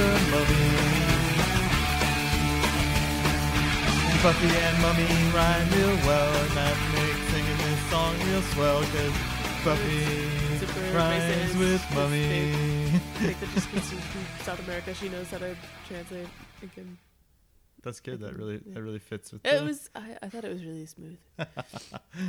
Inca 0.00 0.30
Mummy. 0.30 0.70
Buffy 4.22 4.48
and 4.48 4.82
Mummy 4.82 5.04
rhyme 5.34 5.68
real 5.70 5.96
well, 6.06 6.42
and 6.42 6.50
that 6.52 6.76
makes 6.94 7.32
singing 7.32 7.56
this 7.58 7.80
song 7.90 8.14
real 8.26 8.42
swell, 8.42 8.80
cause 8.82 9.16
Buffy 9.64 10.94
rhymes 10.94 11.56
with 11.56 11.84
Mummy. 11.94 12.50
I 12.52 12.98
think 13.24 13.40
that 13.40 13.48
just 13.54 13.70
because 13.70 13.90
she's 13.90 14.00
from 14.00 14.20
South 14.44 14.60
America, 14.66 14.94
she 14.94 15.08
knows 15.08 15.30
how 15.30 15.38
to 15.38 15.54
translate. 15.88 16.28
and 16.62 16.72
can- 16.72 16.98
That's 17.82 18.00
good. 18.00 18.20
That 18.20 18.36
really 18.36 18.58
that 18.58 18.82
really 18.82 18.98
fits 18.98 19.32
with. 19.32 19.44
It 19.46 19.58
the- 19.58 19.64
was. 19.64 19.88
I, 19.94 20.16
I 20.22 20.28
thought 20.28 20.44
it 20.44 20.52
was 20.52 20.64
really 20.64 20.86
smooth, 20.86 21.18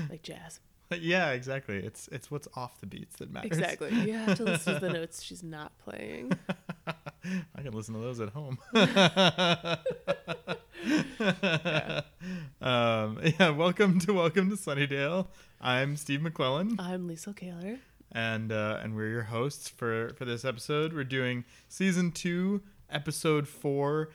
like 0.10 0.24
jazz. 0.24 0.60
yeah, 0.91 1.32
exactly. 1.32 1.77
It's 1.77 2.08
it's 2.10 2.30
what's 2.32 2.48
off 2.55 2.80
the 2.82 2.85
beats 2.85 3.18
that 3.18 3.32
matters. 3.32 3.52
Exactly. 3.52 3.94
You 3.94 4.13
have 4.13 4.38
to 4.38 4.44
listen 4.46 4.74
to 4.76 4.80
the 4.80 4.90
notes 4.94 5.22
she's 5.24 5.44
not 5.44 5.77
playing. 5.80 6.32
I 7.55 7.62
can 7.62 7.73
listen 7.73 7.94
to 7.94 7.99
those 7.99 8.20
at 8.20 8.30
home. 8.30 8.58
Yeah. 10.84 12.02
Um, 12.59 13.20
yeah, 13.40 13.49
welcome 13.49 13.99
to 13.99 14.13
Welcome 14.13 14.49
to 14.49 14.55
Sunnydale. 14.55 15.27
I'm 15.59 15.95
Steve 15.95 16.21
McClellan, 16.23 16.77
I'm 16.80 17.07
Lisa 17.07 17.34
Kaler. 17.34 17.77
and 18.12 18.52
uh, 18.52 18.80
and 18.81 18.95
we're 18.95 19.09
your 19.09 19.23
hosts 19.23 19.70
for 19.70 20.13
for 20.16 20.26
this 20.26 20.44
episode. 20.44 20.94
We're 20.94 21.04
doing 21.04 21.45
season 21.70 22.12
two, 22.12 22.62
episode 22.90 23.48
four, 23.48 24.09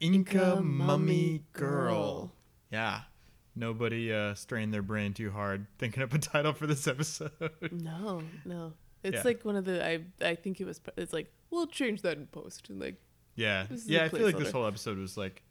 Inca, 0.00 0.16
Inca 0.56 0.60
Mummy 0.60 1.44
Girl. 1.52 1.70
Girl. 1.84 2.32
Yeah, 2.72 3.02
nobody 3.54 4.12
uh, 4.12 4.34
strained 4.34 4.74
their 4.74 4.82
brain 4.82 5.14
too 5.14 5.30
hard 5.30 5.66
thinking 5.78 6.02
up 6.02 6.12
a 6.14 6.18
title 6.18 6.52
for 6.52 6.66
this 6.66 6.86
episode. 6.88 7.30
No, 7.70 8.22
no. 8.44 8.72
It's 9.04 9.16
Yeah. 9.18 9.22
like 9.24 9.44
one 9.44 9.54
of 9.56 9.64
the. 9.64 9.86
I 9.86 10.00
I 10.20 10.34
think 10.34 10.60
it 10.60 10.64
was. 10.64 10.80
It's 10.96 11.12
like 11.12 11.32
we'll 11.50 11.66
change 11.66 12.02
that 12.02 12.16
in 12.16 12.26
post 12.26 12.68
and 12.68 12.80
like 12.80 12.96
yeah, 13.34 13.66
yeah. 13.86 14.04
i 14.04 14.08
feel 14.08 14.26
like 14.26 14.38
this 14.38 14.50
whole 14.50 14.66
episode 14.66 14.98
was 14.98 15.16
like. 15.16 15.42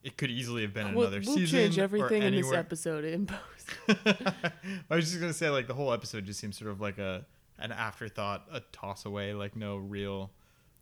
It 0.00 0.16
could 0.16 0.30
easily 0.30 0.62
have 0.62 0.72
been 0.72 0.94
we'll, 0.94 1.08
another 1.08 1.20
we'll 1.26 1.34
season. 1.34 1.58
change 1.58 1.76
or 1.76 1.82
everything 1.82 2.22
in 2.22 2.32
this 2.32 2.52
episode 2.52 3.04
in 3.04 3.26
post. 3.26 3.68
I 4.88 4.94
was 4.94 5.06
just 5.06 5.20
gonna 5.20 5.32
say 5.32 5.50
like 5.50 5.66
the 5.66 5.74
whole 5.74 5.92
episode 5.92 6.24
just 6.24 6.38
seems 6.38 6.56
sort 6.56 6.70
of 6.70 6.80
like 6.80 6.98
a 6.98 7.26
an 7.58 7.72
afterthought, 7.72 8.46
a 8.52 8.60
toss 8.72 9.04
away, 9.04 9.34
like 9.34 9.56
no 9.56 9.76
real 9.76 10.30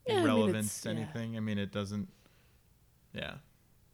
Yeah, 0.06 0.14
I 0.14 0.16
mean, 0.18 0.26
relevance 0.26 0.82
to 0.82 0.90
yeah. 0.90 0.96
anything. 0.96 1.36
I 1.36 1.40
mean, 1.40 1.58
it 1.58 1.72
doesn't. 1.72 2.08
Yeah. 3.14 3.36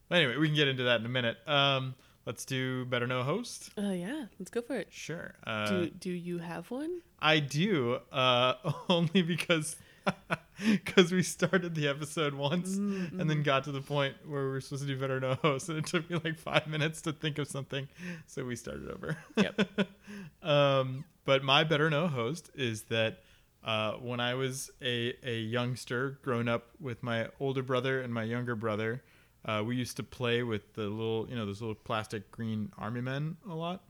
But 0.08 0.16
anyway, 0.18 0.36
we 0.36 0.48
can 0.48 0.56
get 0.56 0.68
into 0.68 0.82
that 0.84 1.00
in 1.00 1.06
a 1.06 1.08
minute. 1.08 1.36
Um, 1.46 1.94
let's 2.26 2.44
do 2.44 2.84
better 2.86 3.06
know 3.06 3.22
host. 3.22 3.70
Uh, 3.78 3.90
yeah, 3.90 4.24
let's 4.38 4.50
go 4.50 4.60
for 4.60 4.76
it. 4.76 4.88
Sure. 4.90 5.34
Uh, 5.46 5.68
do 5.68 5.90
do 5.90 6.10
you 6.10 6.38
have 6.38 6.70
one? 6.70 7.00
I 7.20 7.38
do. 7.38 7.98
Uh, 8.10 8.54
only 8.88 9.22
because. 9.22 9.76
Because 10.64 11.10
we 11.10 11.24
started 11.24 11.74
the 11.74 11.88
episode 11.88 12.34
once 12.34 12.76
Mm, 12.78 13.20
and 13.20 13.28
then 13.28 13.42
got 13.42 13.64
to 13.64 13.72
the 13.72 13.80
point 13.80 14.14
where 14.24 14.44
we 14.44 14.50
were 14.50 14.60
supposed 14.60 14.82
to 14.82 14.88
do 14.88 14.96
better 14.96 15.18
know 15.18 15.34
host, 15.34 15.68
and 15.68 15.78
it 15.78 15.86
took 15.86 16.08
me 16.08 16.20
like 16.22 16.38
five 16.38 16.68
minutes 16.68 17.02
to 17.02 17.12
think 17.12 17.38
of 17.38 17.48
something, 17.48 17.88
so 18.26 18.44
we 18.44 18.54
started 18.54 18.88
over. 18.88 19.16
Yep. 19.36 19.88
um, 20.42 21.04
but 21.24 21.42
my 21.42 21.64
better 21.64 21.90
know 21.90 22.06
host 22.06 22.50
is 22.54 22.82
that 22.82 23.22
uh, 23.64 23.92
when 23.94 24.20
I 24.20 24.34
was 24.34 24.70
a, 24.80 25.14
a 25.24 25.40
youngster 25.40 26.18
growing 26.22 26.48
up 26.48 26.68
with 26.80 27.02
my 27.02 27.28
older 27.40 27.62
brother 27.62 28.00
and 28.00 28.12
my 28.12 28.24
younger 28.24 28.54
brother, 28.54 29.02
uh, 29.44 29.62
we 29.66 29.76
used 29.76 29.96
to 29.96 30.02
play 30.02 30.42
with 30.42 30.74
the 30.74 30.82
little, 30.82 31.26
you 31.28 31.34
know, 31.34 31.46
those 31.46 31.60
little 31.60 31.74
plastic 31.74 32.30
green 32.30 32.70
army 32.78 33.00
men 33.00 33.36
a 33.48 33.54
lot, 33.54 33.82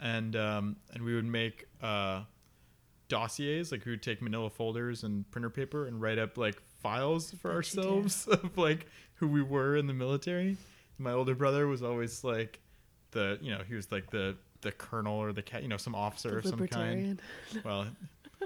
and 0.00 0.34
um, 0.36 0.76
and 0.94 1.02
we 1.02 1.14
would 1.14 1.26
make 1.26 1.66
uh, 1.82 2.22
dossiers, 3.08 3.72
like 3.72 3.84
we 3.84 3.92
would 3.92 4.02
take 4.02 4.20
Manila 4.22 4.50
folders 4.50 5.04
and 5.04 5.28
printer 5.30 5.50
paper 5.50 5.86
and 5.86 6.00
write 6.00 6.18
up 6.18 6.36
like 6.38 6.60
files 6.82 7.32
for 7.32 7.52
ourselves 7.52 8.26
of 8.30 8.56
like 8.58 8.86
who 9.14 9.28
we 9.28 9.42
were 9.42 9.76
in 9.76 9.86
the 9.86 9.94
military. 9.94 10.56
My 10.98 11.12
older 11.12 11.34
brother 11.34 11.66
was 11.66 11.82
always 11.82 12.24
like 12.24 12.60
the, 13.12 13.38
you 13.40 13.50
know, 13.50 13.62
he 13.66 13.74
was 13.74 13.90
like 13.92 14.10
the 14.10 14.36
the 14.62 14.72
colonel 14.72 15.14
or 15.18 15.32
the 15.32 15.42
cat, 15.42 15.62
you 15.62 15.68
know, 15.68 15.76
some 15.76 15.94
officer 15.94 16.30
The 16.30 16.38
of 16.38 16.46
some 16.46 16.66
kind. 16.66 17.20
Well, 17.64 17.86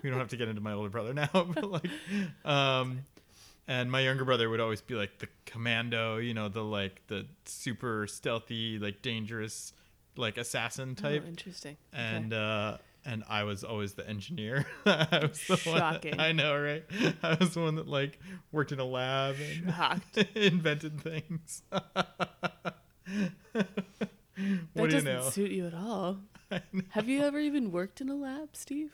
we 0.03 0.11
don't 0.11 0.19
have 0.19 0.29
to 0.29 0.37
get 0.37 0.49
into 0.49 0.61
my 0.61 0.73
older 0.73 0.91
brother 0.91 1.15
now, 1.15 1.29
but 1.33 1.65
like, 1.71 1.89
um, 2.45 3.05
and 3.69 3.91
my 3.91 4.01
younger 4.01 4.25
brother 4.25 4.51
would 4.51 4.61
always 4.61 4.81
be 4.81 4.95
like 4.95 5.19
the 5.19 5.29
commando, 5.47 6.19
you 6.19 6.35
know, 6.35 6.49
the 6.49 6.63
like 6.65 7.01
the 7.07 7.27
super 7.45 8.07
stealthy, 8.07 8.79
like 8.79 9.01
dangerous, 9.03 9.73
like 10.17 10.37
assassin 10.37 10.95
type 10.97 11.23
Oh, 11.25 11.29
interesting. 11.29 11.77
Okay. 11.95 12.03
and 12.03 12.35
uh 12.35 12.79
and 13.05 13.25
I 13.29 13.45
was 13.45 13.65
always 13.65 13.95
the 13.95 14.09
engineer. 14.09 14.67
I 14.87 15.29
was 15.31 15.41
the 15.47 15.61
one 15.71 15.79
that- 15.79 15.95
Shocking. 15.95 16.21
I 16.21 16.33
know, 16.33 16.59
right? 16.61 16.85
I 17.23 17.35
was 17.35 17.55
the 17.55 17.61
one 17.61 17.77
that 17.77 17.89
like 17.89 18.19
worked 18.53 18.73
in 18.73 18.81
a 18.81 18.85
lab 18.85 19.37
and 19.41 20.03
invented 20.35 21.01
things. 21.01 21.63
what 21.71 21.85
that 23.55 24.75
do 24.75 24.89
doesn't 24.89 25.05
know? 25.05 25.29
suit 25.31 25.51
you 25.51 25.67
at 25.67 25.75
all. 25.75 26.19
Have 26.91 27.09
you 27.09 27.23
ever 27.23 27.39
even 27.39 27.71
worked 27.71 28.01
in 28.01 28.09
a 28.09 28.15
lab, 28.17 28.51
Steve? 28.57 28.91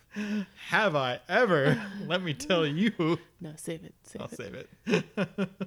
Have 0.69 0.95
I 0.95 1.21
ever? 1.27 1.81
Let 2.07 2.23
me 2.23 2.35
tell 2.35 2.67
you. 2.67 3.19
No, 3.41 3.53
save 3.57 3.83
it. 3.83 3.95
Save 4.03 4.21
I'll 4.21 4.29
it 4.29 4.37
save 4.37 4.55
it. 4.55 4.69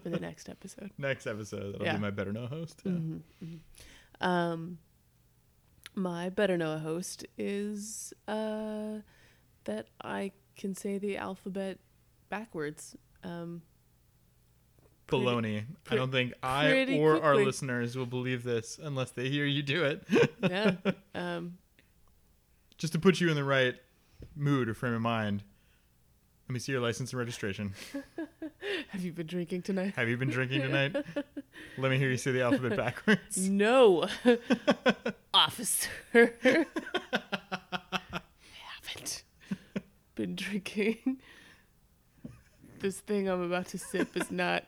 for 0.03 0.09
the 0.09 0.19
next 0.19 0.49
episode. 0.49 0.91
Next 0.99 1.25
episode, 1.25 1.73
that'll 1.73 1.87
Yeah. 1.87 1.95
be 1.95 2.01
my 2.01 2.11
better 2.11 2.31
know 2.31 2.45
host. 2.45 2.81
Yeah. 2.83 2.91
Mhm, 2.91 3.21
mhm. 3.43 3.59
Um, 4.21 4.77
my 5.99 6.29
better 6.29 6.57
know 6.57 6.73
a 6.73 6.77
host 6.79 7.25
is 7.37 8.13
uh, 8.27 8.99
that 9.65 9.87
I 10.03 10.31
can 10.55 10.73
say 10.75 10.97
the 10.97 11.17
alphabet 11.17 11.77
backwards. 12.29 12.95
Um, 13.23 13.61
pretty- 15.07 15.25
Baloney. 15.25 15.63
I 15.89 15.95
don't 15.95 16.11
think 16.11 16.33
I 16.41 16.97
or 16.97 17.21
our 17.21 17.35
listeners 17.35 17.97
will 17.97 18.05
believe 18.05 18.43
this 18.43 18.79
unless 18.81 19.11
they 19.11 19.29
hear 19.29 19.45
you 19.45 19.61
do 19.61 19.83
it. 19.83 20.03
yeah. 20.41 20.73
Um, 21.15 21.57
Just 22.77 22.93
to 22.93 22.99
put 22.99 23.19
you 23.19 23.29
in 23.29 23.35
the 23.35 23.43
right 23.43 23.75
mood 24.35 24.69
or 24.69 24.73
frame 24.73 24.93
of 24.93 25.01
mind, 25.01 25.43
let 26.49 26.53
me 26.53 26.59
see 26.59 26.71
your 26.71 26.81
license 26.81 27.11
and 27.11 27.19
registration. 27.19 27.75
have 28.89 29.03
you 29.03 29.11
been 29.11 29.27
drinking 29.27 29.61
tonight? 29.61 29.93
Have 29.95 30.09
you 30.09 30.17
been 30.17 30.31
drinking 30.31 30.63
tonight? 30.63 30.95
Let 31.77 31.91
me 31.91 31.99
hear 31.99 32.09
you 32.09 32.17
say 32.17 32.31
the 32.31 32.41
alphabet 32.41 32.75
backwards. 32.75 33.47
No, 33.47 34.07
officer. 35.31 35.91
I 36.11 36.65
haven't 38.63 39.21
been 40.15 40.33
drinking. 40.35 41.19
This 42.79 42.99
thing 42.99 43.29
I'm 43.29 43.43
about 43.43 43.67
to 43.67 43.77
sip 43.77 44.17
is 44.17 44.31
not. 44.31 44.63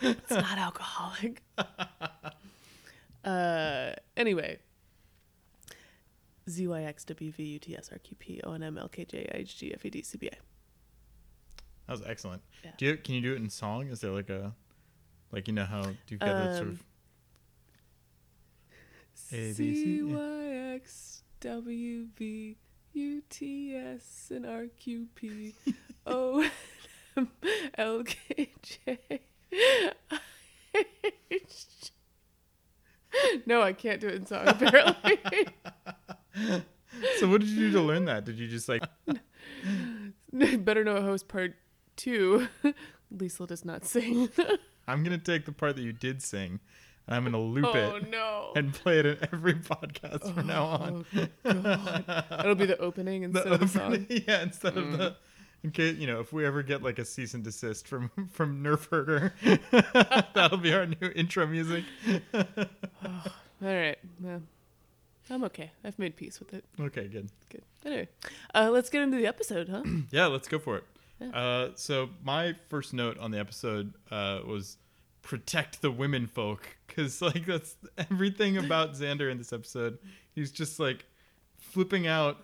it's 0.00 0.30
not 0.30 0.56
alcoholic. 0.56 1.42
Uh, 3.22 3.92
anyway. 4.16 4.58
ZYXWVUTSRQP 6.50 8.40
ONM 8.44 8.76
LKJ 8.78 9.14
IHG 9.34 9.78
FAD 9.80 9.92
CBA. 10.04 10.34
That 11.86 11.92
was 11.92 12.02
excellent. 12.06 12.42
Yeah. 12.64 12.70
Do 12.76 12.86
you 12.86 12.96
can 12.96 13.14
you 13.14 13.20
do 13.20 13.32
it 13.32 13.36
in 13.36 13.48
song? 13.50 13.88
Is 13.88 14.00
there 14.00 14.10
like 14.12 14.30
a 14.30 14.54
like 15.32 15.48
you 15.48 15.54
know 15.54 15.64
how 15.64 15.82
do 15.82 15.94
you 16.08 16.18
get 16.18 16.26
that 16.26 16.56
sort 16.56 16.68
Um, 16.68 16.72
of 16.74 16.82
A, 19.32 19.52
B, 19.52 19.52
C. 19.54 20.02
Y 20.02 20.74
X 20.74 21.22
W 21.40 22.06
V 22.16 22.56
U 22.92 23.22
T 23.28 23.74
S 23.76 24.30
and 24.34 24.46
R 24.46 24.66
Q 24.78 25.06
P 25.14 25.54
O 26.06 26.48
M 27.16 27.28
L 27.76 28.02
K 28.04 28.50
J. 28.62 28.98
No, 33.44 33.60
I 33.60 33.72
can't 33.72 34.00
do 34.00 34.06
it 34.06 34.14
in 34.14 34.24
song 34.26 34.46
apparently. 34.46 35.18
So 37.18 37.28
what 37.28 37.40
did 37.40 37.50
you 37.50 37.68
do 37.68 37.72
to 37.74 37.80
learn 37.82 38.06
that? 38.06 38.24
Did 38.24 38.38
you 38.38 38.48
just 38.48 38.68
like 38.68 38.82
Better 40.32 40.84
know 40.84 40.96
a 40.96 41.02
host 41.02 41.28
part 41.28 41.54
two. 41.96 42.48
Lisa 43.10 43.46
does 43.46 43.64
not 43.64 43.84
sing. 43.84 44.28
I'm 44.88 45.04
gonna 45.04 45.18
take 45.18 45.44
the 45.44 45.52
part 45.52 45.76
that 45.76 45.82
you 45.82 45.92
did 45.92 46.22
sing 46.22 46.60
and 47.06 47.16
I'm 47.16 47.24
gonna 47.24 47.40
loop 47.40 47.66
oh 47.66 47.96
it 47.96 48.10
no. 48.10 48.52
and 48.54 48.72
play 48.72 49.00
it 49.00 49.06
in 49.06 49.18
every 49.32 49.54
podcast 49.54 50.34
from 50.34 50.46
now 50.46 50.62
oh, 50.62 50.84
on. 50.84 51.06
Oh, 51.44 51.54
God. 51.54 52.24
It'll 52.40 52.54
be 52.54 52.66
the 52.66 52.78
opening 52.78 53.24
instead 53.24 53.48
of 53.48 53.60
the 53.60 53.68
song. 53.68 54.06
yeah, 54.08 54.42
instead 54.42 54.76
of 54.76 54.96
the 54.96 55.10
mm. 55.10 55.14
in 55.64 55.70
case 55.70 55.96
you 55.96 56.06
know 56.06 56.20
if 56.20 56.32
we 56.32 56.46
ever 56.46 56.62
get 56.62 56.82
like 56.82 56.98
a 56.98 57.04
cease 57.04 57.34
and 57.34 57.44
desist 57.44 57.86
from 57.86 58.10
from 58.30 58.62
Nerf 58.62 58.88
Herder, 58.90 59.32
that'll 60.34 60.58
be 60.58 60.72
our 60.72 60.86
new 60.86 61.08
intro 61.14 61.46
music. 61.46 61.84
All 62.32 62.44
right. 63.60 63.98
Well, 64.20 64.42
I'm 65.30 65.44
okay. 65.44 65.70
I've 65.84 65.98
made 65.98 66.16
peace 66.16 66.40
with 66.40 66.52
it. 66.54 66.64
Okay, 66.78 67.06
good. 67.08 67.30
Good. 67.50 67.62
Anyway, 67.84 68.08
uh, 68.54 68.68
let's 68.72 68.90
get 68.90 69.02
into 69.02 69.16
the 69.16 69.26
episode, 69.26 69.68
huh? 69.68 69.82
Yeah, 70.10 70.26
let's 70.26 70.48
go 70.48 70.58
for 70.58 70.78
it. 70.78 70.84
Yeah. 71.20 71.28
Uh, 71.30 71.70
so 71.76 72.10
my 72.24 72.54
first 72.68 72.92
note 72.94 73.18
on 73.18 73.30
the 73.30 73.38
episode 73.38 73.92
uh, 74.10 74.40
was 74.46 74.76
protect 75.22 75.82
the 75.82 75.90
women 75.90 76.26
folk 76.26 76.76
because 76.86 77.20
like 77.22 77.44
that's 77.46 77.76
everything 78.10 78.56
about 78.56 78.94
Xander 78.94 79.30
in 79.30 79.38
this 79.38 79.52
episode. 79.52 79.98
He's 80.34 80.50
just 80.50 80.80
like 80.80 81.04
flipping 81.58 82.06
out 82.06 82.38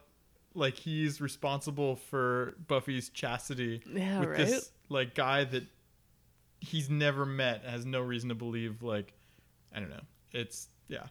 like 0.55 0.75
he's 0.77 1.21
responsible 1.21 1.97
for 1.97 2.55
Buffy's 2.67 3.09
chastity 3.11 3.83
Yeah, 3.93 4.21
with 4.21 4.29
right. 4.31 4.39
this 4.39 4.71
like 4.89 5.15
guy 5.15 5.45
that 5.45 5.65
he's 6.61 6.89
never 6.89 7.27
met 7.27 7.65
has 7.65 7.85
no 7.85 8.01
reason 8.01 8.29
to 8.29 8.35
believe 8.35 8.83
like 8.83 9.13
I 9.75 9.81
don't 9.81 9.91
know. 9.91 10.01
It's 10.33 10.69
yeah. 10.89 11.07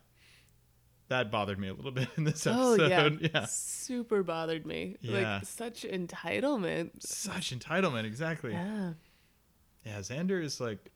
That 1.09 1.29
bothered 1.31 1.59
me 1.59 1.67
a 1.67 1.73
little 1.73 1.91
bit 1.99 2.07
in 2.17 2.23
this 2.23 2.45
oh 2.47 2.73
episode. 2.73 2.89
yeah. 3.21 3.29
yeah. 3.33 3.45
super 3.45 4.23
bothered 4.23 4.65
me. 4.65 4.97
Yeah. 5.01 5.35
Like 5.37 5.45
such 5.45 5.83
entitlement. 5.83 7.03
Such 7.03 7.57
entitlement, 7.57 8.05
exactly. 8.05 8.53
Yeah. 8.53 8.93
Yeah, 9.85 9.99
Xander 9.99 10.41
is 10.43 10.59
like 10.59 10.91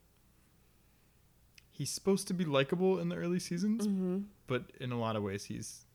he's 1.71 1.89
supposed 1.91 2.27
to 2.27 2.33
be 2.33 2.45
likable 2.45 2.99
in 2.99 3.09
the 3.09 3.15
early 3.15 3.39
seasons, 3.39 3.85
hmm 3.85 4.19
but 4.47 4.63
in 4.79 4.91
a 4.91 4.99
lot 4.99 5.15
of 5.15 5.21
ways 5.21 5.43
he's 5.45 5.85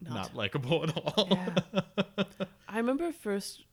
not, 0.00 0.14
Not. 0.14 0.34
likable 0.34 0.82
at 0.84 0.96
all. 0.96 1.28
Yeah. 1.30 1.82
I 2.68 2.78
remember 2.78 3.12
first, 3.12 3.64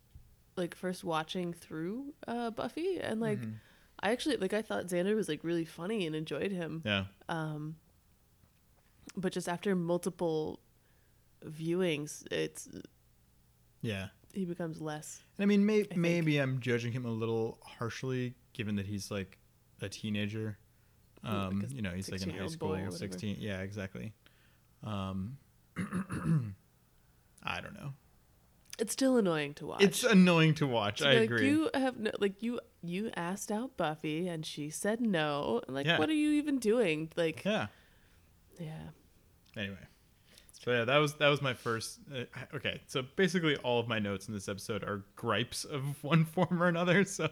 like 0.58 0.76
first 0.76 1.06
watching 1.06 1.54
through 1.54 2.14
uh, 2.28 2.50
Buffy, 2.52 3.00
and 3.00 3.22
like 3.22 3.40
Mhm. 3.40 3.54
I 4.02 4.12
actually 4.12 4.36
like 4.38 4.54
I 4.54 4.62
thought 4.62 4.88
Xander 4.88 5.16
was 5.16 5.30
like 5.30 5.42
really 5.46 5.64
funny 5.64 6.06
and 6.06 6.16
enjoyed 6.18 6.52
him. 6.52 6.82
yeah. 6.86 7.06
Um, 7.30 7.78
but 9.16 9.32
just 9.34 9.48
after 9.50 9.76
multiple 9.76 10.60
viewings, 11.46 12.26
it's 12.32 12.68
Yeah. 13.82 14.10
he 14.34 14.46
becomes 14.46 14.82
less. 14.82 15.24
And 15.38 15.44
I 15.44 15.46
mean, 15.48 15.66
may- 15.66 15.84
think. 15.84 15.98
maybe 15.98 16.38
I'm 16.38 16.60
judging 16.60 16.92
him 16.92 17.06
a 17.06 17.12
little 17.12 17.60
harshly, 17.64 18.36
given 18.54 18.76
that 18.76 18.86
he's 18.86 19.10
like 19.12 19.38
a 19.82 19.90
teenager. 19.90 20.58
Like 21.24 21.34
Um, 21.34 21.62
a 21.70 21.74
you 21.74 21.82
know, 21.82 21.92
he's 21.92 22.10
like 22.12 22.22
in 22.22 22.30
high 22.30 22.46
16-year-old 22.46 22.88
or 22.88 22.90
school, 22.90 22.92
sixteen. 22.98 23.38
Yeah, 23.40 23.60
exactly. 23.62 24.14
Um, 24.84 25.38
I 27.44 27.62
don't 27.62 27.74
know. 27.74 27.94
It's 28.78 28.94
still 28.94 29.18
annoying 29.18 29.54
to 29.56 29.66
watch. 29.66 29.82
It's 29.84 30.04
annoying 30.06 30.54
to 30.56 30.68
watch. 30.68 31.00
To 31.00 31.08
I 31.10 31.14
like, 31.16 31.24
agree. 31.24 31.50
You 31.50 31.70
have 31.74 31.98
no, 32.00 32.12
like 32.20 32.42
you 32.42 32.62
you 32.82 33.12
asked 33.18 33.52
out 33.52 33.76
Buffy 33.76 34.28
and 34.30 34.46
she 34.46 34.70
said 34.70 35.02
no. 35.02 35.62
Like, 35.68 35.86
Yeah. 35.86 36.00
what 36.00 36.10
are 36.10 36.14
you 36.14 36.32
even 36.32 36.60
doing? 36.60 37.12
Like, 37.18 37.44
yeah. 37.44 37.68
yeah. 38.58 38.92
Anyway, 39.60 39.76
so 40.54 40.72
yeah, 40.72 40.86
that 40.86 40.98
was 40.98 41.16
that 41.16 41.28
was 41.28 41.42
my 41.42 41.54
first. 41.54 42.00
Uh, 42.10 42.24
okay, 42.56 42.80
so 42.88 43.04
basically 43.18 43.58
all 43.58 43.78
of 43.78 43.90
my 43.90 44.00
notes 44.00 44.30
in 44.30 44.34
this 44.34 44.48
episode 44.48 44.84
are 44.84 45.04
gripes 45.18 45.66
of 45.66 45.84
one 46.04 46.24
form 46.24 46.64
or 46.64 46.68
another. 46.68 47.04
So 47.04 47.28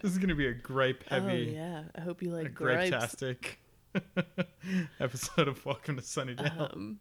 this 0.00 0.12
is 0.12 0.18
gonna 0.18 0.36
be 0.36 0.46
a 0.46 0.54
gripe 0.54 1.02
heavy. 1.08 1.56
Oh 1.56 1.60
yeah. 1.60 1.82
I 1.96 2.00
hope 2.02 2.22
you 2.22 2.30
like 2.30 2.54
gripe-tastic 2.54 3.58
episode 5.00 5.48
of 5.48 5.64
Welcome 5.66 5.96
to 5.96 6.02
Sunnydale. 6.02 6.72
Um, 6.72 7.00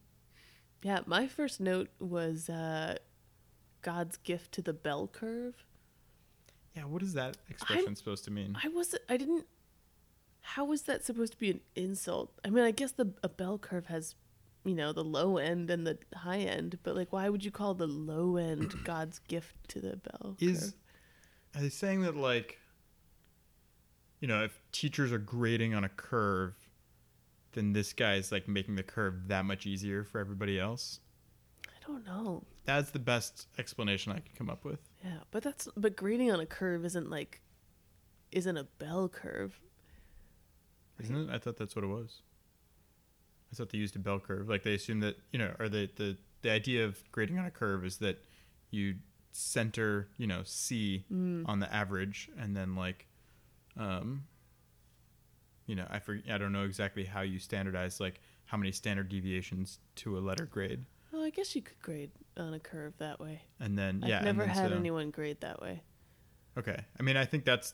yeah, 0.82 1.02
my 1.06 1.28
first 1.28 1.60
note 1.60 1.90
was 2.00 2.50
uh, 2.50 2.98
God's 3.84 4.18
gift 4.18 4.52
to 4.54 4.64
the 4.64 4.74
bell 4.74 5.08
curve. 5.08 5.64
yeah, 6.76 6.86
what 6.86 7.04
is 7.04 7.14
that 7.14 7.38
expression 7.50 7.96
supposed 7.96 8.26
to 8.26 8.32
mean? 8.32 8.58
I 8.64 8.68
wasn't. 8.70 9.04
I 9.08 9.18
didn't. 9.18 9.46
How 10.42 10.66
was 10.66 10.84
that 10.84 11.06
supposed 11.06 11.34
to 11.34 11.38
be 11.40 11.52
an 11.52 11.62
insult? 11.76 12.32
I 12.44 12.50
mean, 12.50 12.64
I 12.64 12.72
guess 12.72 12.94
the 12.94 13.14
a 13.22 13.30
bell 13.30 13.60
curve 13.60 13.86
has, 13.86 14.16
you 14.64 14.76
know, 14.76 14.94
the 14.94 15.04
low 15.04 15.38
end 15.38 15.70
and 15.70 15.86
the 15.86 15.98
high 16.16 16.40
end, 16.40 16.78
but 16.84 16.96
like, 16.96 17.12
why 17.12 17.30
would 17.30 17.44
you 17.44 17.52
call 17.52 17.74
the 17.74 17.88
low 17.88 18.38
end 18.38 18.74
God's 18.84 19.20
gift 19.20 19.56
to 19.70 19.80
the 19.80 19.98
bell 19.98 20.36
Is 20.40 20.76
are 21.56 21.62
they 21.62 21.70
saying 21.70 22.02
that 22.02 22.16
like, 22.16 22.60
you 24.20 24.28
know, 24.28 24.44
if 24.44 24.62
teachers 24.72 25.12
are 25.12 25.18
grading 25.18 25.74
on 25.74 25.84
a 25.84 25.90
curve, 25.90 26.54
then 27.54 27.74
this 27.74 27.94
guy's 27.94 28.32
like 28.32 28.48
making 28.48 28.76
the 28.76 28.84
curve 28.84 29.28
that 29.28 29.46
much 29.46 29.66
easier 29.66 30.04
for 30.04 30.20
everybody 30.20 30.60
else? 30.60 31.00
I 31.68 31.88
don't 31.88 32.06
know. 32.06 32.44
That's 32.66 32.92
the 32.92 33.00
best 33.00 33.48
explanation 33.58 34.12
I 34.12 34.20
could 34.20 34.36
come 34.36 34.50
up 34.50 34.64
with. 34.64 34.80
Yeah, 35.04 35.18
but 35.32 35.42
that's 35.44 35.68
but 35.76 35.96
grading 35.96 36.32
on 36.32 36.40
a 36.40 36.46
curve 36.46 36.86
isn't 36.86 37.10
like, 37.10 37.42
isn't 38.32 38.56
a 38.56 38.66
bell 38.78 39.10
curve. 39.10 39.60
Isn't 41.00 41.16
it? 41.16 41.30
I 41.34 41.40
thought 41.40 41.58
that's 41.58 41.76
what 41.76 41.84
it 41.84 41.88
was. 41.88 42.22
I 43.52 43.56
thought 43.56 43.70
they 43.70 43.78
used 43.78 43.96
a 43.96 44.00
bell 44.00 44.20
curve. 44.20 44.48
Like 44.50 44.64
they 44.64 44.74
assume 44.76 45.00
that 45.02 45.18
you 45.32 45.40
know, 45.40 45.54
or 45.60 45.68
the 45.70 45.90
the 45.96 46.18
the 46.42 46.50
idea 46.52 46.86
of 46.86 47.02
grading 47.12 47.38
on 47.38 47.46
a 47.46 47.52
curve 47.52 47.86
is 47.86 47.98
that 47.98 48.24
you 48.72 48.96
center, 49.34 50.08
you 50.18 50.28
know, 50.28 50.42
C 50.44 51.06
Mm. 51.12 51.48
on 51.48 51.60
the 51.60 51.74
average, 51.74 52.30
and 52.38 52.56
then 52.56 52.76
like, 52.76 53.08
um, 53.78 54.24
you 55.66 55.76
know, 55.76 55.86
I 55.90 56.00
forget. 56.00 56.34
I 56.34 56.38
don't 56.38 56.52
know 56.52 56.64
exactly 56.64 57.06
how 57.06 57.22
you 57.22 57.40
standardize 57.40 58.00
like 58.00 58.20
how 58.46 58.58
many 58.58 58.72
standard 58.72 59.08
deviations 59.10 59.80
to 59.96 60.18
a 60.18 60.20
letter 60.20 60.46
grade, 60.46 60.86
Well, 61.14 61.24
I 61.24 61.30
guess 61.30 61.56
you 61.56 61.62
could 61.62 61.80
grade 61.82 62.12
on 62.36 62.54
a 62.54 62.60
curve 62.60 62.94
that 62.98 63.20
way. 63.20 63.44
and 63.62 63.78
then 63.78 64.04
yeah 64.06 64.18
I've 64.20 64.26
yeah, 64.26 64.32
never 64.32 64.46
had 64.46 64.70
so- 64.72 64.76
anyone 64.78 65.12
grade 65.12 65.40
that 65.42 65.62
way. 65.62 65.82
Okay, 66.58 66.84
I 67.00 67.04
mean, 67.04 67.16
I 67.16 67.24
think 67.26 67.46
that's 67.46 67.74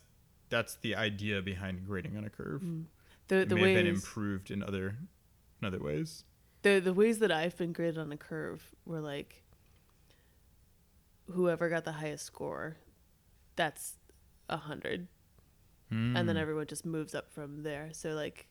that's 0.49 0.75
the 0.77 0.95
idea 0.95 1.41
behind 1.41 1.85
grading 1.85 2.15
on 2.17 2.23
a 2.25 2.29
curve. 2.29 2.61
Mm. 2.61 2.85
The 3.27 3.35
It 3.37 3.49
the 3.49 3.55
may 3.55 3.61
ways 3.61 3.75
have 3.77 3.85
been 3.85 3.93
improved 3.95 4.51
in 4.51 4.61
other 4.63 4.97
in 5.61 5.67
other 5.67 5.79
ways. 5.79 6.23
the 6.63 6.79
the 6.79 6.93
ways 6.93 7.19
that 7.19 7.31
I've 7.31 7.55
been 7.57 7.71
graded 7.73 7.97
on 7.97 8.11
a 8.11 8.17
curve 8.17 8.71
were 8.85 8.99
like 9.01 9.43
whoever 11.31 11.69
got 11.69 11.83
the 11.85 11.91
highest 11.93 12.25
score, 12.25 12.77
that's 13.55 13.95
a 14.49 14.57
hundred, 14.57 15.07
and 15.89 16.15
then 16.27 16.35
Mm. 16.35 16.39
everyone 16.39 16.67
just 16.67 16.85
moves 16.85 17.13
up 17.15 17.31
from 17.31 17.63
there. 17.63 17.89
So 17.93 18.09
like, 18.13 18.47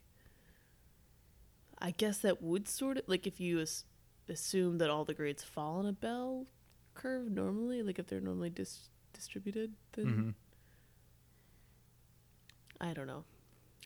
I 1.78 1.90
guess 1.90 2.18
that 2.18 2.42
would 2.42 2.68
sort 2.68 2.98
of 2.98 3.04
like 3.06 3.26
if 3.26 3.40
you 3.40 3.60
as, 3.60 3.84
assume 4.28 4.78
that 4.78 4.90
all 4.90 5.04
the 5.04 5.14
grades 5.14 5.42
fall 5.44 5.78
on 5.78 5.86
a 5.86 5.92
bell 5.92 6.46
curve 6.94 7.30
normally, 7.30 7.82
like 7.82 7.98
if 7.98 8.06
they're 8.06 8.20
normally 8.20 8.50
dis- 8.50 8.88
distributed, 9.12 9.74
then 9.92 10.06
Mhm. 10.06 10.34
I 12.80 12.92
don't 12.92 13.06
know. 13.06 13.24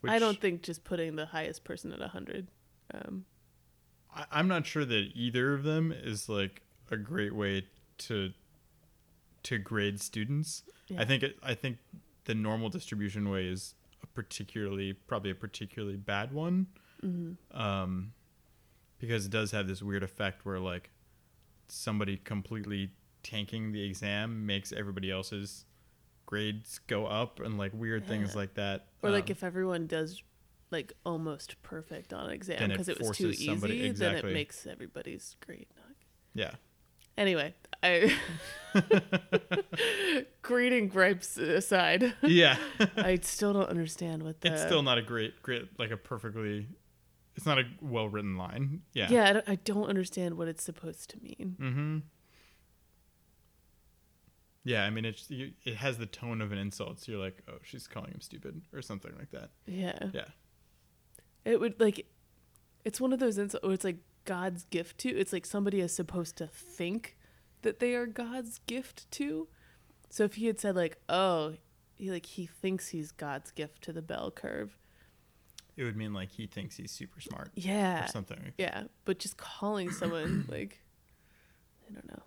I 0.04 0.18
don't 0.18 0.40
think 0.40 0.62
just 0.62 0.82
putting 0.84 1.14
the 1.16 1.26
highest 1.26 1.62
person 1.64 1.92
at 1.92 2.00
a 2.00 2.08
hundred. 2.08 2.48
Um, 2.92 3.24
I, 4.14 4.24
I'm 4.32 4.48
not 4.48 4.66
sure 4.66 4.84
that 4.84 5.10
either 5.14 5.54
of 5.54 5.62
them 5.62 5.92
is 5.92 6.28
like 6.28 6.62
a 6.90 6.96
great 6.96 7.34
way 7.34 7.66
to 7.98 8.32
to 9.44 9.58
grade 9.58 10.00
students. 10.00 10.62
Yeah. 10.88 11.00
I 11.00 11.04
think 11.04 11.22
it, 11.22 11.38
I 11.42 11.54
think 11.54 11.78
the 12.24 12.34
normal 12.34 12.68
distribution 12.68 13.30
way 13.30 13.46
is 13.46 13.74
a 14.02 14.06
particularly 14.06 14.92
probably 14.92 15.30
a 15.30 15.34
particularly 15.34 15.96
bad 15.96 16.32
one. 16.32 16.66
mhm. 17.02 17.36
Um, 17.52 18.12
because 18.98 19.24
it 19.24 19.30
does 19.32 19.50
have 19.52 19.66
this 19.66 19.82
weird 19.82 20.02
effect 20.02 20.44
where 20.44 20.58
like 20.58 20.90
somebody 21.68 22.18
completely 22.18 22.90
tanking 23.22 23.72
the 23.72 23.82
exam 23.82 24.44
makes 24.44 24.72
everybody 24.72 25.10
else's 25.10 25.64
grades 26.26 26.78
go 26.86 27.06
up 27.06 27.40
and 27.40 27.56
like 27.56 27.72
weird 27.74 28.06
things 28.06 28.36
like 28.36 28.54
that. 28.54 28.88
Or 29.02 29.10
like 29.10 29.24
Um, 29.24 29.32
if 29.32 29.42
everyone 29.44 29.86
does 29.86 30.22
like 30.70 30.92
almost 31.04 31.60
perfect 31.62 32.12
on 32.12 32.26
an 32.26 32.32
exam 32.32 32.58
Then 32.60 32.70
it 32.70 32.74
because 32.74 32.88
it, 32.88 32.98
was 33.00 33.16
too 33.16 33.32
somebody- 33.32 33.74
easy, 33.74 33.86
exactly. 33.86 34.20
then 34.22 34.30
it 34.30 34.34
makes 34.34 34.66
everybody's 34.66 35.36
grade 35.44 35.66
not. 35.76 35.94
yeah. 36.34 36.52
Anyway, 37.18 37.52
I 37.82 38.16
grading 40.42 40.88
gripes 40.88 41.36
aside, 41.36 42.14
Yeah. 42.22 42.56
I 42.96 43.18
still 43.22 43.52
don't 43.52 43.68
understand 43.68 44.22
what 44.22 44.40
the 44.40 44.52
it's 44.52 44.62
still 44.62 44.82
not 44.82 44.96
a 44.98 45.02
great 45.02 45.42
great 45.42 45.68
like 45.78 45.90
a 45.90 45.96
perfectly 45.96 46.68
it's 47.36 47.44
not 47.46 47.58
a 47.58 47.64
well 47.80 48.08
written 48.08 48.36
line 48.36 48.82
yeah 48.94 49.08
yeah 49.10 49.28
I 49.28 49.32
don't, 49.34 49.48
I 49.48 49.54
don't 49.56 49.88
understand 49.88 50.36
what 50.36 50.48
it's 50.48 50.62
supposed 50.64 51.10
to 51.10 51.18
mean. 51.22 51.56
mm-hmm 51.60 51.98
yeah 54.64 54.84
i 54.84 54.90
mean 54.90 55.04
it's 55.06 55.30
you, 55.30 55.52
it 55.64 55.76
has 55.76 55.96
the 55.98 56.04
tone 56.06 56.40
of 56.42 56.52
an 56.52 56.58
insult 56.58 57.00
so 57.00 57.12
you're 57.12 57.20
like 57.20 57.42
oh 57.48 57.54
she's 57.62 57.86
calling 57.86 58.10
him 58.12 58.20
stupid 58.20 58.60
or 58.74 58.82
something 58.82 59.12
like 59.18 59.30
that 59.30 59.50
Yeah, 59.66 59.98
yeah 60.12 60.26
it 61.44 61.58
would 61.60 61.80
like 61.80 62.06
it's 62.84 63.00
one 63.00 63.12
of 63.12 63.18
those 63.18 63.38
insults 63.38 63.62
where 63.62 63.70
oh, 63.70 63.74
it's 63.74 63.84
like 63.84 63.98
God's 64.24 64.64
gift 64.64 64.98
to. 64.98 65.08
It's 65.08 65.32
like 65.32 65.46
somebody 65.46 65.80
is 65.80 65.94
supposed 65.94 66.36
to 66.36 66.46
think 66.46 67.16
that 67.62 67.78
they 67.80 67.94
are 67.94 68.06
God's 68.06 68.60
gift 68.66 69.10
to. 69.12 69.48
So 70.08 70.24
if 70.24 70.34
he 70.34 70.46
had 70.46 70.58
said 70.60 70.76
like, 70.76 70.98
oh, 71.08 71.54
he 71.96 72.10
like 72.10 72.26
he 72.26 72.46
thinks 72.46 72.88
he's 72.88 73.12
God's 73.12 73.50
gift 73.50 73.82
to 73.82 73.92
the 73.92 74.02
bell 74.02 74.30
curve. 74.30 74.76
it 75.76 75.84
would 75.84 75.96
mean 75.96 76.12
like 76.12 76.30
he 76.32 76.46
thinks 76.46 76.76
he's 76.76 76.90
super 76.90 77.20
smart 77.20 77.50
Yeah. 77.54 78.04
or 78.04 78.08
something 78.08 78.38
like 78.42 78.54
Yeah, 78.58 78.84
but 79.04 79.18
just 79.18 79.36
calling 79.36 79.90
someone 80.00 80.46
like 80.48 80.80
I 81.88 81.92
don't 81.94 82.08
know. 82.08 82.22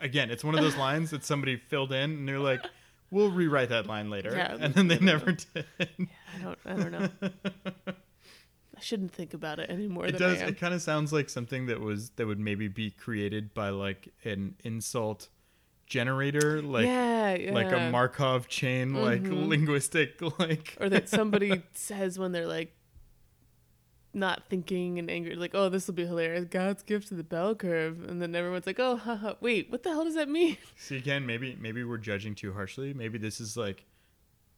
again 0.00 0.30
it's 0.30 0.44
one 0.44 0.54
of 0.54 0.60
those 0.62 0.76
lines 0.76 1.10
that 1.10 1.24
somebody 1.24 1.56
filled 1.56 1.92
in 1.92 2.10
and 2.12 2.28
they're 2.28 2.38
like 2.38 2.64
we'll 3.12 3.30
rewrite 3.30 3.68
that 3.68 3.86
line 3.86 4.10
later 4.10 4.34
Yeah, 4.36 4.56
and 4.58 4.74
then 4.74 4.88
they 4.88 4.98
never 4.98 5.32
did 5.32 5.64
I 5.78 5.86
don't 6.42 6.58
I 6.66 6.72
don't 6.74 6.90
know. 6.92 7.08
I 8.76 8.80
shouldn't 8.80 9.12
think 9.12 9.32
about 9.34 9.60
it 9.60 9.70
anymore. 9.70 10.06
it 10.06 10.18
than 10.18 10.20
does 10.30 10.42
it 10.42 10.58
kind 10.58 10.74
of 10.74 10.82
sounds 10.82 11.12
like 11.12 11.28
something 11.30 11.66
that 11.66 11.80
was 11.80 12.10
that 12.16 12.26
would 12.26 12.40
maybe 12.40 12.66
be 12.66 12.90
created 12.90 13.54
by 13.54 13.68
like 13.68 14.08
an 14.24 14.56
insult 14.64 15.28
generator 15.86 16.62
like 16.62 16.86
yeah, 16.86 17.34
yeah. 17.34 17.52
like 17.52 17.70
a 17.70 17.90
Markov 17.90 18.48
chain, 18.48 18.94
like 18.94 19.22
Mhm. 19.22 19.46
linguistic, 19.48 20.20
like 20.38 20.76
or 20.80 20.88
that 20.88 21.08
somebody 21.08 21.62
says 21.74 22.18
when 22.18 22.32
they're 22.32 22.46
like 22.46 22.74
not 24.14 24.42
thinking 24.48 24.98
and 24.98 25.10
angry, 25.10 25.34
like, 25.34 25.54
oh, 25.54 25.68
this 25.68 25.86
will 25.86 25.94
be 25.94 26.06
hilarious. 26.06 26.44
God's 26.44 26.82
gift 26.82 27.08
to 27.08 27.14
the 27.14 27.24
bell 27.24 27.54
curve. 27.54 28.08
And 28.08 28.20
then 28.20 28.34
everyone's 28.34 28.66
like, 28.66 28.78
oh, 28.80 28.96
haha, 28.96 29.34
wait, 29.40 29.70
what 29.70 29.82
the 29.82 29.90
hell 29.90 30.04
does 30.04 30.14
that 30.14 30.28
mean? 30.28 30.56
See 30.76 30.96
again, 30.96 31.24
maybe 31.26 31.56
maybe 31.60 31.84
we're 31.84 31.98
judging 31.98 32.34
too 32.34 32.52
harshly. 32.52 32.92
Maybe 32.94 33.18
this 33.18 33.40
is 33.40 33.56
like 33.56 33.84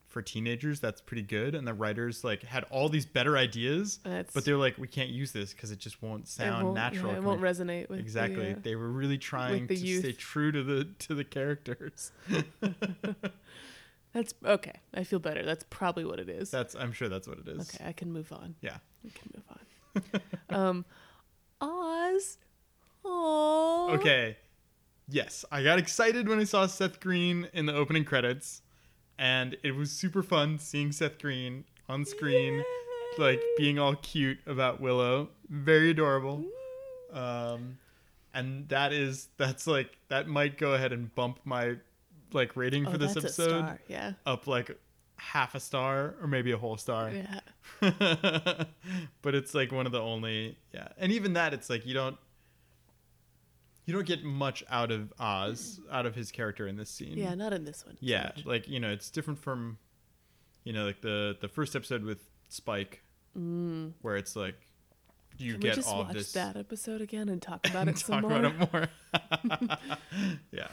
for 0.09 0.23
teenagers 0.23 0.79
that's 0.79 1.01
pretty 1.01 1.25
good 1.25 1.57
and 1.57 1.67
the 1.67 1.75
writers 1.75 2.23
like 2.23 2.45
had 2.45 2.63
all 2.71 2.89
these 2.89 3.05
better 3.05 3.37
ideas 3.37 3.99
That's, 4.05 4.33
but 4.33 4.45
they're 4.45 4.57
like 4.57 4.79
we 4.79 4.87
can't 4.87 5.11
use 5.11 5.33
this 5.33 5.53
because 5.53 5.73
it 5.73 5.81
just 5.81 6.01
won't 6.05 6.29
sound 6.29 6.67
won't- 6.67 6.77
natural 6.77 7.11
yeah, 7.11 7.19
it 7.19 7.25
won't 7.25 7.41
resonate 7.41 7.89
with 7.89 7.99
the, 7.99 8.05
exactly 8.05 8.53
uh, 8.53 8.57
they 8.63 8.77
were 8.77 8.91
really 8.91 9.19
trying 9.19 9.67
the 9.67 9.75
to 9.75 9.81
youth. 9.85 10.05
stay 10.05 10.13
true 10.13 10.53
to 10.53 10.63
the 10.63 10.85
to 11.01 11.17
the 11.17 11.25
characters 11.25 12.13
That's 14.15 14.33
okay. 14.45 14.79
I 14.95 15.05
feel 15.05 15.19
better. 15.19 15.45
That's 15.45 15.65
probably 15.69 16.05
what 16.07 16.19
it 16.21 16.29
is. 16.31 16.51
that's 16.51 16.75
i'm 16.75 16.93
sure 16.93 17.09
that's 17.11 17.29
what 17.29 17.39
it 17.39 17.49
is 17.49 17.75
okay, 17.75 17.85
I 17.87 17.93
can 17.93 18.11
move 18.13 18.33
on. 18.33 18.55
yeah 18.63 18.79
I 19.07 19.11
can 19.19 19.31
move 19.35 19.45
on. 20.51 20.57
um, 20.59 20.85
Oz. 21.61 22.39
Oh. 23.05 23.91
okay 23.93 24.37
yes 25.09 25.45
i 25.53 25.63
got 25.63 25.79
excited 25.79 26.27
when 26.27 26.39
i 26.41 26.45
saw 26.45 26.67
seth 26.67 26.99
green 27.01 27.47
in 27.53 27.67
the 27.67 27.75
opening 27.75 28.03
credits 28.05 28.63
and 29.19 29.57
it 29.63 29.73
was 29.73 29.91
super 29.91 30.23
fun 30.23 30.59
seeing 30.59 30.91
seth 30.91 31.19
green 31.19 31.65
on 31.87 32.07
screen 32.07 32.65
like 33.19 33.43
being 33.59 33.79
all 33.79 33.95
cute 33.97 34.39
about 34.47 34.81
willow 34.81 35.29
very 35.51 35.91
adorable 35.91 36.43
um 37.13 37.77
and 38.33 38.67
that 38.71 38.93
is 38.95 39.29
that's 39.37 39.67
like 39.67 39.99
that 40.09 40.27
might 40.27 40.57
go 40.57 40.73
ahead 40.73 40.91
and 40.93 41.15
bump 41.15 41.39
my 41.45 41.77
like 42.35 42.57
rating 42.57 42.87
Oh, 42.87 42.91
for 42.93 42.99
this 42.99 43.17
episode. 43.17 43.79
Yeah. 43.89 44.13
up 44.27 44.47
like 44.47 44.77
half 45.17 45.55
a 45.55 45.61
star 45.61 46.17
or 46.21 46.27
maybe 46.27 46.51
a 46.53 46.57
whole 46.59 46.77
star 46.77 47.11
Yeah. 47.11 47.41
but 49.23 49.35
it's 49.35 49.55
like 49.55 49.71
one 49.73 49.87
of 49.87 49.93
the 49.93 50.01
only 50.01 50.59
yeah 50.73 50.89
and 50.99 51.13
even 51.13 51.35
that 51.35 51.55
it's 51.55 51.71
like 51.71 51.87
you 51.87 51.95
don't 51.95 52.17
you 53.87 53.95
don't 53.95 54.07
get 54.07 54.25
much 54.25 54.65
out 54.69 54.91
of 54.91 55.13
oz 55.21 55.81
out 55.93 56.05
of 56.07 56.15
his 56.17 56.33
character 56.33 56.67
in 56.67 56.77
this 56.77 56.91
scene 56.91 57.17
Yeah, 57.17 57.35
not 57.35 57.53
in 57.53 57.65
this 57.65 57.87
one. 57.87 57.97
yeah 58.01 58.33
like 58.45 58.67
you 58.69 58.81
know 58.81 58.91
it's 58.91 59.09
different 59.11 59.39
from 59.39 59.79
you 60.65 60.73
know 60.73 60.85
like 60.85 61.01
the 61.01 61.37
the 61.41 61.49
first 61.49 61.77
episode 61.77 62.03
with 62.05 62.19
spike 62.49 63.01
Mm. 63.39 63.93
where 64.03 64.17
it's 64.17 64.37
like 64.37 64.55
you 65.39 65.53
Can 65.55 65.61
we 65.61 65.69
get 65.69 65.75
just 65.75 65.89
all 65.89 66.05
watch 66.05 66.13
this 66.15 66.33
that 66.33 66.57
episode 66.57 67.01
again 67.01 67.29
and 67.29 67.43
talk 67.43 67.67
about 67.69 67.89
and 67.89 67.91
it 67.91 67.99
some 67.99 68.23
talk 68.23 68.31
more? 68.31 68.39
about 68.39 68.55
it 68.55 69.69
more 69.71 69.79
yeah. 70.53 70.69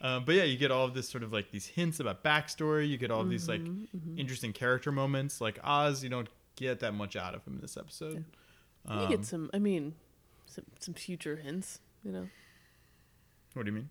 Um, 0.00 0.24
but 0.24 0.34
yeah 0.34 0.44
you 0.44 0.56
get 0.56 0.70
all 0.70 0.84
of 0.84 0.94
this 0.94 1.08
sort 1.08 1.22
of 1.22 1.32
like 1.32 1.50
these 1.50 1.66
hints 1.66 2.00
about 2.00 2.22
backstory 2.24 2.88
you 2.88 2.96
get 2.98 3.10
all 3.10 3.20
of 3.20 3.28
these 3.30 3.48
like 3.48 3.60
Mhm, 3.60 3.88
mhm. 3.96 4.18
interesting 4.18 4.52
character 4.52 4.90
moments 4.92 5.40
like 5.40 5.58
oz 5.62 6.02
you 6.02 6.10
don't 6.10 6.28
get 6.56 6.80
that 6.80 6.92
much 6.94 7.16
out 7.16 7.34
of 7.34 7.44
him 7.46 7.54
in 7.54 7.60
this 7.60 7.76
episode 7.76 8.24
you 8.88 8.94
Um, 8.94 9.08
get 9.08 9.24
some. 9.24 9.48
I 9.54 9.58
mean, 9.60 9.94
some 10.46 10.64
some 10.80 10.94
future 10.94 11.36
hints. 11.36 11.78
You 12.04 12.10
know. 12.10 12.28
what 13.54 13.64
do 13.64 13.70
you 13.70 13.76
mean 13.76 13.88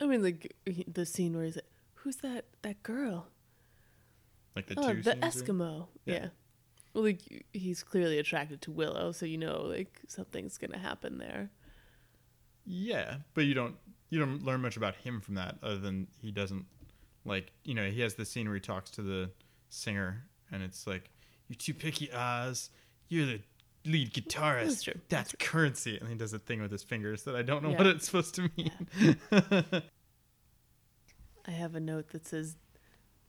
I 0.00 0.06
mean, 0.06 0.22
like 0.22 0.54
the 0.88 1.04
scene 1.04 1.34
where 1.36 1.44
he's 1.44 1.56
like, 1.56 1.70
"Who's 1.96 2.16
that? 2.16 2.46
That 2.62 2.82
girl? 2.82 3.28
like 4.54 4.66
the 4.68 4.74
oh, 4.78 4.94
two 4.94 5.02
the 5.02 5.16
Eskimo." 5.16 5.88
Yeah. 6.06 6.14
Yeah. 6.14 6.28
Well, 6.94 7.04
like 7.04 7.44
he's 7.52 7.82
clearly 7.82 8.18
attracted 8.18 8.62
to 8.62 8.70
Willow, 8.70 9.12
so 9.12 9.26
you 9.26 9.36
know, 9.36 9.60
like 9.62 10.00
something's 10.08 10.56
gonna 10.56 10.78
happen 10.78 11.18
there. 11.18 11.50
Yeah, 12.64 13.18
but 13.34 13.44
you 13.44 13.52
don't 13.54 13.76
you 14.16 14.24
don't 14.24 14.42
learn 14.44 14.60
much 14.62 14.76
about 14.76 14.94
him 14.96 15.20
from 15.20 15.34
that 15.34 15.56
other 15.62 15.78
than 15.78 16.06
he 16.22 16.30
doesn't 16.30 16.64
like 17.24 17.52
you 17.64 17.74
know 17.74 17.88
he 17.90 18.00
has 18.00 18.14
the 18.14 18.24
scene 18.24 18.46
where 18.46 18.54
he 18.54 18.60
talks 18.60 18.90
to 18.92 19.02
the 19.02 19.30
singer 19.68 20.24
and 20.50 20.62
it's 20.62 20.86
like 20.86 21.10
you're 21.48 21.56
too 21.56 21.74
picky 21.74 22.10
Oz 22.12 22.70
you're 23.08 23.26
the 23.26 23.40
lead 23.84 24.12
guitarist 24.14 24.64
That's 24.66 24.82
true. 24.82 24.94
that's 25.08 25.34
currency 25.38 25.98
and 25.98 26.08
he 26.08 26.14
does 26.14 26.32
a 26.32 26.38
thing 26.38 26.62
with 26.62 26.70
his 26.72 26.82
fingers 26.82 27.22
that 27.24 27.36
I 27.36 27.42
don't 27.42 27.62
know 27.62 27.70
Yeah. 27.70 27.78
what 27.78 27.86
it's 27.88 28.06
supposed 28.06 28.34
to 28.36 28.48
mean 28.56 28.70
I 31.46 31.50
have 31.52 31.74
a 31.76 31.80
note 31.80 32.08
that 32.10 32.26
says, 32.26 32.56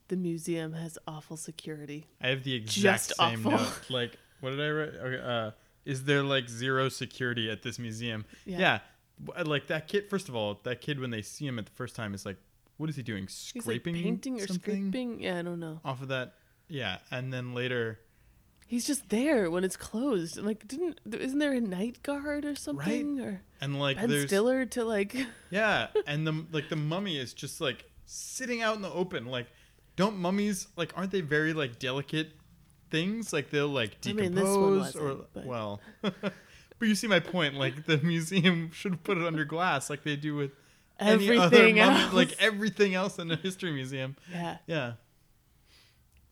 "The 0.07 0.15
museum 0.15 0.73
has 0.73 0.97
awful 1.07 1.37
security." 1.37 2.07
I 2.21 2.29
have 2.29 2.43
the 2.43 2.55
exact 2.55 3.09
Just 3.09 3.15
same 3.17 3.45
awful. 3.45 3.51
note 3.51 3.89
like 3.89 4.17
what 4.39 4.51
did 4.51 4.61
I 4.61 4.69
write 4.71 4.89
okay, 4.95 5.21
uh 5.23 5.51
is 5.85 6.03
there 6.05 6.23
like 6.23 6.49
zero 6.49 6.89
security 6.89 7.49
at 7.49 7.61
this 7.63 7.77
museum 7.79 8.25
Yeah. 8.45 8.57
yeah. 8.59 8.79
Like 9.45 9.67
that 9.67 9.87
kid 9.87 10.09
first 10.09 10.29
of 10.29 10.35
all 10.35 10.59
that 10.63 10.81
kid 10.81 10.99
when 10.99 11.09
they 11.09 11.21
see 11.21 11.47
him 11.47 11.57
at 11.57 11.65
the 11.65 11.71
first 11.71 11.95
time 11.95 12.13
is 12.13 12.25
like 12.25 12.37
what 12.77 12.89
is 12.89 12.95
he 12.95 13.01
doing 13.01 13.23
He's 13.23 13.53
like 13.55 13.63
scraping 13.63 13.95
painting 13.95 14.39
or 14.39 14.47
scraping. 14.47 15.19
Yeah, 15.19 15.39
I 15.39 15.41
don't 15.41 15.59
know. 15.59 15.79
off 15.83 16.01
of 16.01 16.09
that. 16.09 16.33
Yeah, 16.67 16.97
and 17.09 17.31
then 17.33 17.53
later, 17.53 17.99
He's 18.67 18.85
just 18.85 19.07
there 19.09 19.49
when 19.49 19.63
it's 19.63 19.77
closed. 19.77 20.37
And 20.37 20.45
like, 20.45 20.67
didn't 20.67 20.99
isn't 21.11 21.39
there 21.39 21.53
a 21.53 21.61
night 21.61 22.03
guard 22.03 22.43
or 22.43 22.53
something 22.53 23.19
or 23.19 23.41
and 23.61 23.79
like 23.79 23.95
Ben 23.97 24.09
there's 24.09 24.27
Stiller 24.27 24.65
to 24.67 24.83
like? 24.83 25.15
yeah, 25.49 25.87
and 26.05 26.27
the 26.27 26.45
like 26.51 26.67
the 26.69 26.75
mummy 26.75 27.17
is 27.17 27.33
just 27.33 27.61
like 27.61 27.85
sitting 28.05 28.61
out 28.61 28.75
in 28.75 28.81
the 28.81 28.91
open. 28.91 29.25
Like, 29.25 29.47
don't 29.95 30.17
mummies 30.17 30.67
like 30.75 30.91
aren't 30.97 31.11
they 31.11 31.21
very 31.21 31.53
like 31.53 31.79
delicate 31.79 32.31
things? 32.91 33.31
Like 33.31 33.49
they'll 33.49 33.69
like 33.69 33.91
I 33.91 34.11
decompose 34.11 34.29
mean, 34.29 34.83
this 34.83 34.95
one 34.95 35.03
or 35.03 35.25
but- 35.33 35.45
well. 35.45 35.81
but 36.79 36.87
you 36.87 36.95
see 36.95 37.07
my 37.07 37.19
point. 37.19 37.55
Like 37.55 37.85
the 37.85 37.97
museum 37.97 38.71
should 38.73 39.03
put 39.03 39.17
it 39.17 39.23
under 39.25 39.45
glass, 39.45 39.89
like 39.89 40.03
they 40.03 40.15
do 40.15 40.35
with 40.35 40.51
Everything 40.99 41.75
mummy- 41.75 41.79
else. 42.01 42.13
like 42.13 42.35
everything 42.39 42.95
else 42.95 43.19
in 43.19 43.27
the 43.27 43.35
history 43.35 43.71
museum. 43.71 44.15
yeah. 44.31 44.57
Yeah. 44.67 44.93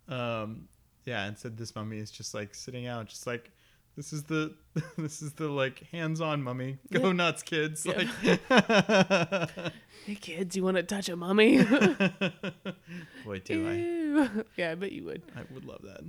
Um 0.08 0.68
yeah, 1.06 1.26
and 1.26 1.38
said 1.38 1.58
this 1.58 1.76
mummy 1.76 1.98
is 2.00 2.10
just 2.12 2.34
like 2.34 2.56
sitting 2.56 2.88
out, 2.88 3.08
just 3.08 3.28
like 3.28 3.52
this 3.96 4.12
is 4.12 4.24
the 4.24 4.54
this 4.98 5.22
is 5.22 5.34
the 5.34 5.48
like 5.48 5.84
hands-on 5.92 6.42
mummy. 6.44 6.78
Go 6.92 7.08
Yeah. 7.08 7.12
nuts, 7.14 7.44
kids! 7.44 7.86
Yeah. 7.86 8.04
Like, 8.50 9.50
Hey 10.06 10.16
kids, 10.16 10.56
you 10.56 10.64
want 10.64 10.78
to 10.78 10.84
touch 10.84 11.10
a 11.10 11.16
mummy? 11.16 11.64
boy, 13.24 13.40
do 13.44 13.68
I! 13.68 14.44
Yeah, 14.58 14.72
I 14.72 14.76
bet 14.76 14.92
you 14.92 15.06
would. 15.06 15.24
I 15.36 15.42
would 15.54 15.66
love 15.66 15.82
that. 15.84 16.02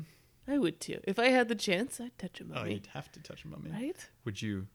I 0.48 0.58
would 0.58 0.80
too. 0.80 1.00
If 1.04 1.18
I 1.18 1.28
had 1.28 1.48
the 1.48 1.54
chance, 1.54 2.00
I'd 2.00 2.16
touch 2.18 2.40
a 2.40 2.44
oh, 2.44 2.48
mummy. 2.48 2.60
Oh, 2.60 2.72
you'd 2.74 2.86
have 2.88 3.10
to 3.12 3.20
touch 3.20 3.44
a 3.44 3.48
mummy. 3.48 3.70
right? 3.70 4.08
Would 4.24 4.40
you 4.42 4.68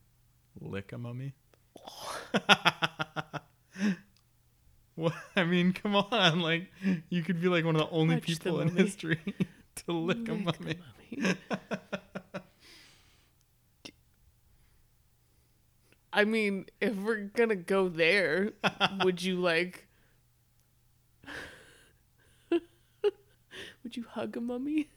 lick 0.59 0.91
a 0.91 0.97
mummy? 0.97 1.33
I 5.35 5.43
mean, 5.45 5.73
come 5.73 5.95
on! 5.95 6.41
Like, 6.41 6.67
you 7.09 7.23
could 7.23 7.41
be 7.41 7.47
like 7.47 7.65
one 7.65 7.75
of 7.75 7.81
the 7.81 7.89
only 7.89 8.15
Touch 8.15 8.27
the 8.27 8.35
people 8.35 8.59
in 8.61 8.75
history 8.75 9.19
to 9.87 9.91
lick, 9.93 10.27
a 10.27 10.33
Lick 10.33 10.59
mummy. 10.59 10.79
mummy. 11.17 11.35
I 16.13 16.25
mean, 16.25 16.65
if 16.81 16.93
we're 16.95 17.21
gonna 17.21 17.55
go 17.55 17.87
there, 17.87 18.51
would 19.03 19.23
you 19.23 19.39
like? 19.39 19.87
would 22.51 23.95
you 23.95 24.05
hug 24.09 24.35
a 24.35 24.41
mummy? 24.41 24.89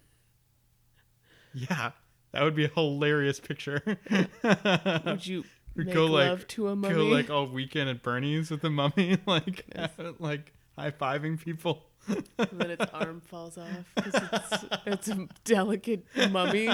Yeah, 1.54 1.92
that 2.32 2.42
would 2.42 2.54
be 2.56 2.64
a 2.64 2.68
hilarious 2.68 3.38
picture. 3.40 3.80
Would 5.04 5.26
you 5.26 5.44
make 5.76 5.94
go, 5.94 6.06
like- 6.06 6.48
to 6.48 6.68
a 6.68 6.76
mummy? 6.76 6.94
Go 6.94 7.04
like 7.04 7.30
all 7.30 7.46
weekend 7.46 7.88
at 7.90 8.02
Bernie's 8.02 8.50
with 8.50 8.60
the 8.62 8.70
mummy, 8.70 9.18
like 9.26 9.64
like 10.18 10.52
high 10.76 10.90
fiving 10.90 11.38
people. 11.42 11.84
and 12.08 12.48
then 12.52 12.70
its 12.72 12.84
arm 12.92 13.20
falls 13.22 13.56
off 13.56 13.68
because 13.94 14.14
it's, 14.32 14.64
it's 14.86 15.08
a 15.08 15.26
delicate 15.44 16.04
mummy. 16.30 16.64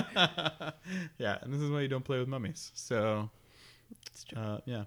yeah, 1.18 1.38
and 1.42 1.52
this 1.52 1.60
is 1.60 1.70
why 1.70 1.82
you 1.82 1.88
don't 1.88 2.04
play 2.04 2.18
with 2.18 2.26
mummies. 2.26 2.72
So, 2.74 3.30
It's 4.08 4.24
true. 4.24 4.38
uh, 4.42 4.58
yeah, 4.64 4.84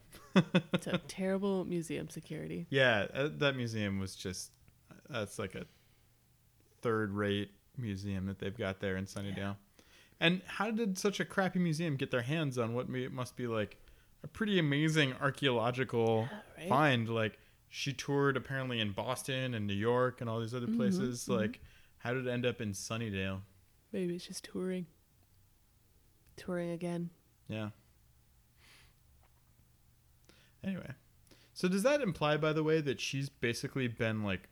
It's 0.74 0.88
a 0.88 0.98
terrible 1.08 1.64
museum 1.66 2.10
security. 2.10 2.66
yeah, 2.70 3.06
uh, 3.14 3.30
that 3.38 3.56
museum 3.56 4.00
was 4.00 4.16
just 4.18 4.52
that's 5.10 5.40
like 5.40 5.56
a 5.56 5.66
third-rate 6.82 7.52
museum 7.78 8.26
that 8.26 8.40
they've 8.40 8.58
got 8.58 8.80
there 8.80 8.98
in 8.98 9.06
Sunnydale. 9.06 9.56
And 10.24 10.42
how 10.48 10.72
did 10.72 10.98
such 10.98 11.20
a 11.20 11.26
crappy 11.26 11.60
museum 11.60 11.98
get 11.98 12.10
their 12.10 12.22
hands 12.22 12.58
on 12.58 12.74
what 12.74 12.88
may, 12.88 13.10
must 13.10 13.36
be 13.36 13.46
like 13.46 13.76
a 14.24 14.28
pretty 14.28 14.58
amazing 14.58 15.14
archaeological 15.22 16.30
right? 16.58 16.70
find? 16.70 17.10
Like 17.10 17.38
she 17.68 17.92
toured 17.92 18.38
apparently 18.38 18.80
in 18.80 18.94
Boston 18.94 19.54
and 19.54 19.68
New 19.68 19.74
York 19.74 20.22
and 20.22 20.30
all 20.30 20.40
these 20.40 20.56
other 20.56 20.68
places. 20.68 21.26
mhm. 21.26 21.38
Like, 21.38 21.60
how 21.98 22.14
did 22.14 22.26
it 22.26 22.30
end 22.30 22.46
up 22.46 22.62
in 22.62 22.72
Sunnydale? 22.72 23.42
Maybe 23.92 24.16
it's 24.16 24.26
just 24.26 24.46
touring. 24.46 24.86
Touring 26.38 26.72
again. 26.72 27.10
Yeah. 27.50 27.70
Anyway, 30.64 30.92
so 31.54 31.68
does 31.68 31.84
that 31.84 32.00
imply, 32.00 32.38
by 32.38 32.54
the 32.54 32.64
way, 32.64 32.80
that 32.80 33.02
she's 33.02 33.28
basically 33.28 33.90
been 33.90 34.24
like 34.24 34.48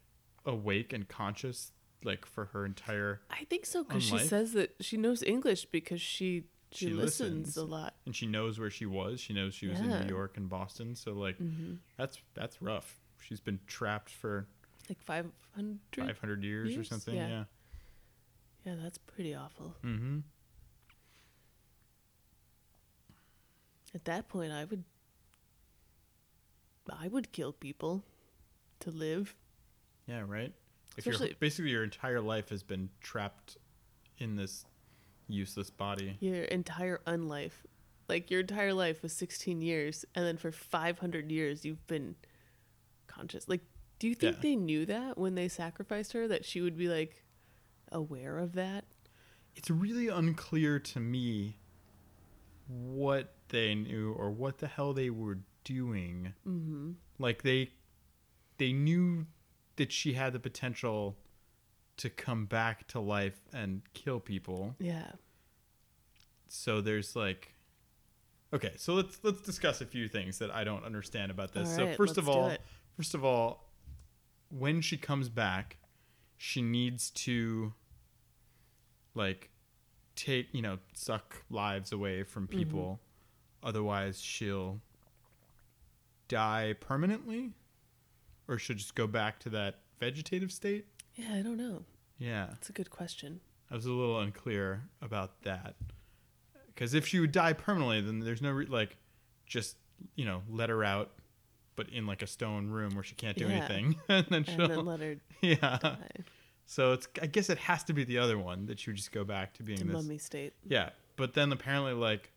awake 0.45 0.91
and 0.91 1.07
conscious, 1.07 1.71
like 2.03 2.25
for 2.25 2.45
her 2.45 2.65
entire, 2.65 3.21
I 3.29 3.43
think 3.45 3.65
so 3.65 3.83
because 3.83 4.03
she 4.03 4.13
life? 4.15 4.27
says 4.27 4.53
that 4.53 4.75
she 4.79 4.97
knows 4.97 5.21
English 5.23 5.65
because 5.65 6.01
she 6.01 6.43
she, 6.73 6.85
She 6.87 6.93
listens, 6.93 7.47
listens. 7.47 7.57
a 7.57 7.65
lot. 7.65 7.95
and 8.05 8.15
she 8.15 8.25
knows 8.27 8.57
where 8.59 8.69
she 8.69 8.85
was. 8.85 9.19
She 9.19 9.33
knows 9.33 9.53
she 9.53 9.67
was 9.67 9.79
in 9.79 9.89
New 9.89 10.07
York 10.07 10.37
and 10.37 10.47
Boston. 10.49 10.95
So 10.95 11.11
like, 11.13 11.37
hmm 11.37 11.73
that's 11.97 12.17
that's 12.33 12.61
rough. 12.61 12.99
She's 13.21 13.39
been 13.41 13.59
trapped 13.67 14.09
for 14.09 14.47
Like 14.89 15.01
five 15.01 15.25
hundred. 15.53 15.79
500 15.95 16.43
years, 16.43 16.77
or 16.77 16.83
something. 16.83 17.13
Yeah. 17.15 17.27
Yeah. 17.27 17.43
Yeah, 18.65 18.75
that's 18.81 18.97
pretty 18.99 19.33
awful. 19.35 19.75
Mm-hmm. 19.83 20.19
At 23.93 24.05
that 24.05 24.29
point, 24.29 24.51
I 24.51 24.65
would. 24.65 24.83
I 26.89 27.07
would 27.07 27.31
kill 27.31 27.53
people 27.53 28.03
to 28.79 28.91
live. 28.91 29.35
Yeah, 30.07 30.23
right. 30.27 30.53
If 30.97 31.05
Especially- 31.07 31.35
basically 31.39 31.71
your 31.71 31.83
entire 31.83 32.21
life 32.21 32.49
has 32.49 32.63
been 32.63 32.89
trapped 32.99 33.57
in 34.17 34.35
this 34.35 34.65
useless 35.27 35.69
body. 35.69 36.17
Your 36.19 36.43
entire 36.43 37.01
unlife. 37.07 37.65
Like, 38.09 38.29
your 38.29 38.41
entire 38.41 38.73
life 38.73 39.01
was 39.01 39.13
16 39.13 39.61
years, 39.61 40.03
and 40.15 40.25
then 40.25 40.37
for 40.37 40.51
500 40.51 41.31
years, 41.31 41.63
you've 41.63 41.85
been 41.87 42.15
conscious. 43.07 43.47
Like, 43.47 43.61
do 43.99 44.07
you 44.09 44.15
think 44.15 44.35
Yeah. 44.37 44.41
they 44.41 44.55
knew 44.57 44.85
that 44.85 45.17
when 45.17 45.35
they 45.35 45.47
sacrificed 45.47 46.11
her, 46.13 46.27
that 46.27 46.43
she 46.43 46.59
would 46.59 46.75
be, 46.77 46.89
like, 46.89 47.23
aware 47.89 48.37
of 48.37 48.53
that? 48.53 48.83
It's 49.55 49.69
really 49.69 50.07
unclear 50.09 50.79
to 50.79 50.99
me 50.99 51.57
what 52.67 53.35
they 53.49 53.75
knew 53.75 54.13
or 54.13 54.29
what 54.31 54.57
the 54.59 54.67
hell 54.67 54.93
they 54.93 55.09
were 55.09 55.39
doing. 55.63 56.33
Mm-hmm. 56.47 56.91
Like 57.19 57.43
they 57.43 57.71
they 58.57 58.71
knew 58.71 59.27
that 59.77 59.91
she 59.91 60.13
had 60.13 60.33
the 60.33 60.39
potential 60.39 61.17
to 61.97 62.09
come 62.09 62.45
back 62.45 62.87
to 62.87 62.99
life 62.99 63.39
and 63.53 63.81
kill 63.93 64.19
people. 64.19 64.75
Yeah. 64.79 65.11
So 66.47 66.81
there's 66.81 67.15
like 67.15 67.53
Okay, 68.53 68.73
so 68.75 68.93
let's 68.93 69.19
let's 69.23 69.39
discuss 69.41 69.79
a 69.79 69.85
few 69.85 70.07
things 70.09 70.39
that 70.39 70.51
I 70.51 70.63
don't 70.65 70.83
understand 70.83 71.31
about 71.31 71.53
this. 71.53 71.69
All 71.69 71.75
so 71.87 71.93
first 71.93 72.17
of 72.17 72.27
all, 72.27 72.51
first 72.97 73.13
of 73.13 73.23
all, 73.23 73.69
when 74.49 74.81
she 74.81 74.97
comes 74.97 75.29
back, 75.29 75.77
she 76.37 76.61
needs 76.61 77.11
to 77.11 77.73
like 79.15 79.49
take, 80.15 80.49
you 80.51 80.61
know, 80.61 80.79
suck 80.93 81.43
lives 81.49 81.91
away 81.93 82.23
from 82.23 82.47
Mm-hmm. 82.47 82.57
people. 82.57 82.99
Otherwise, 83.63 84.19
she'll 84.21 84.81
die 86.27 86.73
permanently 86.79 87.51
or 88.51 88.59
she'll 88.59 88.75
just 88.75 88.93
go 88.95 89.07
back 89.07 89.39
to 89.39 89.49
that 89.49 89.79
vegetative 89.99 90.51
state. 90.51 90.85
Yeah, 91.15 91.33
I 91.33 91.41
don't 91.41 91.57
know. 91.57 91.83
Yeah. 92.19 92.47
That's 92.49 92.69
a 92.69 92.73
good 92.73 92.89
question. 92.91 93.39
I 93.71 93.75
was 93.75 93.85
a 93.85 93.91
little 93.91 94.19
unclear 94.19 94.83
about 95.01 95.41
that. 95.43 95.75
Because 96.67 96.93
if 96.93 97.07
she 97.07 97.19
would 97.19 97.31
die 97.31 97.53
permanently, 97.53 98.01
then 98.01 98.19
there's 98.19 98.41
no 98.41 98.51
re- 98.51 98.65
like, 98.65 98.97
just 99.45 99.77
you 100.15 100.25
know, 100.25 100.41
let 100.49 100.69
her 100.69 100.83
out, 100.83 101.11
but 101.75 101.87
in 101.89 102.05
like 102.05 102.21
a 102.21 102.27
stone 102.27 102.69
room 102.69 102.93
where 102.95 103.03
she 103.03 103.15
can't 103.15 103.37
do 103.37 103.45
Yeah. 103.47 103.51
anything, 103.55 103.95
and 104.09 104.25
then 104.29 104.43
And 104.45 104.47
she'll 104.49 104.67
then 104.67 104.85
let 104.85 104.99
her 104.99 105.15
yeah. 105.41 105.77
die 105.81 105.97
So 106.65 106.93
it's 106.93 107.07
I 107.21 107.27
guess 107.27 107.49
it 107.49 107.57
has 107.59 107.83
to 107.85 107.93
be 107.93 108.03
the 108.03 108.17
other 108.17 108.37
one 108.37 108.65
that 108.65 108.79
she 108.79 108.89
would 108.89 108.97
just 108.97 109.11
go 109.11 109.23
back 109.23 109.53
to 109.55 109.63
being 109.63 109.77
to 109.79 109.83
this. 109.85 109.93
mummy 109.93 110.17
state. 110.17 110.53
Yeah, 110.67 110.89
but 111.15 111.33
then 111.33 111.51
apparently 111.51 111.93
like, 111.93 112.31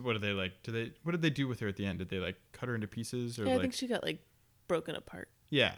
what 0.00 0.12
do 0.14 0.18
they 0.18 0.32
like? 0.32 0.62
Do 0.62 0.72
they 0.72 0.92
what 1.02 1.12
did 1.12 1.22
they 1.22 1.30
do 1.30 1.46
with 1.48 1.60
her 1.60 1.68
at 1.68 1.76
the 1.76 1.86
end? 1.86 1.98
Did 1.98 2.08
they 2.08 2.18
like 2.18 2.36
cut 2.60 2.68
her 2.68 2.74
into 2.74 2.86
pieces 2.86 3.38
or 3.38 3.44
Yeah, 3.46 3.52
I 3.52 3.54
like 3.54 3.62
think 3.62 3.74
she 3.74 3.86
got, 3.88 4.02
like, 4.04 4.20
broken 4.68 4.94
apart. 4.94 5.28
yeah? 5.48 5.74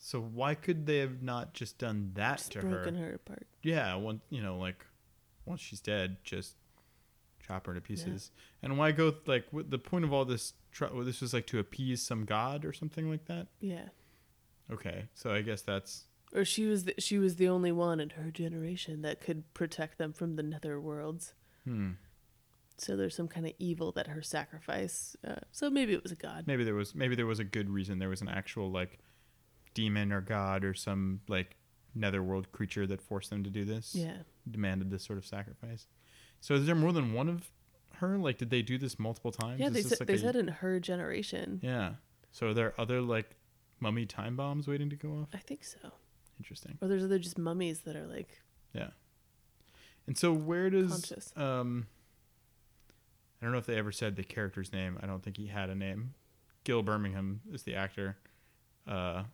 So 0.00 0.20
why 0.20 0.54
could 0.54 0.86
they 0.86 0.98
have 0.98 1.22
not 1.22 1.54
just 1.54 1.78
done 1.78 2.12
that 2.14 2.36
Just 2.38 2.52
to 2.52 2.60
her? 2.60 2.68
broken 2.68 2.94
her 2.94 3.14
apart. 3.14 3.48
yeah 3.62 3.96
once 3.96 4.22
you 4.30 4.40
know 4.40 4.56
like 4.56 4.86
once 5.44 5.60
she's 5.60 5.80
dead 5.80 6.18
just 6.22 6.54
chop 7.44 7.66
her 7.66 7.74
to 7.74 7.80
pieces 7.80 8.30
and 8.62 8.78
why 8.78 8.92
go 8.92 9.12
like 9.26 9.46
what, 9.50 9.70
the 9.72 9.78
point 9.78 10.04
of 10.04 10.12
all 10.12 10.24
this 10.24 10.52
tr- 10.70 10.84
well, 10.92 11.02
this 11.04 11.20
was 11.20 11.34
like 11.34 11.46
to 11.48 11.58
appease 11.58 12.00
some 12.00 12.24
god 12.24 12.64
or 12.64 12.72
something 12.72 13.10
like 13.10 13.24
that 13.24 13.48
Yeah. 13.60 13.88
okay 14.70 15.06
so 15.14 15.32
i 15.34 15.40
guess 15.42 15.62
that's 15.62 16.04
Or 16.32 16.44
she 16.44 16.66
was 16.66 16.84
the, 16.84 16.94
she 16.98 17.18
was 17.18 17.34
the 17.36 17.48
only 17.48 17.72
one 17.72 17.98
in 17.98 18.10
her 18.10 18.30
generation 18.30 19.02
that 19.02 19.20
could 19.20 19.52
protect 19.54 19.98
them 19.98 20.12
from 20.12 20.36
the 20.36 20.42
nether 20.44 20.78
worlds. 20.80 21.34
hmm 21.64 21.92
So 22.80 22.96
there's 22.96 23.14
some 23.16 23.28
kind 23.28 23.46
of 23.46 23.52
evil 23.58 23.92
that 23.92 24.06
her 24.06 24.22
sacrifice. 24.22 25.16
Uh, 25.26 25.36
so 25.52 25.68
maybe 25.70 25.92
it 25.92 26.02
was 26.02 26.12
a 26.12 26.16
god. 26.16 26.46
maybe 26.46 26.64
there 26.64 26.74
was 26.74 26.94
maybe 26.94 27.14
there 27.16 27.26
was 27.26 27.38
a 27.40 27.44
good 27.44 27.68
reason 27.70 27.98
there 27.98 28.08
was 28.08 28.20
an 28.22 28.28
actual 28.28 28.70
like 28.70 28.98
demon 29.74 30.12
or 30.12 30.20
god 30.20 30.64
or 30.64 30.74
some 30.74 31.20
like 31.28 31.56
netherworld 31.94 32.50
creature 32.52 32.86
that 32.86 33.00
forced 33.00 33.30
them 33.30 33.42
to 33.44 33.50
do 33.50 33.64
this 33.64 33.94
Yeah. 33.94 34.18
demanded 34.50 34.90
this 34.90 35.02
sort 35.04 35.18
of 35.18 35.26
sacrifice 35.26 35.86
so 36.40 36.54
is 36.54 36.66
there 36.66 36.74
more 36.74 36.92
than 36.92 37.12
one 37.12 37.28
of 37.28 37.50
her 37.94 38.16
like 38.18 38.38
did 38.38 38.50
they 38.50 38.62
do 38.62 38.78
this 38.78 38.98
multiple 38.98 39.32
times 39.32 39.60
Yeah, 39.60 39.68
Is 39.68 39.72
they 39.72 39.82
said 39.82 40.00
like 40.00 40.06
they 40.08 40.14
a- 40.14 40.18
said 40.18 40.36
in 40.36 40.48
her 40.48 40.78
generation. 40.80 41.60
yeah 41.62 41.94
so 42.30 42.48
are 42.48 42.54
there 42.54 42.74
other 42.78 43.00
like 43.00 43.36
mummy 43.80 44.06
time 44.06 44.36
bombs 44.36 44.66
waiting 44.68 44.90
to 44.90 44.96
go 44.96 45.10
off 45.20 45.28
I 45.34 45.38
think 45.38 45.64
so. 45.64 45.78
Interesting. 46.38 46.78
Or 46.80 46.86
there's 46.88 47.02
other 47.04 47.18
just 47.18 47.38
mummies 47.38 47.80
that 47.80 47.96
are 47.96 48.06
like 48.06 48.40
Yeah. 48.72 48.90
And 50.06 50.16
so 50.16 50.32
where 50.32 50.70
does 50.70 50.90
Conscious. 50.90 51.32
um 51.36 51.86
I 53.40 53.44
don't 53.44 53.52
know 53.52 53.58
if 53.58 53.66
they 53.66 53.76
ever 53.76 53.92
said 53.92 54.16
the 54.16 54.24
character's 54.24 54.72
name. 54.72 54.98
I 55.02 55.06
don't 55.06 55.22
think 55.22 55.36
he 55.36 55.46
had 55.46 55.70
a 55.70 55.74
name. 55.74 56.14
Gil 56.64 56.82
Birmingham 56.82 57.40
is 57.52 57.62
the 57.62 57.74
actor. 57.74 58.16
Uh 58.86 59.24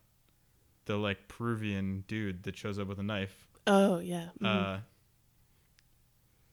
the 0.86 0.96
like 0.96 1.28
Peruvian 1.28 2.04
dude 2.06 2.42
that 2.42 2.56
shows 2.56 2.78
up 2.78 2.86
with 2.88 2.98
a 2.98 3.02
knife. 3.02 3.46
oh 3.66 3.98
yeah. 3.98 4.28
mhm. 4.40 4.46
Uh 4.46 4.78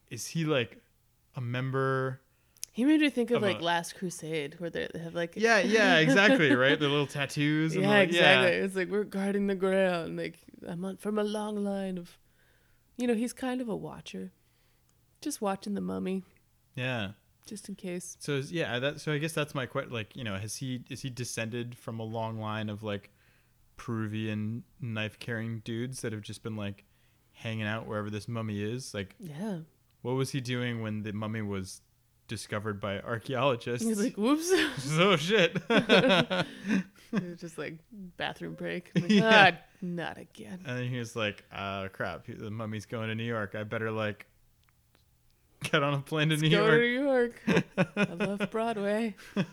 is 0.10 0.28
he 0.28 0.46
like 0.46 0.78
a 1.36 1.42
member 1.42 2.20
he 2.74 2.86
made 2.86 3.02
me 3.02 3.10
think 3.10 3.32
of, 3.32 3.38
of 3.38 3.44
like 3.44 3.60
a- 3.60 3.64
Last 3.64 3.96
Crusade 3.98 4.56
where 4.60 4.70
they 4.70 4.88
have 5.04 5.14
like 5.14 5.34
Yeah, 5.36 5.60
yeah, 5.60 5.98
exactly, 6.06 6.56
right? 6.56 6.80
The 6.80 6.88
little 6.88 7.06
tattoos 7.08 7.74
and 7.76 7.84
yeah, 7.84 7.90
like, 7.90 8.10
exactly. 8.10 8.52
It's 8.58 8.76
like 8.78 8.90
we're 8.90 9.04
guarding 9.04 9.48
the 9.48 9.56
ground. 9.56 10.16
Like 10.16 10.40
I'm 10.66 10.86
on, 10.86 10.96
from 10.96 11.20
a 11.20 11.24
long 11.24 11.58
line 11.66 11.98
of, 11.98 12.18
you 12.96 13.08
know, 13.08 13.14
he's 13.14 13.34
kind 13.34 13.60
of 13.60 13.68
a 13.68 13.76
watcher, 13.76 14.32
just 15.20 15.42
watching 15.42 15.74
the 15.74 15.82
mummy, 15.82 16.24
Yeah. 16.76 17.12
Just 17.46 17.70
in 17.70 17.76
case. 17.76 18.18
So 18.20 18.42
yeah, 18.48 18.80
that 18.80 19.02
so 19.02 19.12
I 19.12 19.18
guess 19.18 19.34
that's 19.34 19.54
my 19.56 19.66
question. 19.66 19.92
Like, 19.94 20.16
you 20.16 20.24
know, 20.24 20.36
has 20.38 20.56
he 20.58 20.84
is 20.90 21.02
he 21.02 21.10
descended 21.10 21.78
from 21.78 22.00
a 22.00 22.04
long 22.04 22.40
line 22.40 22.70
of 22.70 22.84
like 22.84 23.10
Peruvian 23.78 24.64
knife 24.80 25.20
carrying 25.20 25.60
dudes 25.60 26.02
that 26.02 26.14
have 26.14 26.22
just 26.22 26.44
been 26.44 26.56
like 26.56 26.86
hanging 27.34 27.66
out 27.66 27.88
wherever 27.88 28.10
this 28.10 28.28
mummy 28.28 28.62
is? 28.62 28.94
Like, 28.94 29.16
Yeah, 29.20 29.60
what 30.02 30.14
was 30.14 30.32
he 30.32 30.42
doing 30.42 30.82
when 30.82 31.04
the 31.04 31.14
mummy 31.14 31.42
was 31.42 31.82
discovered 32.28 32.80
by 32.80 33.00
archaeologists? 33.00 33.86
he's 33.88 34.00
like, 34.00 34.16
whoops, 34.18 34.50
oh 34.92 35.16
shit! 35.18 35.58
Just 37.38 37.58
like 37.58 37.78
bathroom 38.18 38.54
break. 38.54 38.90
Like, 38.96 39.06
Yeah. 39.10 39.52
ah, 39.54 39.58
not 39.82 40.18
again. 40.18 40.62
and 40.66 40.78
then 40.78 40.88
he 40.88 40.98
was 40.98 41.14
like, 41.16 41.44
"Ah, 41.52 41.88
crap! 41.92 42.26
The 42.26 42.50
mummy's 42.50 42.86
going 42.86 43.10
to 43.10 43.16
New 43.16 43.26
York. 43.26 43.54
I 43.54 43.64
better 43.64 43.92
like 43.92 44.28
get 45.72 45.84
on 45.84 45.94
a 45.94 46.00
plane 46.00 46.30
to 46.30 46.38
New 46.38 46.50
Go 46.50 46.70
to 46.72 46.86
York." 46.86 47.42
New 47.48 47.56
York. 47.56 47.66
I 47.98 48.14
love 48.26 48.48
Broadway. 48.52 49.16
and 49.36 49.46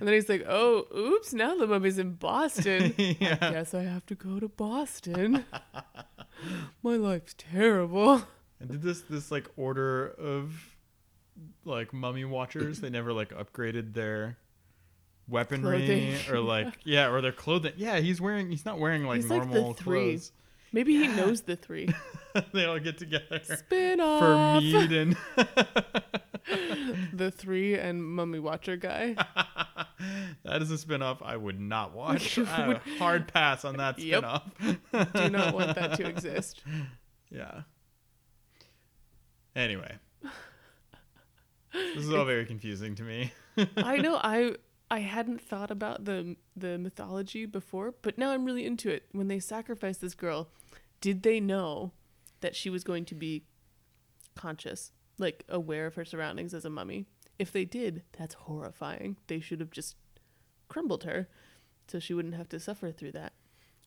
then 0.00 0.12
he's 0.12 0.28
like, 0.28 0.44
oh, 0.48 0.86
oops, 0.96 1.32
now 1.32 1.54
the 1.56 1.66
mummy's 1.66 1.98
in 1.98 2.12
Boston. 2.14 2.94
yeah. 2.98 3.36
Guess 3.36 3.74
I 3.74 3.82
have 3.82 4.06
to 4.06 4.14
go 4.14 4.38
to 4.40 4.48
Boston. 4.48 5.44
My 6.82 6.96
life's 6.96 7.34
terrible. 7.36 8.22
And 8.60 8.70
did 8.70 8.82
this 8.82 9.00
this 9.02 9.30
like 9.30 9.46
order 9.56 10.06
of 10.08 10.76
like 11.64 11.92
mummy 11.92 12.24
watchers? 12.24 12.80
They 12.80 12.90
never 12.90 13.12
like 13.12 13.30
upgraded 13.30 13.94
their 13.94 14.38
weaponry 15.28 15.78
Clothing. 15.86 16.14
or 16.30 16.40
like 16.40 16.78
yeah, 16.84 17.08
or 17.10 17.20
their 17.20 17.32
clothing. 17.32 17.72
Yeah, 17.76 17.98
he's 17.98 18.20
wearing 18.20 18.50
he's 18.50 18.64
not 18.64 18.78
wearing 18.78 19.04
like 19.04 19.16
He's 19.22 19.30
like 19.30 19.42
the 19.42 19.46
normal 19.46 19.74
three. 19.74 20.10
clothes. 20.12 20.32
Maybe 20.72 20.94
he 20.96 21.08
knows 21.08 21.42
the 21.42 21.56
three. 21.56 21.88
they 22.52 22.64
all 22.64 22.78
get 22.78 22.98
together 22.98 23.40
Spin 23.42 23.98
for 23.98 24.04
off. 24.04 24.62
mead 24.62 24.92
and 24.92 25.16
the 27.12 27.30
three 27.30 27.74
and 27.78 28.04
mummy 28.04 28.38
watcher 28.38 28.76
guy. 28.76 29.14
that 30.44 30.62
is 30.62 30.70
a 30.70 30.78
spin-off 30.78 31.22
I 31.22 31.36
would 31.36 31.60
not 31.60 31.94
watch. 31.94 32.38
I- 32.38 32.68
would- 32.68 32.80
hard 32.98 33.32
pass 33.32 33.64
on 33.64 33.76
that 33.78 33.98
Yep. 33.98 34.18
spin-off. 34.24 35.12
Do 35.14 35.30
not 35.30 35.54
want 35.54 35.74
that 35.74 35.96
to 35.96 36.06
exist. 36.06 36.62
Yeah. 37.30 37.62
Anyway. 39.54 39.96
This 41.72 42.04
is 42.04 42.12
all 42.12 42.24
very 42.24 42.46
confusing 42.46 42.94
to 42.94 43.02
me. 43.02 43.32
I 43.76 43.98
know 43.98 44.16
I 44.22 44.54
I 44.90 45.00
hadn't 45.00 45.40
thought 45.42 45.70
about 45.70 46.04
the 46.04 46.36
the 46.56 46.78
mythology 46.78 47.44
before, 47.44 47.94
but 48.02 48.16
now 48.16 48.30
I'm 48.30 48.44
really 48.44 48.64
into 48.64 48.88
it. 48.88 49.04
When 49.12 49.28
they 49.28 49.40
sacrificed 49.40 50.00
this 50.00 50.14
girl, 50.14 50.48
did 51.00 51.22
they 51.22 51.38
know 51.40 51.92
that 52.46 52.54
she 52.54 52.70
was 52.70 52.84
going 52.84 53.04
to 53.04 53.14
be 53.16 53.42
conscious, 54.36 54.92
like 55.18 55.42
aware 55.48 55.86
of 55.86 55.96
her 55.96 56.04
surroundings 56.04 56.54
as 56.54 56.64
a 56.64 56.70
mummy? 56.70 57.06
If 57.40 57.50
they 57.50 57.64
did, 57.64 58.04
that's 58.16 58.34
horrifying. 58.34 59.16
They 59.26 59.40
should 59.40 59.58
have 59.58 59.72
just 59.72 59.96
crumbled 60.68 61.02
her 61.02 61.28
so 61.88 61.98
she 61.98 62.14
wouldn't 62.14 62.36
have 62.36 62.48
to 62.50 62.60
suffer 62.60 62.92
through 62.92 63.12
that. 63.12 63.32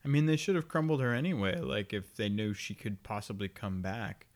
I 0.03 0.09
mean, 0.09 0.25
they 0.25 0.35
should 0.35 0.55
have 0.55 0.67
crumbled 0.67 0.99
her 0.99 1.13
anyway. 1.13 1.61
Like 1.61 1.93
if 1.93 2.17
they 2.17 2.27
knew 2.27 2.53
she 2.53 2.73
could 2.73 3.01
possibly 3.01 3.47
come 3.47 3.81
back, 3.81 4.27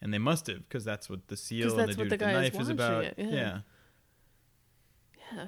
and 0.00 0.14
they 0.14 0.18
must 0.18 0.46
have, 0.46 0.68
because 0.68 0.84
that's 0.84 1.10
what 1.10 1.26
the 1.26 1.36
seal 1.36 1.76
and 1.76 1.88
the 1.88 1.94
dude 1.94 2.10
the 2.10 2.16
the 2.18 2.26
knife 2.26 2.60
is 2.60 2.68
about. 2.68 3.02
it, 3.02 3.14
yeah. 3.18 3.26
yeah. 3.26 3.58
Yeah. 5.32 5.46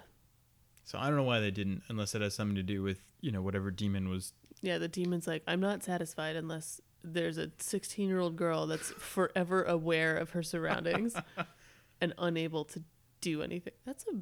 So 0.84 0.98
I 0.98 1.06
don't 1.06 1.16
know 1.16 1.22
why 1.22 1.38
they 1.38 1.52
didn't, 1.52 1.82
unless 1.88 2.16
it 2.16 2.22
has 2.22 2.34
something 2.34 2.56
to 2.56 2.64
do 2.64 2.82
with 2.82 2.98
you 3.20 3.30
know 3.30 3.42
whatever 3.42 3.70
demon 3.70 4.08
was. 4.08 4.32
Yeah, 4.60 4.78
the 4.78 4.88
demon's 4.88 5.28
like, 5.28 5.44
I'm 5.46 5.60
not 5.60 5.84
satisfied 5.84 6.34
unless 6.34 6.80
there's 7.14 7.38
a 7.38 7.50
16 7.58 8.08
year 8.08 8.20
old 8.20 8.36
girl 8.36 8.66
that's 8.66 8.90
forever 8.90 9.62
aware 9.62 10.16
of 10.16 10.30
her 10.30 10.42
surroundings. 10.42 11.14
and 12.00 12.14
unable 12.18 12.64
to 12.64 12.82
do 13.20 13.42
anything. 13.42 13.72
That's 13.84 14.04
a 14.04 14.12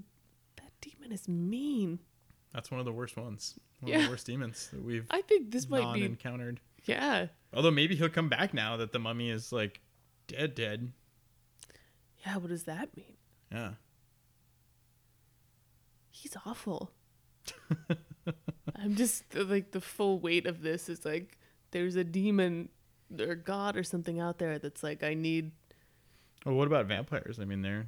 that 0.57 0.73
demon 0.81 1.13
is 1.13 1.29
mean. 1.29 1.99
That's 2.55 2.71
one 2.71 2.81
of 2.81 2.87
the 2.87 2.93
worst 2.93 3.17
ones. 3.19 3.59
One 3.81 3.93
Yeah. 3.93 3.99
of 3.99 4.05
the 4.05 4.11
worst 4.11 4.27
demons 4.27 4.71
that 4.73 4.83
we've 4.83 5.07
I 5.11 5.21
think 5.23 5.51
this 5.51 5.69
might 5.69 5.93
be 5.93 6.05
encountered. 6.05 6.61
yeah. 6.87 7.27
Although 7.53 7.71
maybe 7.71 7.95
he'll 7.97 8.09
come 8.09 8.29
back 8.31 8.55
now 8.55 8.77
that 8.79 8.93
the 8.93 8.99
mummy 8.99 9.29
is 9.31 9.53
like 9.53 9.81
dead, 10.27 10.55
dead. 10.55 10.93
Yeah, 12.25 12.39
what 12.39 12.49
does 12.49 12.65
that 12.65 12.97
mean? 12.97 13.17
Yeah. 13.53 13.73
He's 16.11 16.37
awful. 16.47 16.91
I'm 18.77 18.95
just 18.97 19.23
like 19.35 19.73
the 19.73 19.81
full 19.81 20.19
weight 20.19 20.47
of 20.47 20.63
this 20.63 20.89
is 20.89 21.05
like 21.05 21.39
there's 21.71 21.97
a 21.97 22.05
demon 22.05 22.69
or 23.21 23.35
god 23.35 23.77
or 23.77 23.83
something 23.83 24.19
out 24.21 24.39
there 24.39 24.59
that's 24.59 24.83
like 24.83 25.03
I 25.03 25.15
need 25.15 25.53
Well, 26.45 26.55
what 26.55 26.67
about 26.67 26.87
vampires? 26.87 27.39
I 27.41 27.45
mean, 27.45 27.63
they're 27.63 27.87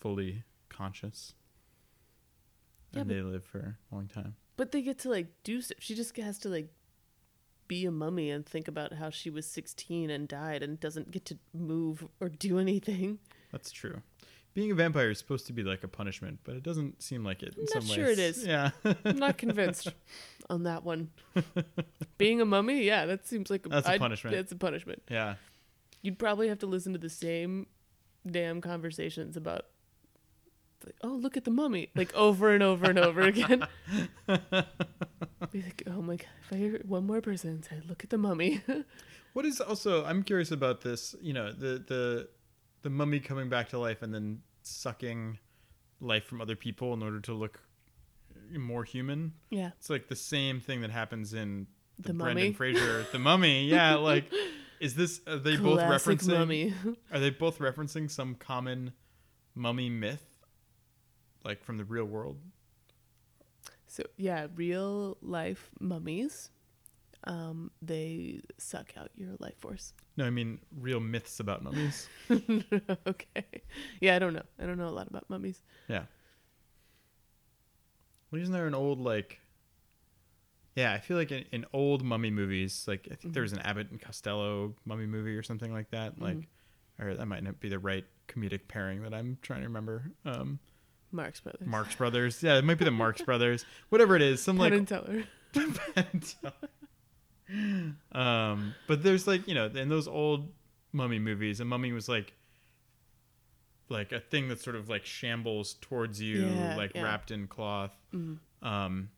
fully 0.00 0.42
conscious, 0.68 1.34
Yeah, 2.92 3.00
and 3.00 3.08
but- 3.08 3.14
they 3.14 3.20
live 3.22 3.44
for 3.44 3.78
a 3.90 3.94
long 3.94 4.08
time. 4.08 4.36
but 4.56 4.72
they 4.72 4.82
get 4.82 4.98
to 5.00 5.10
like 5.10 5.28
do 5.44 5.60
stuff. 5.60 5.78
She 5.80 5.94
just 5.94 6.16
has 6.16 6.38
to 6.40 6.48
like 6.48 6.68
be 7.68 7.84
a 7.84 7.90
mummy 7.90 8.30
and 8.30 8.46
think 8.46 8.68
about 8.68 8.92
how 8.94 9.10
she 9.10 9.28
was 9.28 9.44
16 9.46 10.08
and 10.08 10.28
died 10.28 10.62
and 10.62 10.78
doesn't 10.78 11.10
get 11.10 11.24
to 11.26 11.38
move 11.52 12.06
or 12.20 12.28
do 12.28 12.58
anything. 12.60 13.18
That's 13.50 13.72
true. 13.72 14.02
Being 14.56 14.70
a 14.72 14.74
vampire 14.74 15.10
is 15.10 15.18
supposed 15.18 15.46
to 15.48 15.52
be 15.52 15.62
like 15.62 15.84
a 15.84 15.88
punishment, 15.88 16.40
but 16.42 16.54
it 16.56 16.62
doesn't 16.62 17.02
seem 17.02 17.22
like 17.22 17.42
it 17.42 17.54
in 17.56 17.60
I'm 17.60 17.66
some 17.66 17.78
not 17.80 17.88
ways. 17.88 17.94
sure 17.94 18.06
it 18.10 18.18
is. 18.18 18.44
Yeah. 18.46 18.70
I'm 19.04 19.18
not 19.18 19.36
convinced 19.36 19.92
on 20.50 20.62
that 20.62 20.82
one. 20.82 21.10
Being 22.16 22.40
a 22.40 22.46
mummy, 22.46 22.82
yeah, 22.82 23.04
that 23.04 23.26
seems 23.28 23.50
like 23.50 23.64
That's 23.68 23.86
a 23.86 23.90
I'd- 23.92 23.98
punishment. 23.98 24.34
That's 24.34 24.52
a 24.52 24.56
punishment. 24.56 25.02
yeah. 25.10 25.34
You'd 26.00 26.18
probably 26.18 26.48
have 26.48 26.58
to 26.60 26.66
listen 26.66 26.94
to 26.94 26.98
the 26.98 27.10
same 27.10 27.66
damn 28.26 28.60
conversations 28.62 29.36
about 29.36 29.66
like, 30.86 30.96
oh, 31.02 31.08
look 31.08 31.36
at 31.36 31.44
the 31.44 31.50
mummy, 31.50 31.90
like 31.94 32.14
over 32.14 32.52
and 32.54 32.62
over 32.62 32.88
and 32.88 32.98
over 32.98 33.20
again. 33.22 33.66
Be 34.26 35.62
like, 35.62 35.82
oh 35.86 36.00
my 36.02 36.16
god, 36.16 36.26
if 36.44 36.52
I 36.52 36.56
hear 36.56 36.80
one 36.86 37.06
more 37.06 37.20
person 37.20 37.62
say, 37.62 37.80
look 37.88 38.02
at 38.04 38.10
the 38.10 38.18
mummy. 38.18 38.62
What 39.32 39.44
is 39.44 39.60
also 39.60 40.02
I'm 40.06 40.22
curious 40.22 40.50
about 40.50 40.80
this, 40.80 41.14
you 41.20 41.34
know, 41.34 41.52
the 41.52 41.84
the 41.86 42.28
the 42.80 42.88
mummy 42.88 43.20
coming 43.20 43.50
back 43.50 43.68
to 43.68 43.78
life 43.78 44.00
and 44.00 44.14
then 44.14 44.40
sucking 44.66 45.38
life 46.00 46.24
from 46.24 46.40
other 46.40 46.56
people 46.56 46.92
in 46.94 47.02
order 47.02 47.20
to 47.20 47.32
look 47.32 47.60
more 48.56 48.84
human. 48.84 49.32
yeah, 49.50 49.70
It's 49.78 49.90
like 49.90 50.08
the 50.08 50.16
same 50.16 50.60
thing 50.60 50.82
that 50.82 50.90
happens 50.90 51.32
in 51.34 51.66
the, 51.98 52.08
The 52.08 52.14
Brendan 52.14 52.44
Mummy? 52.44 52.52
Fraser, 52.52 53.06
the 53.12 53.18
mummy. 53.18 53.64
Yeah, 53.68 53.94
like 53.96 54.30
is 54.78 54.94
this 54.94 55.20
are 55.26 55.38
they 55.38 55.56
both 55.56 55.78
classic 55.78 56.18
referencing 56.18 56.38
mummy. 56.38 56.74
are 57.12 57.18
they 57.18 57.30
both 57.30 57.58
referencing 57.58 58.10
some 58.10 58.34
common 58.34 58.92
mummy 59.54 59.88
myth 59.88 60.22
like 61.44 61.64
from 61.64 61.78
the 61.78 61.84
real 61.84 62.04
world? 62.04 62.38
So 63.86 64.04
yeah, 64.16 64.48
real 64.54 65.16
life 65.22 65.70
mummies, 65.80 66.50
um, 67.26 67.70
they 67.82 68.40
suck 68.58 68.92
out 68.96 69.10
your 69.16 69.30
life 69.40 69.56
force. 69.58 69.92
No, 70.16 70.24
I 70.24 70.30
mean 70.30 70.60
real 70.80 71.00
myths 71.00 71.40
about 71.40 71.62
mummies. 71.62 72.08
okay. 72.30 73.44
Yeah, 74.00 74.16
I 74.16 74.18
don't 74.18 74.32
know. 74.32 74.42
I 74.60 74.66
don't 74.66 74.78
know 74.78 74.88
a 74.88 74.90
lot 74.90 75.08
about 75.08 75.28
mummies. 75.28 75.62
Yeah. 75.88 76.04
Well, 78.30 78.40
isn't 78.40 78.52
there 78.52 78.66
an 78.66 78.74
old 78.74 79.00
like? 79.00 79.40
Yeah, 80.76 80.92
I 80.92 80.98
feel 80.98 81.16
like 81.16 81.32
in, 81.32 81.44
in 81.52 81.64
old 81.72 82.04
mummy 82.04 82.30
movies, 82.30 82.84
like 82.86 83.08
I 83.10 83.14
think 83.14 83.34
there 83.34 83.42
was 83.42 83.52
an 83.52 83.60
Abbott 83.60 83.90
and 83.90 84.00
Costello 84.00 84.74
mummy 84.84 85.06
movie 85.06 85.34
or 85.34 85.42
something 85.42 85.72
like 85.72 85.90
that. 85.90 86.20
Like, 86.20 86.48
or 87.00 87.14
that 87.14 87.26
might 87.26 87.42
not 87.42 87.60
be 87.60 87.68
the 87.68 87.78
right 87.78 88.04
comedic 88.28 88.68
pairing 88.68 89.02
that 89.02 89.14
I'm 89.14 89.38
trying 89.42 89.62
to 89.62 89.68
remember. 89.68 90.12
Um, 90.24 90.58
Marx 91.12 91.40
Brothers. 91.40 91.66
Marx 91.66 91.94
Brothers, 91.94 92.42
yeah, 92.42 92.58
it 92.58 92.64
might 92.64 92.78
be 92.78 92.84
the 92.84 92.90
Marx 92.90 93.22
Brothers, 93.26 93.64
whatever 93.88 94.16
it 94.16 94.22
is. 94.22 94.42
Some 94.42 94.56
Penn 94.56 94.64
like 94.64 94.72
and 94.74 94.88
Teller. 94.88 95.24
um, 98.12 98.74
but 98.88 99.02
there's 99.02 99.26
like 99.26 99.46
you 99.48 99.54
know 99.54 99.66
in 99.66 99.88
those 99.88 100.08
old 100.08 100.48
mummy 100.92 101.18
movies, 101.18 101.60
a 101.60 101.64
mummy 101.64 101.92
was 101.92 102.08
like 102.08 102.32
like 103.88 104.10
a 104.12 104.18
thing 104.20 104.48
that 104.48 104.60
sort 104.60 104.74
of 104.76 104.88
like 104.88 105.04
shambles 105.06 105.74
towards 105.80 106.20
you, 106.20 106.46
Yeah, 106.46 106.76
like 106.76 106.92
yeah. 106.94 107.02
wrapped 107.02 107.30
in 107.30 107.46
cloth. 107.46 107.92
Mhm. 108.12 108.38
Um, 108.62 109.10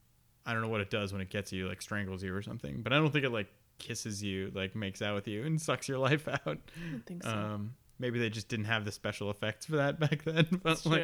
I 0.44 0.52
don't 0.52 0.62
know 0.62 0.68
what 0.68 0.80
it 0.80 0.90
does 0.90 1.12
when 1.12 1.22
it 1.22 1.30
gets 1.30 1.52
you, 1.52 1.68
like 1.68 1.80
strangles 1.82 2.22
you 2.22 2.34
or 2.34 2.42
something, 2.42 2.82
but 2.82 2.92
I 2.92 2.96
don't 2.96 3.10
think 3.10 3.24
it 3.24 3.30
like 3.30 3.48
kisses 3.78 4.22
you, 4.22 4.50
like 4.54 4.74
makes 4.76 5.00
out 5.00 5.14
with 5.14 5.26
you 5.28 5.44
and 5.44 5.60
sucks 5.68 5.88
your 5.88 5.98
life 5.98 6.28
out. 6.28 6.40
I 6.46 6.90
don't 6.90 7.06
think 7.06 7.22
so. 7.22 7.30
Um, 7.30 7.74
maybe 7.98 8.18
they 8.18 8.28
just 8.28 8.48
didn't 8.48 8.66
have 8.66 8.84
the 8.84 8.92
special 8.92 9.30
effects 9.30 9.64
for 9.66 9.76
that 9.76 9.98
back 10.00 10.22
then. 10.24 10.46
But 10.50 10.62
That's 10.64 10.86
like, 10.86 11.02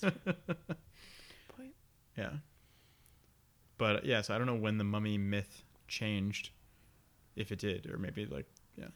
true. 0.00 0.10
True. 0.10 0.34
Point. 1.56 1.74
yeah. 2.18 2.30
But 3.78 4.04
yeah, 4.04 4.22
so 4.22 4.34
I 4.34 4.38
don't 4.38 4.46
know 4.46 4.54
when 4.56 4.78
the 4.78 4.84
mummy 4.84 5.18
myth 5.18 5.62
changed, 5.88 6.50
if 7.36 7.52
it 7.52 7.58
did, 7.58 7.90
or 7.90 7.98
maybe 7.98 8.26
like 8.26 8.46
yeah. 8.76 8.86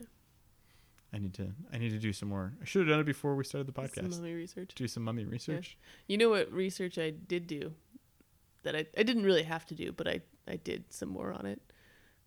I 1.13 1.19
need 1.19 1.35
to 1.35 1.53
I 1.73 1.79
need 1.79 1.91
to 1.91 1.99
do 1.99 2.13
some 2.13 2.29
more. 2.29 2.53
I 2.61 2.65
should 2.65 2.81
have 2.81 2.89
done 2.89 3.01
it 3.01 3.07
before 3.07 3.35
we 3.35 3.45
started 3.45 3.73
the 3.73 3.89
Some 3.89 4.05
podcast. 4.05 4.11
mummy 4.11 4.35
research. 4.35 4.75
Do 4.75 4.87
some 4.87 5.05
mummy 5.05 5.25
research. 5.25 5.79
You 6.07 6.19
know 6.19 6.31
what 6.31 6.53
research 6.53 6.99
I 6.99 7.11
did 7.11 7.47
do 7.47 7.73
that 8.63 8.77
I, 8.77 8.87
I 8.97 9.03
didn't 9.03 9.25
really 9.25 9.45
have 9.45 9.65
to 9.67 9.75
do, 9.75 9.93
but 9.93 10.07
I, 10.07 10.21
I 10.47 10.57
did 10.57 10.93
some 10.93 11.09
more 11.09 11.33
on 11.33 11.47
it. 11.47 11.61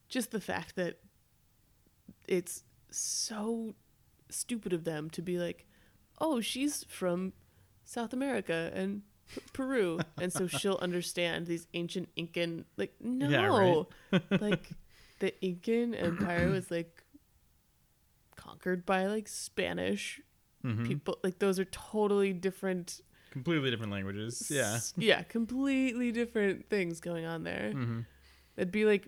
Just 0.10 0.32
the 0.32 0.42
fact 0.42 0.76
that 0.76 0.98
it's 2.28 2.64
so 2.90 3.76
stupid 4.30 4.74
of 4.74 4.84
them 4.84 5.10
to 5.12 5.22
be 5.22 5.38
like, 5.38 5.68
oh, 6.20 6.42
she's 6.42 6.84
from 6.86 7.34
South 7.86 8.14
America 8.14 8.72
and 8.74 9.02
P- 9.34 9.42
Peru. 9.54 10.00
And 10.20 10.32
so 10.32 10.48
she'll 10.48 10.78
understand 10.82 11.48
these 11.48 11.68
ancient 11.74 12.10
Incan. 12.16 12.66
Like, 12.78 12.94
no. 13.00 13.88
Yeah, 14.12 14.30
like, 14.40 14.72
the 15.22 15.34
Incan 15.44 15.94
Empire 16.10 16.50
was 16.50 16.70
like 16.70 17.04
conquered 18.36 18.86
by 18.86 19.08
like 19.08 19.28
Spanish 19.28 20.20
Mhm. 20.64 20.86
people. 20.86 21.18
Like, 21.24 21.40
those 21.40 21.58
are 21.60 21.66
totally 21.66 22.34
different 22.34 23.02
Completely 23.32 23.72
different 23.72 23.92
languages. 23.94 24.50
Yeah. 24.54 24.80
Yeah, 24.98 25.24
completely 25.24 26.12
different 26.12 26.70
things 26.70 27.00
going 27.00 27.26
on 27.26 27.44
there. 27.44 27.72
hmm 27.72 28.02
It'd 28.58 28.72
be 28.72 28.84
like 28.86 29.08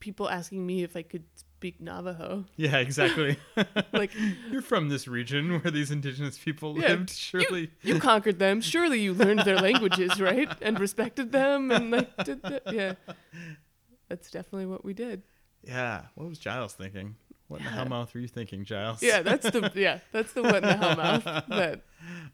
people 0.00 0.28
asking 0.28 0.66
me 0.66 0.82
if 0.82 0.96
I 0.96 1.02
could 1.02 1.22
speak 1.36 1.80
Navajo. 1.80 2.44
Yeah, 2.56 2.78
exactly. 2.78 3.36
Like, 3.92 4.10
You're 4.50 4.60
from 4.62 4.88
this 4.88 5.06
region 5.06 5.60
where 5.60 5.70
these 5.70 5.90
indigenous 5.92 6.36
people 6.36 6.76
Yeah, 6.78 6.88
lived. 6.88 7.10
Surely. 7.10 7.70
you 7.82 8.00
conquered 8.00 8.38
them. 8.40 8.60
Surely 8.60 9.00
you 9.00 9.14
learned 9.14 9.40
their 9.40 9.58
languages, 9.58 10.20
right? 10.20 10.48
And 10.60 10.78
respected 10.80 11.30
them 11.32 11.70
and 11.70 11.90
like 11.92 12.24
did 12.24 12.42
that. 12.42 12.64
Yeah. 12.72 12.94
That's 14.08 14.30
definitely 14.30 14.66
what 14.66 14.84
we 14.84 14.92
did. 14.92 15.22
Yeah. 15.64 16.02
What 16.14 16.28
was 16.28 16.38
Giles 16.38 16.74
thinking? 16.74 17.16
What 17.48 17.60
in 17.60 17.66
the 17.66 17.70
hell 17.72 17.84
mouth 17.86 18.12
were 18.14 18.20
you 18.20 18.28
thinking, 18.28 18.64
Giles? 18.64 19.02
Yeah, 19.02 19.20
that's 19.20 19.50
the 19.50 19.70
yeah, 19.74 19.98
that's 20.10 20.32
the 20.32 20.42
what 20.42 20.56
in 20.56 20.62
the 20.62 20.76
hell 20.76 20.96
mouth 20.96 21.24
that 21.48 21.82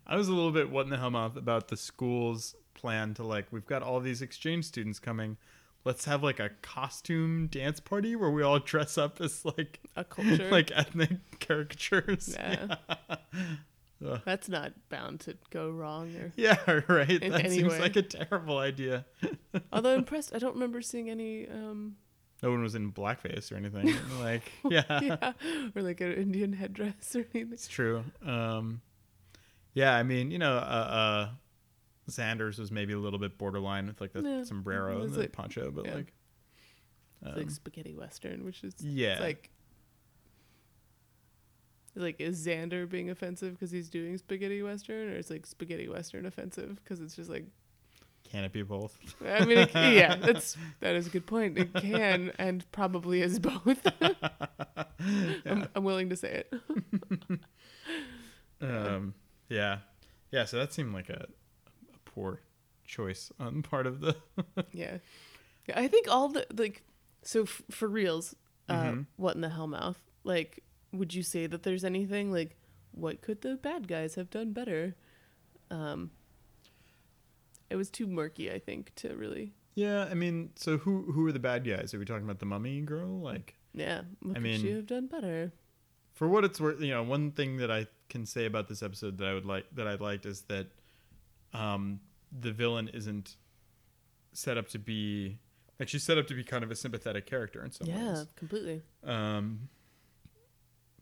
I 0.07 0.17
was 0.17 0.29
a 0.29 0.33
little 0.33 0.53
bit 0.53 0.71
what 0.71 0.83
in 0.85 0.91
the 0.91 0.97
hell 0.97 1.11
mouth 1.11 1.37
about 1.37 1.69
the 1.69 1.77
school's 1.77 2.55
plan 2.75 3.14
to 3.14 3.25
like 3.25 3.47
we've 3.51 3.67
got 3.67 3.83
all 3.83 3.99
these 4.01 4.23
exchange 4.23 4.64
students 4.67 4.99
coming. 5.01 5.37
Let's 5.85 6.05
have 6.05 6.23
like 6.23 6.38
a 6.38 6.51
costume 6.62 7.49
dance 7.49 7.81
party 7.81 8.14
where 8.14 8.31
we 8.31 8.43
all 8.43 8.59
dress 8.61 8.97
up 8.99 9.21
as 9.21 9.45
like 9.45 9.81
a 9.97 10.05
culture. 10.05 10.49
like 10.51 10.71
ethnic 10.75 11.19
caricatures. 11.41 12.37
yeah. 12.38 12.77
Ugh. 14.07 14.21
That's 14.25 14.49
not 14.49 14.75
bound 14.91 15.19
to 15.21 15.37
go 15.51 15.69
wrong 15.71 16.14
or 16.14 16.33
Yeah, 16.37 16.59
right. 16.88 17.21
That 17.21 17.51
seems 17.51 17.73
way. 17.73 17.81
like 17.81 17.97
a 17.97 18.03
terrible 18.03 18.59
idea. 18.59 19.05
although 19.73 19.95
impressed 19.97 20.33
I 20.33 20.38
don't 20.38 20.55
remember 20.55 20.81
seeing 20.81 21.11
any 21.11 21.49
um 21.49 21.97
No 22.42 22.51
one 22.51 22.62
was 22.62 22.74
in 22.77 22.92
blackface 22.92 23.51
or 23.51 23.57
anything. 23.57 23.92
like, 24.20 24.51
yeah, 24.70 24.83
yeah 25.03 25.33
or 25.74 25.83
like 25.83 26.01
an 26.01 26.12
Indian 26.14 26.53
headdress 26.53 27.16
or 27.16 27.27
anything. 27.35 27.53
it's 27.53 27.66
true. 27.68 28.05
Um, 28.24 28.81
yeah, 29.74 29.94
I 29.96 30.03
mean, 30.05 30.31
you 30.31 30.38
know, 30.38 30.55
uh, 30.57 30.59
uh, 30.61 31.29
Xander's 32.11 32.59
was 32.59 32.70
maybe 32.70 32.92
a 32.92 32.98
little 32.98 33.18
bit 33.18 33.38
borderline 33.38 33.87
with 33.87 34.01
like 34.01 34.12
the 34.12 34.22
Yeah, 34.22 34.44
sombrero 34.44 35.03
and 35.03 35.12
the 35.12 35.20
like- 35.20 35.33
poncho, 35.33 35.70
but 35.70 35.87
yeah. 35.87 35.94
like, 35.94 36.12
It's 37.22 37.31
um, 37.33 37.37
like 37.38 37.51
spaghetti 37.51 37.94
western, 37.94 38.44
which 38.44 38.62
is 38.64 38.74
yeah, 38.81 39.12
it's 39.12 39.20
like 39.20 39.51
like 41.96 42.20
is 42.20 42.46
Xander 42.46 42.88
being 42.88 43.11
offensive 43.11 43.55
because 43.55 43.70
he's 43.72 43.88
doing 43.90 44.16
spaghetti 44.16 44.62
western, 44.62 45.09
or 45.09 45.16
is 45.16 45.31
like 45.31 45.44
spaghetti 45.46 45.88
western 45.88 46.27
offensive 46.27 46.79
because 46.83 47.01
it's 47.01 47.16
just 47.16 47.29
like 47.31 47.46
can 48.31 48.45
it 48.45 48.53
be 48.53 48.62
both? 48.62 48.99
I 49.27 49.45
mean 49.45 49.59
it, 49.59 49.75
yeah 49.75 50.17
that's 50.21 50.57
that 50.81 50.95
is 50.95 51.07
a 51.07 51.11
good 51.11 51.27
point. 51.27 51.59
It 51.59 51.73
can 51.75 52.33
and 52.38 52.71
probably 52.73 53.23
is 53.23 53.38
both. 53.38 53.87
I'm, 55.47 55.69
I'm 55.75 55.85
willing 55.85 56.09
to 56.11 56.17
say 56.17 56.45
it. 56.51 57.41
Um, 58.61 59.14
yeah, 59.49 59.79
yeah. 60.33 60.45
So 60.45 60.57
that 60.59 60.73
seemed 60.73 60.93
like 60.93 61.09
a, 61.11 61.27
a 61.95 61.99
poor 62.05 62.41
choice 62.85 63.31
on 63.38 63.62
part 63.62 63.87
of 63.87 64.01
the. 64.01 64.17
Yeah, 64.73 64.99
yeah. 65.69 65.79
I 65.79 65.87
think 65.88 66.09
all 66.09 66.29
the 66.29 66.45
like 66.57 66.83
so 67.23 67.43
f- 67.43 67.62
for 67.71 67.88
reals. 67.88 68.35
Uh, 68.69 68.83
Mhm. 68.83 69.07
What 69.17 69.35
in 69.37 69.41
the 69.41 69.49
hell 69.49 69.67
mouth? 69.69 69.99
Like, 70.25 70.62
would 70.93 71.14
you 71.14 71.23
say 71.23 71.47
that 71.47 71.62
there's 71.62 71.85
anything 71.85 72.31
like 72.33 72.57
what 72.91 73.23
could 73.23 73.41
the 73.43 73.55
bad 73.57 73.87
guys 73.88 74.17
have 74.17 74.29
done 74.29 74.53
better? 74.53 74.97
Um, 75.71 76.11
it 77.70 77.76
was 77.76 77.90
too 77.90 78.07
murky, 78.07 78.50
I 78.50 78.59
think, 78.59 78.94
to 78.96 79.14
really. 79.14 79.52
Yeah, 79.74 80.09
I 80.11 80.14
mean, 80.14 80.50
so 80.57 80.78
who 80.78 81.12
who 81.12 81.26
are 81.26 81.33
the 81.33 81.38
bad 81.38 81.64
guys? 81.64 81.94
Are 81.94 81.98
we 81.98 82.04
talking 82.04 82.24
about 82.24 82.40
the 82.40 82.46
mummy 82.46 82.81
girl? 82.81 83.20
Like, 83.20 83.54
Yeah, 83.72 84.02
what 84.22 84.37
I 84.37 84.40
could 84.40 84.61
she 84.61 84.72
have 84.72 84.87
done 84.87 85.07
better? 85.07 85.52
for 86.18 86.28
what 86.28 86.44
it's 86.44 86.61
worth, 86.61 86.81
you 86.81 86.90
know, 86.90 87.04
one 87.04 87.31
thing 87.31 87.59
that 87.59 87.70
I 87.70 87.87
can 88.09 88.26
say 88.26 88.44
about 88.44 88.66
this 88.68 88.83
episode 88.83 89.18
that 89.18 89.28
I 89.28 89.35
would 89.35 89.46
like 89.46 89.66
that 89.76 89.87
I 89.87 89.94
liked 89.94 90.26
is 90.26 90.40
that 90.48 90.66
um, 91.54 92.00
the 92.37 92.50
villain 92.50 92.88
isn't 92.92 93.37
set 94.33 94.59
up 94.59 94.68
to 94.70 94.81
be 94.81 95.38
like 95.78 95.88
she's 95.88 96.02
set 96.02 96.18
up 96.18 96.26
to 96.26 96.35
be 96.35 96.42
kind 96.42 96.64
of 96.64 96.72
a 96.72 96.74
sympathetic 96.74 97.24
character 97.24 97.64
in 97.64 97.70
some 97.70 97.87
yeah, 97.87 98.09
ways. 98.09 98.18
Yeah, 98.18 98.24
completely. 98.35 98.83
Um. 99.04 99.68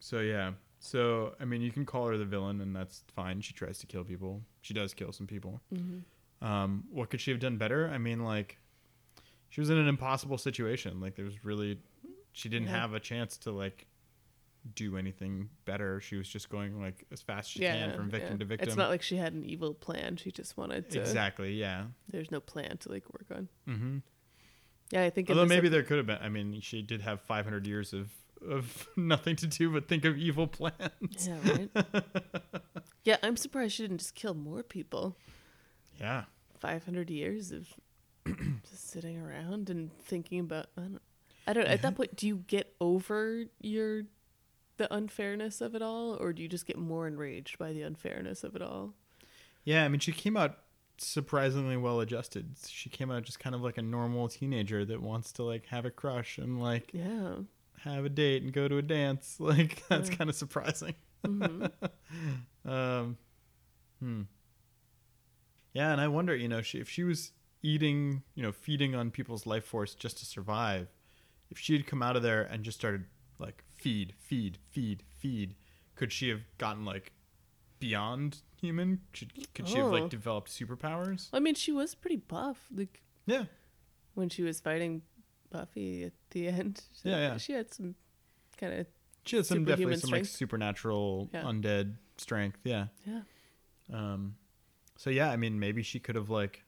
So 0.01 0.21
yeah. 0.21 0.53
So 0.81 1.35
I 1.41 1.47
mean, 1.47 1.63
you 1.63 1.73
can 1.73 1.87
call 1.87 2.09
her 2.09 2.19
the 2.19 2.27
villain, 2.27 2.61
and 2.61 2.77
that's 2.77 3.03
fine. 3.15 3.41
She 3.41 3.55
tries 3.55 3.79
to 3.79 3.87
kill 3.87 4.05
people. 4.05 4.43
She 4.61 4.75
does 4.75 4.93
kill 4.93 5.13
some 5.13 5.27
people. 5.27 5.63
hmm 5.75 6.01
Um. 6.43 6.85
What 6.91 7.11
could 7.11 7.21
she 7.21 7.31
have 7.31 7.41
done 7.41 7.57
better? 7.57 7.89
I 7.89 7.99
mean, 7.99 8.25
like, 8.25 8.59
she 9.49 9.61
was 9.61 9.71
in 9.71 9.79
an 9.79 9.89
impossible 9.89 10.39
situation. 10.39 11.01
Like, 11.01 11.15
there 11.17 11.25
was 11.25 11.45
really, 11.45 11.79
she 12.33 12.49
didn't 12.49 12.69
Yeah. 12.69 12.81
have 12.81 12.93
a 12.95 13.01
chance 13.01 13.37
to 13.39 13.51
like 13.53 13.87
do 14.75 14.97
anything 14.97 15.49
better. 15.65 16.01
She 16.01 16.17
was 16.17 16.29
just 16.29 16.49
going 16.51 16.81
like 16.81 17.05
as 17.13 17.23
fast 17.23 17.47
as 17.49 17.53
she 17.53 17.63
Yeah, 17.63 17.87
can 17.87 17.97
from 17.97 18.11
victim 18.11 18.33
yeah. 18.33 18.39
to 18.39 18.45
victim. 18.45 18.69
It's 18.69 18.77
not 18.77 18.91
like 18.91 19.01
she 19.01 19.17
had 19.17 19.33
an 19.33 19.45
evil 19.45 19.73
plan. 19.75 20.17
She 20.17 20.31
just 20.33 20.57
wanted 20.57 20.91
to. 20.91 21.01
exactly. 21.01 21.53
Yeah. 21.55 21.85
There's 22.11 22.31
no 22.33 22.41
plan 22.41 22.77
to 22.79 22.91
like 22.91 23.05
work 23.13 23.27
on. 23.35 23.49
Mm-hmm. 23.69 23.99
Yeah, 24.91 25.05
I 25.05 25.11
think. 25.11 25.31
Although 25.31 25.47
maybe 25.47 25.69
there 25.69 25.83
could 25.85 25.97
have 25.99 26.07
been. 26.07 26.19
I 26.21 26.29
mean, 26.29 26.61
she 26.61 26.83
did 26.83 27.01
have 27.03 27.21
500 27.23 27.67
years 27.67 27.93
of 27.93 28.11
of 28.47 28.89
nothing 28.97 29.35
to 29.37 29.47
do 29.47 29.71
but 29.73 29.89
think 29.89 30.05
of 30.05 30.17
evil 30.19 30.47
plans. 30.47 31.27
Yeah, 31.27 31.39
right. 31.45 31.71
yeah, 33.05 33.17
I'm 33.23 33.37
surprised 33.37 33.75
she 33.75 33.85
didn't 33.85 33.99
just 33.99 34.15
kill 34.15 34.35
more 34.35 34.63
people. 34.63 35.17
Yeah. 36.01 36.25
500 36.61 37.11
years 37.11 37.53
of 37.53 37.69
just 38.69 38.91
sitting 38.91 39.19
around 39.19 39.71
and 39.71 39.91
thinking 39.99 40.41
about. 40.41 40.67
I 40.77 40.83
don't. 40.83 41.03
I 41.47 41.53
don't. 41.53 41.67
At 41.67 41.83
that 41.83 41.95
point, 41.97 42.17
do 42.17 42.27
you 42.27 42.45
get 42.47 42.75
over 42.81 43.45
your 43.61 44.03
the 44.79 44.93
unfairness 44.93 45.61
of 45.61 45.75
it 45.75 45.83
all, 45.83 46.17
or 46.21 46.33
do 46.33 46.43
you 46.43 46.49
just 46.49 46.67
get 46.67 46.77
more 46.79 47.07
enraged 47.07 47.59
by 47.59 47.73
the 47.73 47.83
unfairness 47.83 48.43
of 48.45 48.57
it 48.57 48.63
all? 48.63 48.95
Yeah, 49.65 49.85
I 49.85 49.89
mean, 49.89 50.01
she 50.01 50.13
came 50.13 50.37
out 50.37 50.59
surprisingly 50.99 51.77
well 51.77 52.01
adjusted. 52.01 52.57
She 52.67 52.89
came 52.89 53.11
out 53.11 53.23
just 53.23 53.39
kind 53.39 53.55
of 53.55 53.61
like 53.63 53.79
a 53.79 53.83
normal 53.83 54.29
teenager 54.29 54.85
that 54.85 55.01
wants 55.03 55.33
to 55.33 55.43
like 55.45 55.67
have 55.67 55.85
a 55.85 55.91
crush 55.91 56.39
and 56.39 56.61
like 56.61 56.91
Yeah. 56.93 57.37
have 57.83 58.05
a 58.05 58.09
date 58.09 58.43
and 58.43 58.53
go 58.53 58.67
to 58.69 58.79
a 58.79 58.83
dance. 58.83 59.37
Like 59.41 59.83
that's 59.89 60.09
Yeah. 60.11 60.17
kind 60.17 60.31
of 60.31 60.37
surprising. 60.37 60.95
hmm 61.25 61.67
Um, 62.65 63.17
hmm. 64.01 64.23
Yeah, 65.77 65.93
and 65.93 66.01
I 66.01 66.09
wonder, 66.09 66.35
you 66.35 66.49
know, 66.49 66.63
she, 66.63 66.79
if 66.79 66.89
she 66.89 67.05
was 67.05 67.33
eating, 67.63 68.23
you 68.35 68.43
know, 68.43 68.53
feeding 68.53 68.95
on 68.95 69.11
people's 69.11 69.47
life 69.47 69.65
force 69.65 69.95
just 69.95 70.19
to 70.19 70.25
survive, 70.27 70.89
if 71.51 71.59
she 71.59 71.75
had 71.77 71.87
come 71.87 72.03
out 72.03 72.17
of 72.17 72.23
there 72.23 72.43
and 72.43 72.65
just 72.65 72.79
started 72.79 73.05
like 73.39 73.63
feed, 73.75 74.15
feed, 74.19 74.59
feed, 74.71 75.03
feed, 75.19 75.55
could 75.95 76.13
she 76.13 76.29
have 76.31 76.41
gotten 76.59 76.85
like 76.85 77.13
beyond 77.79 78.39
human? 78.61 79.01
Could, 79.13 79.33
could 79.55 79.69
she 79.69 79.77
have 79.77 79.87
Oh. 79.87 79.91
like 79.91 80.09
developed 80.09 80.51
superpowers? 80.51 81.29
I 81.33 81.41
mean, 81.41 81.55
she 81.55 81.73
was 81.73 81.95
pretty 81.95 82.17
buff. 82.17 82.59
Like 82.75 83.03
Yeah. 83.27 83.45
when 84.15 84.29
she 84.31 84.43
was 84.43 84.61
fighting 84.61 85.03
Buffy 85.51 86.05
at 86.05 86.13
the 86.31 86.49
end. 86.61 86.83
She, 87.03 87.09
Yeah, 87.11 87.19
yeah. 87.19 87.37
She 87.37 87.53
had 87.53 87.73
some 87.73 87.95
kind 88.57 88.73
of 88.81 88.87
She 89.25 89.37
had 89.37 89.47
some 89.47 89.65
definitely 89.65 89.97
Superhuman 89.97 90.01
some 90.01 90.11
like 90.11 90.25
strength. 90.25 90.37
supernatural 90.39 91.31
Yeah. 91.35 91.43
undead 91.43 91.97
strength. 92.17 92.59
Yeah. 92.65 92.87
yeah. 93.07 93.21
Um, 93.93 94.37
so 94.97 95.11
yeah, 95.11 95.31
I 95.31 95.37
mean, 95.37 95.59
maybe 95.61 95.83
she 95.83 95.99
could 95.99 96.15
have 96.15 96.31
like, 96.31 96.63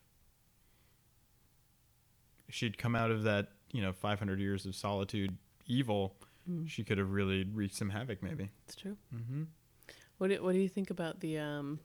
she'd 2.49 2.77
come 2.77 2.95
out 2.95 3.11
of 3.11 3.23
that, 3.23 3.49
you 3.71 3.81
know, 3.81 3.91
500 3.91 4.39
years 4.39 4.65
of 4.65 4.75
solitude 4.75 5.35
evil. 5.67 6.15
Mm. 6.49 6.67
She 6.67 6.83
could 6.83 6.97
have 6.97 7.11
really 7.11 7.43
wreaked 7.43 7.75
some 7.75 7.89
havoc, 7.89 8.23
maybe. 8.23 8.49
It's 8.65 8.75
true. 8.75 8.97
Mm-hmm. 9.13 9.43
What 10.17 10.29
do, 10.29 10.43
what 10.43 10.53
do 10.53 10.59
you 10.59 10.69
think 10.69 10.89
about 10.89 11.21
the 11.21 11.37
um 11.37 11.79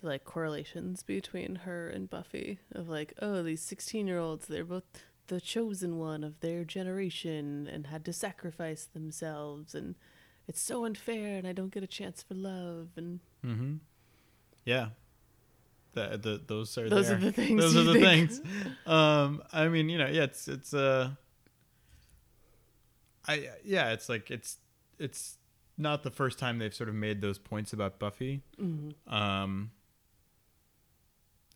the 0.00 0.06
like 0.06 0.24
correlations 0.24 1.02
between 1.02 1.56
her 1.56 1.88
and 1.88 2.08
Buffy 2.08 2.60
of 2.72 2.88
like 2.88 3.14
oh 3.20 3.42
these 3.42 3.62
16-year-olds 3.62 4.46
they're 4.46 4.64
both 4.64 4.84
the 5.26 5.40
chosen 5.40 5.98
one 5.98 6.24
of 6.24 6.40
their 6.40 6.64
generation 6.64 7.68
and 7.70 7.88
had 7.88 8.04
to 8.04 8.12
sacrifice 8.12 8.84
themselves 8.84 9.74
and 9.74 9.96
it's 10.48 10.62
so 10.62 10.84
unfair 10.84 11.36
and 11.36 11.46
I 11.46 11.52
don't 11.52 11.72
get 11.72 11.82
a 11.82 11.88
chance 11.88 12.22
for 12.22 12.34
love 12.34 12.90
and 12.96 13.20
Mm-hmm. 13.44 13.76
Yeah. 14.64 14.88
The, 15.92 16.18
the, 16.22 16.40
those 16.46 16.78
are 16.78 16.88
those 16.88 17.08
there. 17.08 17.16
are 17.16 17.20
the 17.20 17.32
things 17.32 17.60
Those 17.60 17.76
are 17.76 17.82
the 17.82 17.94
think. 18.00 18.30
things. 18.30 18.40
Um, 18.86 19.42
I 19.52 19.68
mean, 19.68 19.88
you 19.88 19.98
know, 19.98 20.06
yeah, 20.06 20.22
it's, 20.22 20.46
it's, 20.46 20.72
uh, 20.72 21.10
I, 23.26 23.48
yeah, 23.64 23.90
it's 23.92 24.08
like, 24.08 24.30
it's, 24.30 24.58
it's 24.98 25.36
not 25.76 26.02
the 26.02 26.10
first 26.10 26.38
time 26.38 26.58
they've 26.58 26.74
sort 26.74 26.88
of 26.88 26.94
made 26.94 27.20
those 27.20 27.38
points 27.38 27.72
about 27.72 27.98
Buffy. 27.98 28.42
Mhm. 28.60 28.94
Um, 29.12 29.70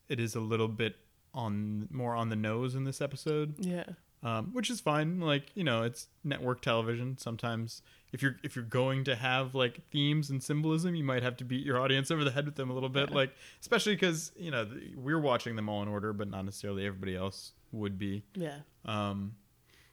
it 0.09 0.20
is 0.20 0.35
a 0.35 0.40
little 0.40 0.68
bit 0.68 0.97
on 1.33 1.88
more 1.90 2.14
on 2.14 2.29
the 2.29 2.37
nose 2.37 2.75
in 2.75 2.85
this 2.85 3.01
episode, 3.01 3.55
Yeah. 3.59 3.85
um, 4.23 4.51
which 4.53 4.70
is 4.70 4.81
fine. 4.81 5.20
Like 5.20 5.51
you 5.55 5.64
know, 5.64 5.83
it's 5.83 6.09
network 6.23 6.61
television. 6.61 7.18
Sometimes 7.18 7.83
if 8.14 8.22
you're 8.22 8.37
if 8.44 8.55
you're 8.55 8.64
going 8.64 9.03
to 9.05 9.16
have 9.16 9.57
like 9.57 9.81
themes 9.90 10.31
and 10.31 10.40
symbolism, 10.40 10.94
you 10.94 11.03
might 11.03 11.24
have 11.24 11.37
to 11.38 11.44
beat 11.44 11.66
your 11.66 11.81
audience 11.81 12.12
over 12.12 12.22
the 12.22 12.31
head 12.31 12.46
with 12.46 12.55
them 12.55 12.70
a 12.70 12.72
little 12.72 12.88
bit. 12.88 13.11
Yeah. 13.11 13.16
Like 13.16 13.35
especially 13.61 13.96
because 13.96 14.31
you 14.37 14.53
know 14.53 14.66
we're 14.96 15.18
watching 15.18 15.57
them 15.57 15.68
all 15.68 15.83
in 15.83 15.88
order, 15.88 16.12
but 16.12 16.31
not 16.31 16.44
necessarily 16.44 16.87
everybody 16.87 17.16
else 17.16 17.53
would 17.72 17.98
be. 17.98 18.22
Yeah. 18.35 18.59
Um, 18.85 19.35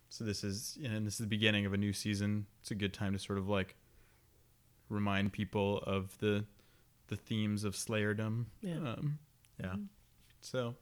so 0.09 0.23
this 0.23 0.43
is 0.43 0.77
you 0.79 0.87
know, 0.87 0.95
and 0.97 1.05
this 1.07 1.15
is 1.15 1.19
the 1.19 1.25
beginning 1.25 1.65
of 1.65 1.73
a 1.73 1.77
new 1.77 1.93
season. 1.93 2.45
It's 2.61 2.69
a 2.69 2.75
good 2.75 2.93
time 2.93 3.13
to 3.13 3.19
sort 3.19 3.39
of 3.39 3.49
like 3.49 3.75
remind 4.87 5.33
people 5.33 5.79
of 5.79 6.15
the 6.19 6.45
the 7.07 7.15
themes 7.15 7.63
of 7.63 7.73
Slayerdom. 7.73 8.45
Yeah. 8.61 8.75
Um, 8.75 9.17
yeah. 9.59 9.73
Mhm. 9.73 9.87
So 10.41 10.75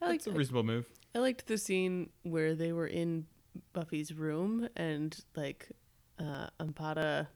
I 0.00 0.06
liked 0.06 0.26
it's 0.26 0.34
a 0.34 0.38
reasonable 0.38 0.62
move. 0.62 0.86
I 1.14 1.18
liked 1.18 1.46
the 1.46 1.58
scene 1.58 2.08
where 2.22 2.54
they 2.54 2.72
were 2.72 2.86
in 2.86 3.26
Buffy's 3.74 4.14
room 4.14 4.66
and 4.76 5.14
like 5.36 5.68
uh 6.22 6.46
Ampata 6.60 7.26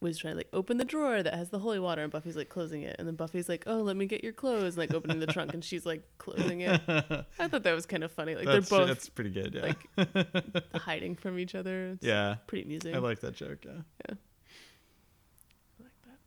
was 0.00 0.18
trying 0.18 0.34
to 0.34 0.38
like 0.38 0.48
open 0.52 0.76
the 0.76 0.84
drawer 0.84 1.22
that 1.22 1.34
has 1.34 1.48
the 1.48 1.58
holy 1.58 1.78
water 1.78 2.02
and 2.02 2.12
Buffy's 2.12 2.36
like 2.36 2.48
closing 2.48 2.82
it 2.82 2.96
and 2.98 3.08
then 3.08 3.14
Buffy's 3.14 3.48
like, 3.48 3.64
Oh, 3.66 3.80
let 3.80 3.96
me 3.96 4.06
get 4.06 4.22
your 4.22 4.32
clothes 4.32 4.74
and 4.74 4.78
like 4.78 4.94
opening 4.94 5.20
the 5.20 5.26
trunk 5.26 5.54
and 5.54 5.64
she's 5.64 5.86
like 5.86 6.02
closing 6.18 6.60
it. 6.60 6.80
I 7.38 7.48
thought 7.48 7.62
that 7.62 7.74
was 7.74 7.86
kind 7.86 8.04
of 8.04 8.12
funny. 8.12 8.34
Like 8.34 8.44
that's, 8.44 8.68
they're 8.68 8.78
both 8.80 8.88
that's 8.88 9.08
pretty 9.08 9.30
good. 9.30 9.54
Yeah. 9.54 9.62
like 9.62 10.64
hiding 10.74 11.16
from 11.16 11.38
each 11.38 11.54
other. 11.54 11.92
It's 11.92 12.04
yeah. 12.04 12.36
pretty 12.46 12.64
amusing. 12.64 12.94
I 12.94 12.98
like 12.98 13.20
that 13.20 13.34
joke. 13.34 13.64
Yeah. 13.64 13.72
I 14.08 14.12
like 15.82 15.92
that. 16.04 16.18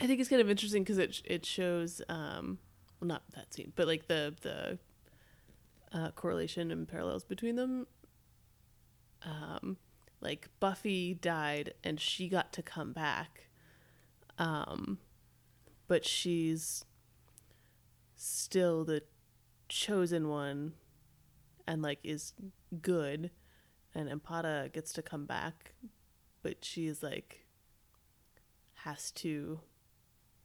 I 0.00 0.06
think 0.06 0.20
it's 0.20 0.28
kind 0.30 0.40
of 0.40 0.48
interesting 0.48 0.84
because 0.84 0.98
it 0.98 1.22
it 1.24 1.44
shows 1.44 2.02
um 2.08 2.58
well 3.00 3.08
not 3.08 3.22
that 3.34 3.52
scene 3.52 3.72
but 3.74 3.86
like 3.86 4.06
the 4.06 4.34
the 4.42 4.78
uh, 5.92 6.10
correlation 6.10 6.70
and 6.70 6.88
parallels 6.88 7.24
between 7.24 7.56
them. 7.56 7.86
Um, 9.22 9.76
like 10.24 10.48
Buffy 10.58 11.14
died 11.14 11.74
and 11.84 12.00
she 12.00 12.28
got 12.28 12.52
to 12.54 12.62
come 12.62 12.92
back, 12.92 13.48
um, 14.38 14.98
but 15.86 16.04
she's 16.04 16.84
still 18.16 18.84
the 18.84 19.02
chosen 19.68 20.28
one, 20.28 20.72
and 21.68 21.82
like 21.82 21.98
is 22.02 22.32
good, 22.80 23.30
and 23.94 24.08
Ampata 24.08 24.72
gets 24.72 24.92
to 24.94 25.02
come 25.02 25.26
back, 25.26 25.74
but 26.42 26.64
she's 26.64 27.02
like 27.02 27.44
has 28.84 29.10
to 29.10 29.60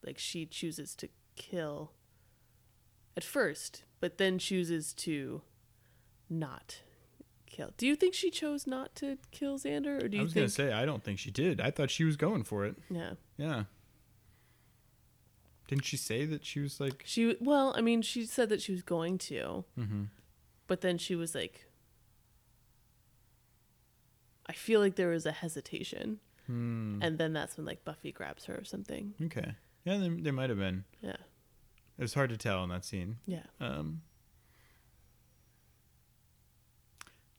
like 0.06 0.18
she 0.18 0.46
chooses 0.46 0.96
to 0.96 1.10
kill 1.36 1.92
at 3.18 3.24
first 3.24 3.84
but 4.00 4.18
then 4.18 4.40
chooses 4.40 4.94
to 4.94 5.42
not 6.30 6.80
kill 7.60 7.72
do 7.78 7.86
you 7.88 7.96
think 7.96 8.14
she 8.14 8.30
chose 8.32 8.66
not 8.68 8.94
to 8.96 9.18
kill 9.32 9.58
xander 9.60 9.94
or 10.04 10.08
do 10.08 10.16
you? 10.18 10.22
I 10.22 10.24
was 10.24 10.34
gonna 10.34 10.50
say 10.50 10.72
I 10.82 10.86
don't 10.86 11.04
think 11.04 11.20
she 11.20 11.32
did. 11.32 11.60
I 11.62 11.72
thought 11.72 11.90
she 11.90 12.04
was 12.06 12.16
going 12.18 12.44
for 12.44 12.66
it. 12.66 12.76
yeah 12.90 13.14
Yeah. 13.38 13.64
Didn't 15.68 15.86
she 15.86 15.98
say 15.98 16.26
that 16.26 16.44
she 16.46 16.60
was 16.60 16.80
like? 16.80 17.04
she 17.06 17.36
well 17.40 17.74
i 17.78 17.82
mean 17.82 18.02
she 18.02 18.26
said 18.26 18.50
that 18.50 18.62
she 18.62 18.72
was 18.72 18.82
going 18.82 19.18
to 19.30 19.64
Mm-hmm. 19.78 20.04
but 20.68 20.82
then 20.82 20.98
she 20.98 21.16
was 21.16 21.36
like 21.36 21.66
i 24.48 24.54
feel 24.54 24.80
like 24.80 24.96
there 24.96 25.10
was 25.10 25.26
a 25.26 25.32
hesitation 25.32 26.20
Hmm. 26.48 26.98
and 27.04 27.20
then 27.20 27.32
that's 27.34 27.58
when 27.58 27.66
like 27.68 27.86
buffy 27.86 28.12
grabs 28.12 28.46
her 28.46 28.56
or 28.56 28.64
something 28.64 29.14
Okay. 29.26 29.54
Yeah, 29.86 29.98
there, 29.98 30.10
there 30.20 30.34
might 30.34 30.50
have 30.50 30.58
been. 30.58 30.84
yeah 31.02 31.18
It 31.98 32.02
was 32.02 32.16
hard 32.16 32.32
to 32.32 32.38
tell 32.38 32.64
in 32.64 32.70
that 32.72 32.84
scene. 32.86 33.18
yeah 33.28 33.44
Um, 33.60 34.02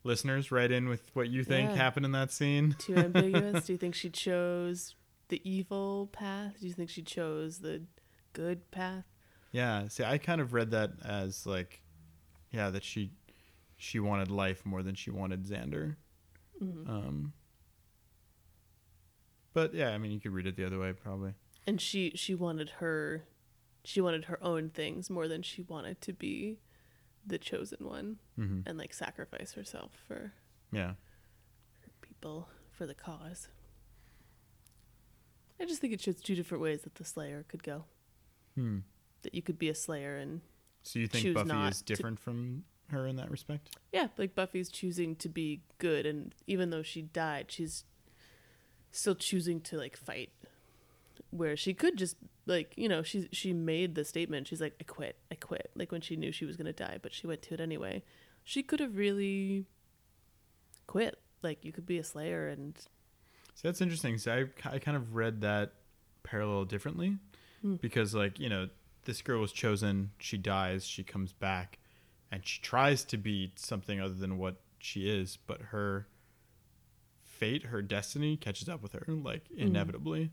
listeners, 0.05 0.51
write 0.51 0.71
in 0.73 0.89
with 0.89 1.11
what 1.15 1.29
you 1.29 1.45
think 1.45 1.71
Yeah. 1.71 1.77
happened 1.77 2.07
in 2.07 2.13
that 2.13 2.33
scene. 2.33 2.73
too 2.79 2.97
ambiguous 2.97 3.67
do 3.67 3.73
you 3.73 3.79
think 3.79 3.95
she 3.97 4.11
chose 4.11 4.95
the 5.29 5.41
evil 5.49 6.09
path? 6.13 6.57
Do 6.61 6.67
you 6.67 6.73
think 6.73 6.91
she 6.91 7.03
chose 7.03 7.59
the 7.59 7.83
good 8.33 8.71
path? 8.71 9.05
Yeah. 9.53 9.89
See, 9.89 10.05
I 10.05 10.19
kind 10.19 10.41
of 10.41 10.53
read 10.53 10.71
that 10.73 10.93
as 11.05 11.47
like, 11.47 11.83
yeah, 12.53 12.71
that 12.71 12.85
she 12.85 13.13
she 13.77 13.99
wanted 14.01 14.31
life 14.31 14.65
more 14.67 14.83
than 14.83 14.95
she 14.95 15.11
wanted 15.11 15.45
Xander. 15.45 15.97
Mm-hmm. 16.63 16.91
Um. 16.91 17.33
But 19.53 19.75
yeah, 19.75 19.91
I 19.91 19.99
mean, 19.99 20.13
you 20.13 20.21
could 20.21 20.33
read 20.33 20.47
it 20.47 20.57
the 20.57 20.65
other 20.65 20.79
way, 20.79 20.93
probably. 20.93 21.35
And 21.67 21.81
she 21.81 22.13
she 22.15 22.35
wanted 22.35 22.71
her 22.79 23.25
she 23.85 24.01
wanted 24.01 24.27
her 24.27 24.43
own 24.43 24.71
things 24.71 25.09
more 25.11 25.27
than 25.29 25.43
she 25.43 25.63
wanted 25.63 26.01
to 26.03 26.13
be 26.13 26.59
the 27.27 27.39
chosen 27.39 27.79
one 27.87 28.19
hmm 28.37 28.61
and 28.67 28.79
like 28.79 28.93
sacrifice 28.95 29.53
herself 29.53 29.93
for 30.09 30.33
Yeah. 30.73 30.95
people 32.01 32.49
for 32.71 32.87
the 32.87 32.95
cause. 32.95 33.49
I 35.61 35.67
just 35.67 35.81
think 35.81 35.93
it 35.93 36.01
shows 36.01 36.17
two 36.21 36.35
different 36.35 36.63
ways 36.63 36.83
that 36.83 36.95
the 36.95 37.05
Slayer 37.05 37.45
could 37.49 37.63
go. 37.63 37.85
Hmm. 38.55 38.79
That 39.23 39.35
you 39.35 39.43
could 39.43 39.59
be 39.59 39.69
a 39.69 39.75
Slayer 39.75 40.17
and 40.17 40.41
So 40.83 40.99
you 40.99 41.07
think 41.07 41.35
Buffy 41.35 41.51
is 41.69 41.79
to- 41.83 41.85
different 41.85 42.19
from 42.19 42.65
her 42.89 43.07
in 43.07 43.17
that 43.17 43.31
respect? 43.31 43.77
yeah, 43.93 44.09
like 44.17 44.35
Buffy's 44.35 44.71
choosing 44.71 45.15
to 45.17 45.29
be 45.29 45.63
good 45.79 46.07
and 46.07 46.35
even 46.47 46.71
though 46.71 46.83
she 46.83 47.03
died, 47.03 47.47
she's 47.51 47.85
still 48.91 49.15
choosing 49.15 49.61
to 49.63 49.77
like 49.77 49.97
fight. 49.97 50.31
Where 51.31 51.57
she 51.57 51.75
could 51.75 51.97
just 51.97 52.17
like, 52.47 52.73
you 52.77 52.89
know, 52.89 53.03
she 53.03 53.29
she 53.33 53.53
made 53.53 53.95
the 53.95 54.05
statement, 54.05 54.49
she's 54.49 54.61
like, 54.61 54.75
I 54.81 54.85
quit, 54.85 55.17
I 55.31 55.37
quit, 55.37 55.71
like 55.77 55.93
when 55.93 56.01
she 56.01 56.17
knew 56.17 56.33
she 56.33 56.45
was 56.45 56.57
gonna 56.57 56.73
die, 56.73 56.99
but 57.01 57.15
she 57.15 57.27
went 57.27 57.43
to 57.43 57.55
it 57.55 57.61
anyway. 57.61 58.03
She 58.45 58.63
could 58.63 58.81
have 58.81 58.97
really 58.97 59.67
quit. 60.87 61.19
Like 61.43 61.65
you 61.65 61.73
could 61.73 61.87
be 61.87 61.99
a 61.99 62.05
slayer 62.05 62.49
and 62.49 62.77
So 63.55 63.69
that's 63.69 63.81
interesting. 63.81 64.19
So 64.19 64.33
I, 64.65 64.75
I 64.75 64.79
kind 64.79 64.97
of 64.97 65.15
read 65.15 65.41
that 65.43 65.73
parallel 66.23 66.65
differently 66.65 67.17
Hmm. 67.63 67.75
because, 67.77 68.15
like, 68.15 68.39
you 68.41 68.49
know, 68.49 68.69
this 69.05 69.21
girl 69.21 69.39
was 69.41 69.53
chosen, 69.53 70.13
she 70.19 70.39
dies, 70.39 70.87
she 70.87 71.05
comes 71.05 71.35
back, 71.35 71.79
and 72.33 72.41
she 72.47 72.59
tries 72.63 73.05
to 73.05 73.19
be 73.19 73.53
something 73.57 74.01
other 74.01 74.15
than 74.15 74.39
what 74.39 74.57
she 74.79 75.11
is, 75.11 75.37
but 75.47 75.61
her 75.61 76.07
fate, 77.23 77.65
her 77.65 77.83
destiny 77.83 78.39
catches 78.39 78.67
up 78.67 78.83
with 78.83 78.93
her, 78.93 79.05
like, 79.09 79.43
inevitably. 79.55 80.31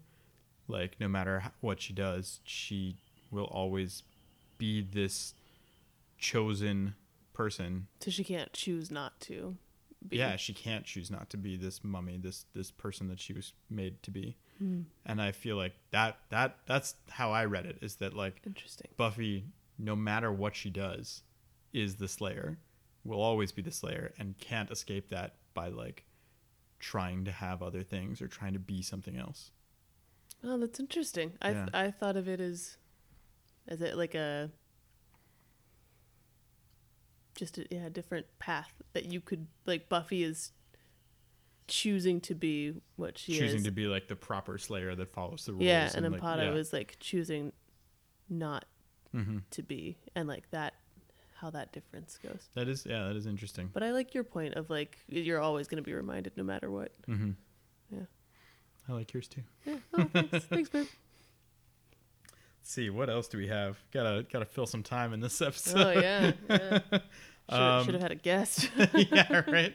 Like, 0.68 1.00
no 1.00 1.08
matter 1.08 1.44
what 1.62 1.82
she 1.82 1.94
does, 1.94 2.40
she 2.44 2.98
will 3.32 3.46
always 3.46 4.04
be 4.58 4.82
this 4.82 5.34
chosen 6.18 6.96
person 7.34 7.88
so 8.00 8.10
she 8.10 8.24
can't 8.24 8.52
choose 8.52 8.90
not 8.90 9.20
to 9.20 9.56
be. 10.08 10.18
yeah 10.18 10.36
she 10.36 10.52
can't 10.54 10.84
choose 10.86 11.12
not 11.12 11.30
to 11.30 11.38
be 11.38 11.56
this 11.56 11.84
mummy 11.84 12.18
this 12.18 12.46
this 12.56 12.72
person 12.72 13.08
that 13.08 13.20
she 13.20 13.34
was 13.34 13.54
made 13.70 14.02
to 14.04 14.10
be 14.12 14.36
Hmm. 14.58 14.82
and 15.06 15.22
i 15.22 15.32
feel 15.32 15.56
like 15.56 15.74
that 15.92 16.18
that 16.30 16.58
that's 16.66 16.96
how 17.12 17.30
i 17.32 17.46
read 17.46 17.68
it 17.68 17.78
is 17.84 17.98
that 17.98 18.16
like 18.16 18.42
Interesting. 18.44 18.88
buffy 18.98 19.46
no 19.78 19.96
matter 19.96 20.32
what 20.32 20.56
she 20.56 20.72
does 20.72 21.22
is 21.74 21.98
the 21.98 22.08
slayer 22.08 22.58
will 23.04 23.22
always 23.22 23.52
be 23.52 23.62
the 23.62 23.72
slayer 23.72 24.14
and 24.18 24.36
can't 24.40 24.72
escape 24.72 25.10
that 25.10 25.36
by 25.54 25.68
like 25.68 26.06
trying 26.80 27.24
to 27.26 27.32
have 27.32 27.62
other 27.62 27.84
things 27.84 28.20
or 28.20 28.28
trying 28.28 28.54
to 28.54 28.60
be 28.60 28.82
something 28.82 29.16
else 29.16 29.52
Oh, 30.44 30.58
that's 30.58 30.80
interesting. 30.80 31.34
I 31.42 31.54
th- 31.54 31.70
Yeah. 31.74 31.80
I 31.82 31.92
thought 31.92 32.16
of 32.18 32.28
it 32.28 32.40
as 32.40 32.78
as 33.68 33.82
it 33.82 33.98
like 33.98 34.16
a 34.16 34.50
just 37.36 37.58
a 37.58 37.66
yeah, 37.70 37.90
different 37.90 38.26
path 38.40 38.72
that 38.94 39.06
you 39.06 39.22
could 39.22 39.48
like 39.66 39.90
Buffy 39.90 40.24
is 40.24 40.52
choosing 41.68 42.22
to 42.22 42.34
be 42.34 42.74
what 42.96 43.18
she 43.18 43.38
choosing 43.38 43.58
is. 43.60 43.64
to 43.66 43.72
be 43.72 43.88
like 43.88 44.08
the 44.08 44.16
proper 44.16 44.58
slayer 44.58 44.96
that 44.96 45.10
follows 45.10 45.46
the 45.46 45.52
rules 45.52 45.64
yeah, 45.66 45.92
and 45.94 46.10
like, 46.12 46.22
Ampata 46.22 46.44
yeah. 46.46 46.50
was 46.52 46.72
like 46.74 46.96
choosing 47.00 47.52
not 48.30 48.66
Mhm. 49.14 49.44
to 49.52 49.64
be 49.64 49.98
and 50.16 50.28
like 50.28 50.50
that 50.52 50.74
how 51.36 51.50
that 51.52 51.72
difference 51.72 52.18
goes. 52.18 52.50
that 52.56 52.68
is 52.68 52.86
yeah 52.86 53.08
that 53.08 53.16
is 53.16 53.26
interesting 53.28 53.70
But 53.74 53.84
I 53.84 53.92
like 53.92 54.14
your 54.16 54.24
point 54.24 54.56
of 54.56 54.70
like 54.70 54.98
you're 55.08 55.40
always 55.42 55.68
going 55.68 55.78
to 55.84 55.86
be 55.86 55.94
reminded 55.94 56.36
no 56.38 56.44
matter 56.44 56.72
what. 56.72 56.92
mm-hmm. 57.08 57.32
Yeah. 57.92 58.06
I 58.90 58.94
like 58.94 59.14
yours 59.14 59.28
too 59.28 59.42
Yeah. 59.66 59.78
Oh, 59.94 60.04
thanks. 60.14 60.46
thanks, 60.46 60.70
babe. 60.70 60.88
Let's 62.60 62.72
see 62.74 62.90
what 62.90 63.10
else 63.10 63.28
do 63.28 63.38
we 63.38 63.48
have 63.48 63.78
gotta 63.92 64.26
gotta 64.32 64.46
fill 64.46 64.66
some 64.68 64.84
time 64.84 65.14
in 65.14 65.20
this 65.20 65.42
episode 65.50 65.80
Oh 65.96 66.00
yeah. 66.00 66.32
yeah. 66.50 66.80
Should, 67.50 67.60
Um, 67.62 67.86
should 67.86 67.94
have 67.94 68.02
had 68.04 68.12
a 68.12 68.16
guest. 68.16 68.70
yeah, 68.94 69.42
right. 69.48 69.74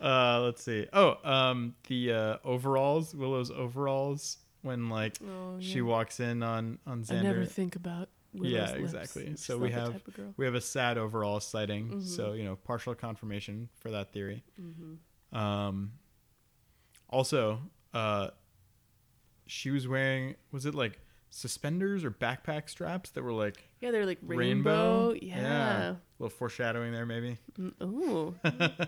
Uh, 0.00 0.40
let's 0.44 0.62
see. 0.64 0.86
Oh, 0.94 1.18
um, 1.30 1.74
the 1.88 2.10
uh, 2.10 2.36
overalls, 2.42 3.14
Willow's 3.14 3.50
overalls, 3.50 4.38
when 4.62 4.88
like 4.88 5.18
oh, 5.22 5.56
she 5.60 5.82
walks 5.82 6.20
in 6.20 6.42
on 6.42 6.78
on 6.86 7.02
Xander. 7.04 7.18
I 7.18 7.22
never 7.22 7.44
think 7.44 7.76
about 7.76 8.08
Willow's 8.32 8.52
Yeah, 8.52 8.70
lips. 8.70 8.94
exactly. 8.94 9.26
I'm 9.26 9.36
So 9.36 9.58
not 9.58 9.62
we 9.62 9.70
have- 9.72 9.92
type 9.92 10.08
of 10.08 10.14
girl. 10.16 10.32
We 10.38 10.46
have 10.46 10.54
a 10.54 10.60
sad 10.62 10.96
overall 10.96 11.38
sighting, 11.40 11.90
Mhm. 11.90 12.02
so 12.02 12.32
you 12.32 12.44
know 12.44 12.56
partial 12.56 12.94
confirmation 12.94 13.68
for 13.78 13.90
that 13.90 14.10
theory. 14.14 14.42
Mhm. 14.58 15.36
Um, 15.38 15.92
also, 17.10 17.60
uh, 17.92 18.30
she 19.46 19.70
was 19.70 19.86
wearing 19.88 20.34
was 20.50 20.66
it 20.66 20.74
like 20.74 20.98
suspenders 21.30 22.04
or 22.04 22.10
backpack 22.10 22.68
straps 22.68 23.10
that 23.10 23.22
were 23.22 23.32
like 23.32 23.68
Yeah, 23.80 23.90
they're 23.90 24.04
like 24.06 24.18
rainbow? 24.22 25.12
rainbow. 25.12 25.18
Yeah. 25.26 25.90
a 25.92 25.96
little 26.18 26.36
foreshadowing 26.36 26.92
there, 26.92 27.06
maybe. 27.06 27.38
Mm, 27.58 27.72
Ooh. 27.82 28.34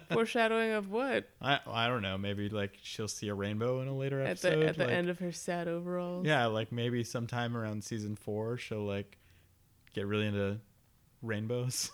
Foreshadowing 0.12 0.73
of 0.73 0.90
what? 0.90 1.27
I 1.40 1.59
I 1.67 1.88
don't 1.88 2.03
know. 2.03 2.19
Maybe 2.19 2.49
like 2.51 2.79
she'll 2.83 3.09
see 3.09 3.29
a 3.29 3.35
rainbow 3.35 3.81
in 3.81 3.88
a 3.88 3.97
later 3.97 4.21
At 4.21 4.31
episode. 4.33 4.61
the 4.61 4.67
at 4.69 4.77
the 4.77 4.85
like- 4.85 4.93
end 4.93 5.09
of 5.09 5.19
her 5.21 5.33
sad 5.33 5.69
overalls. 5.69 6.27
Yeah, 6.27 6.47
like 6.47 6.71
maybe 6.71 7.03
sometime 7.03 7.57
around 7.57 7.83
season 7.83 8.14
four, 8.14 8.59
she'll 8.59 8.85
like 8.85 9.17
get 9.95 10.07
really 10.07 10.27
into 10.27 10.59
rainbows. 11.23 11.90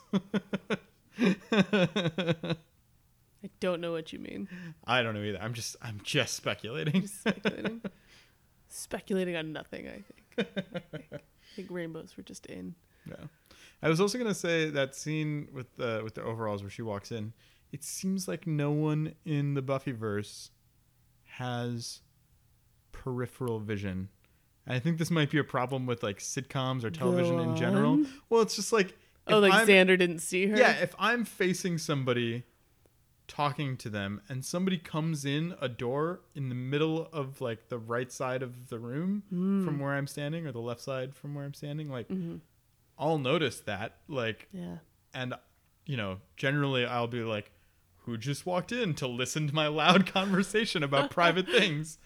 I 3.42 3.48
don't 3.60 3.80
know 3.80 3.92
what 3.92 4.12
you 4.12 4.18
mean. 4.18 4.48
I 4.84 5.02
don't 5.02 5.14
know 5.14 5.22
either. 5.22 5.40
I'm 5.40 5.54
just 5.54 5.76
I'm 5.80 6.00
just 6.02 6.34
speculating. 6.34 7.02
Just 7.02 7.20
speculating. 7.20 7.80
speculating 8.70 9.36
on 9.36 9.52
nothing, 9.52 9.86
I 9.88 10.02
think. 10.02 10.04
I 10.38 10.42
think. 10.96 11.04
I 11.12 11.18
think 11.56 11.68
rainbows 11.70 12.16
were 12.16 12.22
just 12.22 12.46
in. 12.46 12.74
Yeah, 13.06 13.14
I 13.82 13.88
was 13.88 14.00
also 14.00 14.18
gonna 14.18 14.34
say 14.34 14.70
that 14.70 14.94
scene 14.94 15.48
with 15.52 15.74
the 15.76 16.00
with 16.04 16.14
the 16.14 16.22
overalls 16.22 16.62
where 16.62 16.70
she 16.70 16.82
walks 16.82 17.10
in. 17.12 17.32
It 17.72 17.84
seems 17.84 18.26
like 18.28 18.46
no 18.46 18.70
one 18.72 19.14
in 19.24 19.54
the 19.54 19.62
Buffyverse 19.62 20.50
has 21.36 22.00
peripheral 22.92 23.60
vision. 23.60 24.08
And 24.66 24.76
I 24.76 24.78
think 24.80 24.98
this 24.98 25.10
might 25.10 25.30
be 25.30 25.38
a 25.38 25.44
problem 25.44 25.86
with 25.86 26.02
like 26.02 26.18
sitcoms 26.18 26.84
or 26.84 26.90
television 26.90 27.38
in 27.40 27.56
general. 27.56 28.04
Well, 28.28 28.42
it's 28.42 28.56
just 28.56 28.72
like 28.72 28.96
Oh, 29.26 29.38
like 29.38 29.52
I'm- 29.52 29.66
Xander 29.68 29.96
didn't 29.98 30.18
see 30.20 30.46
her? 30.48 30.56
Yeah, 30.56 30.72
if 30.80 30.94
I'm 30.98 31.24
facing 31.24 31.78
somebody 31.78 32.42
talking 33.30 33.76
to 33.76 33.88
them 33.88 34.20
and 34.28 34.44
somebody 34.44 34.76
comes 34.76 35.24
in 35.24 35.54
a 35.60 35.68
door 35.68 36.20
in 36.34 36.48
the 36.48 36.54
middle 36.54 37.08
of 37.12 37.40
like 37.40 37.68
the 37.68 37.78
right 37.78 38.10
side 38.10 38.42
of 38.42 38.68
the 38.70 38.78
room 38.78 39.22
Mm. 39.32 39.64
from 39.64 39.78
where 39.78 39.92
I'm 39.92 40.08
standing 40.08 40.46
or 40.48 40.52
the 40.52 40.60
left 40.60 40.80
side 40.80 41.14
from 41.14 41.34
where 41.36 41.44
I'm 41.44 41.54
standing, 41.54 41.88
like 41.88 42.08
hmm 42.08 42.36
I'll 42.98 43.18
notice 43.18 43.60
that. 43.60 43.96
Like 44.08 44.48
Yeah. 44.52 44.78
and 45.14 45.34
you 45.86 45.96
know, 45.96 46.18
generally 46.36 46.84
I'll 46.84 47.06
be 47.06 47.22
like, 47.22 47.50
who 48.04 48.16
just 48.18 48.46
walked 48.46 48.72
in 48.72 48.94
to 48.94 49.06
listen 49.06 49.46
to 49.48 49.54
my 49.54 49.68
loud 49.68 50.06
conversation 50.12 50.82
about 50.82 51.10
private 51.10 51.46
things? 51.58 51.98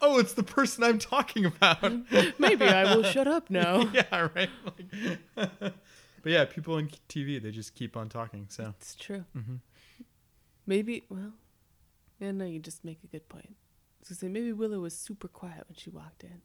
Oh, 0.00 0.18
it's 0.18 0.32
the 0.32 0.42
person 0.42 0.82
I'm 0.82 0.98
talking 0.98 1.44
about. 1.44 1.92
Maybe 2.38 2.64
I 2.64 2.84
will 2.96 3.02
shut 3.02 3.28
up 3.28 3.50
now. 3.50 3.90
yeah, 3.92 4.28
right. 4.34 4.48
Like, 5.36 5.50
but 6.22 6.32
yeah, 6.32 6.46
people 6.46 6.74
on 6.76 6.88
TV 7.08 7.40
they 7.42 7.50
just 7.50 7.74
keep 7.74 7.96
on 7.98 8.08
talking. 8.08 8.46
So 8.48 8.72
It's 8.78 8.94
true. 8.94 9.24
mhm. 9.36 9.60
Maybe, 10.70 11.02
well, 11.08 11.32
yeah, 12.20 12.30
no, 12.30 12.44
you 12.44 12.60
just 12.60 12.84
make 12.84 13.00
a 13.02 13.08
good 13.08 13.28
point. 13.28 13.48
I 13.48 13.96
was 13.98 14.08
gonna 14.10 14.18
say 14.20 14.28
maybe 14.28 14.52
Willow 14.52 14.78
was 14.78 14.96
super 14.96 15.26
quiet 15.26 15.64
when 15.66 15.74
she 15.74 15.90
walked 15.90 16.22
in. 16.22 16.42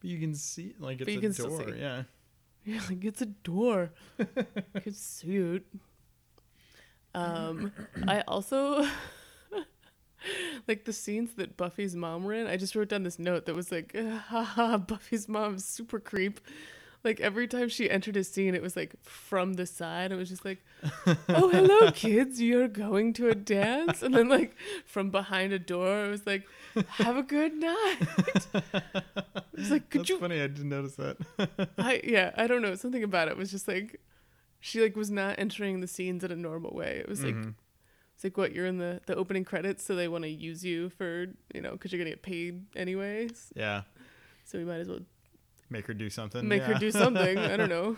But 0.00 0.10
you 0.10 0.18
can 0.18 0.34
see, 0.34 0.74
like, 0.80 1.00
it's 1.00 1.38
a 1.38 1.42
door. 1.44 1.70
Yeah. 1.70 2.02
Yeah, 2.66 2.80
like 2.88 3.04
it's 3.04 3.20
a 3.20 3.26
door. 3.26 3.92
you 4.18 4.26
could 4.82 4.96
see 4.96 5.36
it. 5.36 5.66
Um, 7.14 7.72
I 8.08 8.22
also 8.22 8.88
like 10.66 10.86
the 10.86 10.92
scenes 10.94 11.34
that 11.34 11.58
Buffy's 11.58 11.94
mom 11.94 12.24
were 12.24 12.32
in. 12.32 12.46
I 12.46 12.56
just 12.56 12.74
wrote 12.74 12.88
down 12.88 13.02
this 13.02 13.18
note 13.18 13.44
that 13.44 13.54
was 13.54 13.70
like, 13.70 13.94
"Ha 13.94 14.42
ha, 14.42 14.78
Buffy's 14.78 15.28
mom's 15.28 15.66
super 15.66 16.00
creep. 16.00 16.40
Like 17.04 17.20
every 17.20 17.46
time 17.46 17.68
she 17.68 17.90
entered 17.90 18.16
a 18.16 18.24
scene, 18.24 18.54
it 18.54 18.62
was 18.62 18.76
like 18.76 18.94
from 19.02 19.54
the 19.54 19.66
side. 19.66 20.10
It 20.10 20.16
was 20.16 20.28
just 20.30 20.44
like, 20.44 20.64
oh, 21.28 21.48
hello, 21.50 21.90
kids, 21.94 22.40
you're 22.40 22.66
going 22.68 23.12
to 23.14 23.28
a 23.28 23.34
dance. 23.34 24.02
And 24.02 24.14
then, 24.14 24.28
like, 24.30 24.56
from 24.86 25.10
behind 25.10 25.52
a 25.52 25.58
door, 25.58 26.06
it 26.06 26.10
was 26.10 26.26
like, 26.26 26.44
have 26.88 27.16
a 27.18 27.22
good 27.22 27.54
night. 27.54 27.98
It's 29.56 29.70
like, 29.70 29.90
could 29.90 30.00
That's 30.00 30.08
you 30.10 30.18
funny. 30.18 30.40
I 30.40 30.46
didn't 30.46 30.68
notice 30.70 30.96
that. 30.96 31.16
I 31.78 32.00
yeah, 32.04 32.32
I 32.36 32.46
don't 32.46 32.62
know. 32.62 32.74
Something 32.74 33.02
about 33.04 33.28
it 33.28 33.36
was 33.36 33.50
just 33.50 33.68
like 33.68 34.00
she 34.60 34.80
like 34.80 34.96
was 34.96 35.10
not 35.10 35.38
entering 35.38 35.80
the 35.80 35.86
scenes 35.86 36.24
in 36.24 36.32
a 36.32 36.36
normal 36.36 36.74
way. 36.74 36.96
It 36.98 37.08
was 37.08 37.22
like 37.22 37.34
Mhm. 37.34 37.48
it's 37.50 37.58
It's 38.16 38.24
like 38.24 38.36
what 38.38 38.52
you're 38.54 38.66
in 38.66 38.78
the 38.78 39.00
the 39.06 39.14
opening 39.14 39.44
credits, 39.44 39.84
so 39.84 39.94
they 39.94 40.08
want 40.08 40.24
to 40.24 40.30
use 40.30 40.64
you 40.64 40.88
for 40.90 41.26
you 41.54 41.60
know 41.60 41.72
because 41.72 41.92
you're 41.92 41.98
gonna 41.98 42.10
get 42.10 42.22
paid 42.22 42.64
anyways. 42.74 43.52
Yeah. 43.54 43.82
So 44.44 44.58
we 44.58 44.64
might 44.64 44.80
as 44.80 44.88
well 44.88 45.00
Make 45.70 45.86
her 45.86 45.94
do 45.94 46.10
something. 46.10 46.46
make 46.46 46.62
her 46.62 46.74
do 46.74 46.90
something. 46.90 47.38
I 47.38 47.56
don't 47.56 47.68
know. 47.78 47.96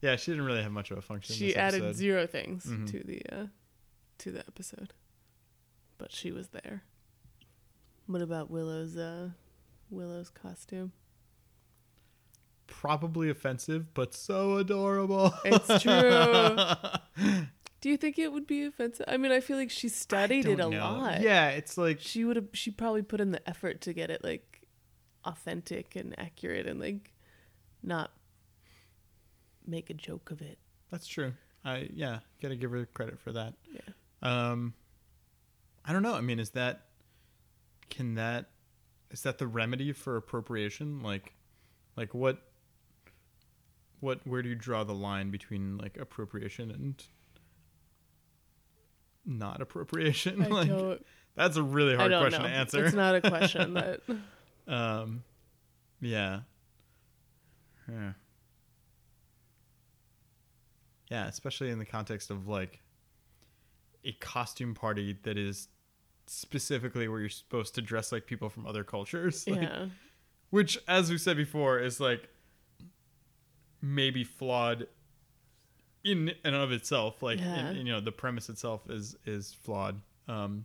yeah, 0.00 0.16
she 0.16 0.30
didn't 0.32 0.46
really 0.46 0.62
have 0.62 0.72
much 0.72 0.90
of 0.90 0.98
a 0.98 1.02
function. 1.02 1.34
She 1.34 1.48
this 1.48 1.56
added 1.56 1.82
episode. 1.82 1.96
zero 1.96 2.26
things 2.26 2.64
Mhm. 2.64 2.90
to 2.90 3.02
the 3.04 3.22
uh, 3.30 3.46
to 4.18 4.32
the 4.32 4.40
episode, 4.40 4.94
but 5.98 6.12
she 6.12 6.32
was 6.32 6.48
there. 6.48 6.82
What 8.06 8.22
about 8.22 8.50
Willow's 8.50 8.96
uh, 8.96 9.30
Willow's 9.90 10.30
costume? 10.30 10.92
Probably 12.66 13.30
offensive, 13.30 13.94
but 13.94 14.14
so 14.14 14.56
adorable. 14.56 15.32
It's 15.44 15.66
true. 15.82 17.38
Do 17.80 17.88
you 17.90 17.96
think 17.96 18.18
it 18.18 18.32
would 18.32 18.46
be 18.46 18.64
offensive? 18.64 19.06
I 19.08 19.16
mean, 19.16 19.30
I 19.32 19.40
feel 19.40 19.56
like 19.56 19.70
she 19.70 19.88
studied 19.88 20.46
it 20.46 20.54
a 20.60 20.68
know. 20.68 20.70
lot. 20.70 21.20
Yeah, 21.22 21.50
it's 21.50 21.78
like 21.78 21.98
She 22.00 22.24
would 22.24 22.36
have. 22.36 22.46
She 22.52 22.70
probably 22.70 23.02
put 23.02 23.20
in 23.20 23.30
the 23.30 23.46
effort 23.48 23.80
to 23.82 23.92
get 23.92 24.10
it 24.10 24.22
like 24.24 24.47
authentic 25.28 25.94
and 25.94 26.18
accurate, 26.18 26.66
and 26.66 26.80
like 26.80 27.12
not 27.82 28.10
make 29.66 29.90
a 29.90 29.94
joke 29.94 30.30
of 30.30 30.40
it. 30.40 30.58
that's 30.90 31.06
true. 31.06 31.32
I 31.64 31.88
yeah, 31.92 32.20
gotta 32.42 32.56
give 32.56 32.70
her 32.70 32.86
credit 32.86 33.20
for 33.20 33.32
that. 33.32 33.54
Yeah. 33.72 33.80
Um, 34.22 34.74
I 35.84 35.92
don't 35.92 36.02
know. 36.02 36.14
I 36.14 36.20
mean, 36.20 36.38
is 36.40 36.50
that 36.50 36.82
can 37.90 38.14
that 38.14 38.50
is 39.10 39.22
that 39.22 39.38
the 39.38 39.46
remedy 39.46 39.92
for 39.92 40.16
appropriation? 40.16 41.02
Like, 41.02 41.34
like 41.96 42.14
what 42.14 42.42
what 44.00 44.26
where 44.26 44.42
do 44.42 44.48
you 44.48 44.54
draw 44.54 44.84
the 44.84 44.94
line 44.94 45.30
between 45.30 45.78
like 45.78 45.96
appropriation 45.98 46.70
and 46.70 47.02
not 49.24 49.60
appropriation? 49.60 50.42
I 50.44 50.46
like 50.46 50.68
don't. 50.68 51.04
that's 51.34 51.56
a 51.56 51.62
really 51.62 51.96
hard 51.96 52.12
question 52.12 52.42
know. 52.42 52.48
to 52.48 52.54
answer. 52.54 52.84
It's 52.84 52.94
not 52.94 53.14
a 53.14 53.20
question 53.20 53.74
that. 53.74 54.00
Um, 54.68 55.24
yeah. 56.00 56.40
Yeah. 57.88 58.12
Yeah, 61.10 61.26
especially 61.26 61.70
in 61.70 61.78
the 61.78 61.86
context 61.86 62.30
of 62.30 62.48
like 62.48 62.80
a 64.04 64.12
costume 64.12 64.74
party 64.74 65.16
that 65.22 65.38
is 65.38 65.68
specifically 66.26 67.08
where 67.08 67.20
you're 67.20 67.28
supposed 67.30 67.74
to 67.76 67.82
dress 67.82 68.12
like 68.12 68.26
people 68.26 68.48
from 68.50 68.66
other 68.66 68.84
cultures. 68.84 69.44
Like, 69.48 69.62
yeah. 69.62 69.86
Which, 70.50 70.78
as 70.88 71.10
we 71.10 71.18
said 71.18 71.36
before, 71.36 71.78
is 71.78 72.00
like 72.00 72.28
maybe 73.82 74.24
flawed 74.24 74.86
in 76.04 76.32
and 76.44 76.54
of 76.54 76.72
itself. 76.72 77.22
Like, 77.22 77.38
in- 77.38 77.44
Yeah. 77.44 77.70
you 77.72 77.84
know, 77.84 78.00
the 78.00 78.12
premise 78.12 78.48
itself 78.48 78.88
is 78.90 79.16
is 79.26 79.52
flawed. 79.62 80.00
Um, 80.26 80.64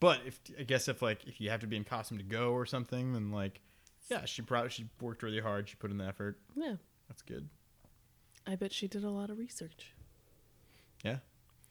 but 0.00 0.20
if 0.26 0.40
I 0.58 0.62
guess 0.64 0.88
if 0.88 1.02
like 1.02 1.26
if 1.26 1.40
you 1.40 1.50
have 1.50 1.60
to 1.60 1.66
be 1.66 1.76
in 1.76 1.84
costume 1.84 2.18
to 2.18 2.24
go 2.24 2.52
or 2.52 2.66
something, 2.66 3.12
then 3.12 3.30
like, 3.30 3.60
yeah, 4.10 4.24
she 4.24 4.42
probably 4.42 4.70
she 4.70 4.86
worked 5.00 5.22
really 5.22 5.40
hard. 5.40 5.68
She 5.68 5.76
put 5.76 5.90
in 5.90 5.98
the 5.98 6.06
effort. 6.06 6.38
Yeah. 6.54 6.74
That's 7.08 7.22
good. 7.22 7.48
I 8.46 8.56
bet 8.56 8.72
she 8.72 8.88
did 8.88 9.04
a 9.04 9.10
lot 9.10 9.30
of 9.30 9.38
research. 9.38 9.92
Yeah. 11.04 11.18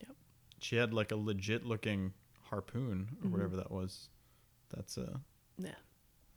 Yep. 0.02 0.16
She 0.60 0.76
had 0.78 0.94
like 0.94 1.12
a 1.12 1.16
legit 1.16 1.66
looking 1.66 2.14
harpoon 2.50 3.18
or 3.24 3.28
Mhm. 3.28 3.32
whatever 3.32 3.56
that 3.58 3.72
was. 3.72 4.10
That's 4.70 4.98
a. 4.98 5.22
Yeah. 5.58 5.70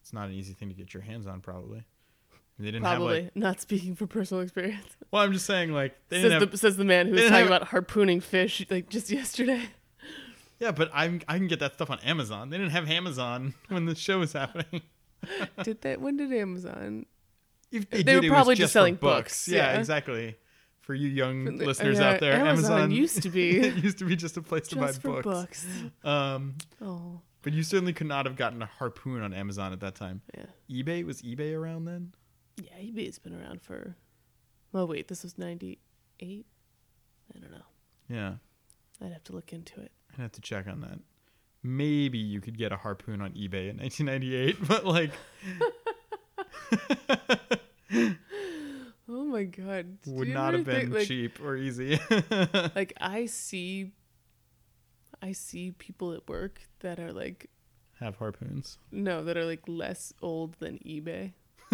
it's 0.01 0.13
not 0.13 0.29
an 0.29 0.35
easy 0.35 0.53
thing 0.55 0.69
to 0.69 0.75
get 0.75 0.95
your 0.95 1.03
hands 1.03 1.27
on 1.27 1.41
probably. 1.41 1.85
They 2.61 2.67
didn't 2.73 2.85
have 2.85 2.97
Probably 2.99 3.23
like 3.25 3.37
not 3.37 3.61
speaking 3.61 3.95
for 3.95 4.07
personal 4.09 4.43
experience. 4.43 4.85
well, 5.13 5.23
I'm 5.23 5.33
just 5.33 5.47
saying 5.47 5.73
like 5.73 5.97
they 6.09 6.23
Says 6.23 6.33
have, 6.33 6.51
the, 6.51 6.57
says 6.59 6.77
the 6.77 6.85
man 6.85 7.07
who 7.07 7.13
was 7.13 7.23
talking 7.23 7.35
have- 7.37 7.47
about 7.47 7.69
harpooning 7.69 8.21
fish 8.21 8.65
like 8.71 8.89
just 8.89 9.11
yesterday. 9.13 9.63
Yeah, 10.61 10.73
but 10.73 10.91
I'm 10.93 11.21
I 11.29 11.39
can 11.39 11.47
get 11.47 11.61
that 11.61 11.75
stuff 11.75 11.91
on 11.91 11.99
Amazon. 12.01 12.51
They 12.51 12.59
didn't 12.59 12.73
have 12.73 12.89
Amazon 12.91 13.55
when 13.69 13.87
the 13.87 13.95
show 13.95 14.19
was 14.19 14.33
happening. 14.33 14.83
did 15.63 15.81
they? 15.83 15.97
When 15.97 16.17
did 16.17 16.33
Amazon? 16.33 17.07
If 17.71 17.89
They 17.91 18.03
did, 18.03 18.23
were 18.25 18.29
probably 18.31 18.55
just 18.55 18.71
for 18.71 18.79
selling 18.79 18.95
books, 18.95 19.47
Yeah, 19.47 19.73
yeah. 19.73 19.79
exactly. 19.79 20.37
For 20.81 20.95
you 20.95 21.09
young 21.09 21.45
From 21.45 21.57
the- 21.59 21.67
listeners 21.67 21.99
yeah, 21.99 22.11
out 22.13 22.21
there, 22.21 22.33
Amazon 22.33 22.73
Amazon, 22.73 22.91
used 23.03 23.23
to 23.23 23.29
be 23.31 23.59
it 23.59 23.75
used 23.77 23.99
to 23.99 24.05
be 24.07 24.17
just 24.17 24.37
a 24.39 24.43
place 24.43 24.69
to 24.69 24.77
buy 24.77 24.91
for 24.93 25.23
books. 25.23 25.25
books. 25.25 25.67
Um, 26.03 26.55
Oh, 26.81 27.21
but 27.43 27.53
you 27.53 27.63
certainly 27.63 27.93
could 27.93 28.07
not 28.07 28.25
have 28.27 28.37
gotten 28.37 28.63
a 28.63 28.67
harpoon 28.67 29.23
on 29.23 29.35
Amazon 29.35 29.73
at 29.75 29.81
that 29.81 29.95
time. 29.97 30.23
yeah. 30.35 30.47
eBay 30.71 31.05
was 31.05 31.21
eBay 31.23 31.55
around 31.55 31.85
then. 31.85 32.13
Yeah, 32.57 32.73
eBay's 32.81 33.19
been 33.19 33.35
around 33.35 33.61
for. 33.63 33.97
Well, 34.73 34.87
wait, 34.89 35.09
this 35.09 35.23
was 35.23 35.37
'98. 35.39 36.47
I 37.35 37.39
don't 37.39 37.51
know. 37.53 37.59
Yeah, 38.09 38.35
I'd 39.05 39.13
have 39.13 39.25
to 39.25 39.33
look 39.35 39.53
into 39.53 39.81
it. 39.83 39.93
I'd 40.19 40.23
have 40.23 40.33
to 40.33 40.41
check 40.41 40.67
on 40.67 40.81
that. 40.81 40.99
Maybe 41.63 42.19
you 42.19 42.41
could 42.41 42.59
get 42.59 42.73
a 42.73 42.77
harpoon 42.77 43.21
on 43.21 43.31
eBay 43.33 43.71
in 43.71 43.79
1998, 43.79 44.57
but 44.69 44.85
like 44.85 45.11
Oh 49.11 49.25
my 49.25 49.45
god! 49.45 49.99
Would 50.07 50.29
not 50.29 50.53
have 50.55 50.65
been 50.65 50.81
think, 50.81 50.95
like, 50.95 51.07
cheap 51.07 51.41
or 51.43 51.57
easy. 51.57 51.99
Like 52.75 52.93
I 53.01 53.27
see, 53.27 53.93
I 55.23 55.33
see 55.33 55.73
people 55.73 56.13
at 56.13 56.29
work 56.29 56.61
that 56.81 56.99
are 57.01 57.13
like 57.13 57.49
have 58.01 58.17
harpoons. 58.17 58.79
no, 58.93 59.25
that 59.25 59.37
are 59.37 59.45
like 59.45 59.63
less 59.67 60.13
old 60.23 60.57
than 60.59 60.79
eBay. 60.79 61.33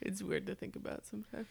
it's 0.00 0.22
weird 0.22 0.46
to 0.46 0.54
think 0.54 0.76
about 0.76 1.04
sometimes. 1.06 1.48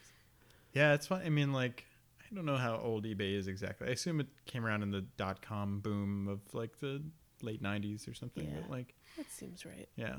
Yeah, 0.73 0.93
it's 0.93 1.07
fun. 1.07 1.21
I 1.25 1.29
mean, 1.29 1.51
like, 1.51 1.85
I 2.19 2.33
don't 2.35 2.45
know 2.45 2.57
how 2.57 2.77
old 2.77 3.05
eBay 3.05 3.37
is 3.37 3.47
exactly. 3.47 3.87
I 3.87 3.91
assume 3.91 4.19
it 4.19 4.27
came 4.45 4.65
around 4.65 4.83
in 4.83 4.91
the 4.91 5.01
dot 5.01 5.41
com 5.41 5.79
boom 5.79 6.27
of 6.27 6.39
like 6.53 6.79
the 6.79 7.01
late 7.41 7.61
'90s 7.61 8.07
or 8.09 8.13
something. 8.13 8.45
Yeah. 8.45 8.61
But 8.61 8.69
like, 8.69 8.95
That 9.17 9.29
seems 9.29 9.65
right. 9.65 9.89
yeah, 9.95 10.15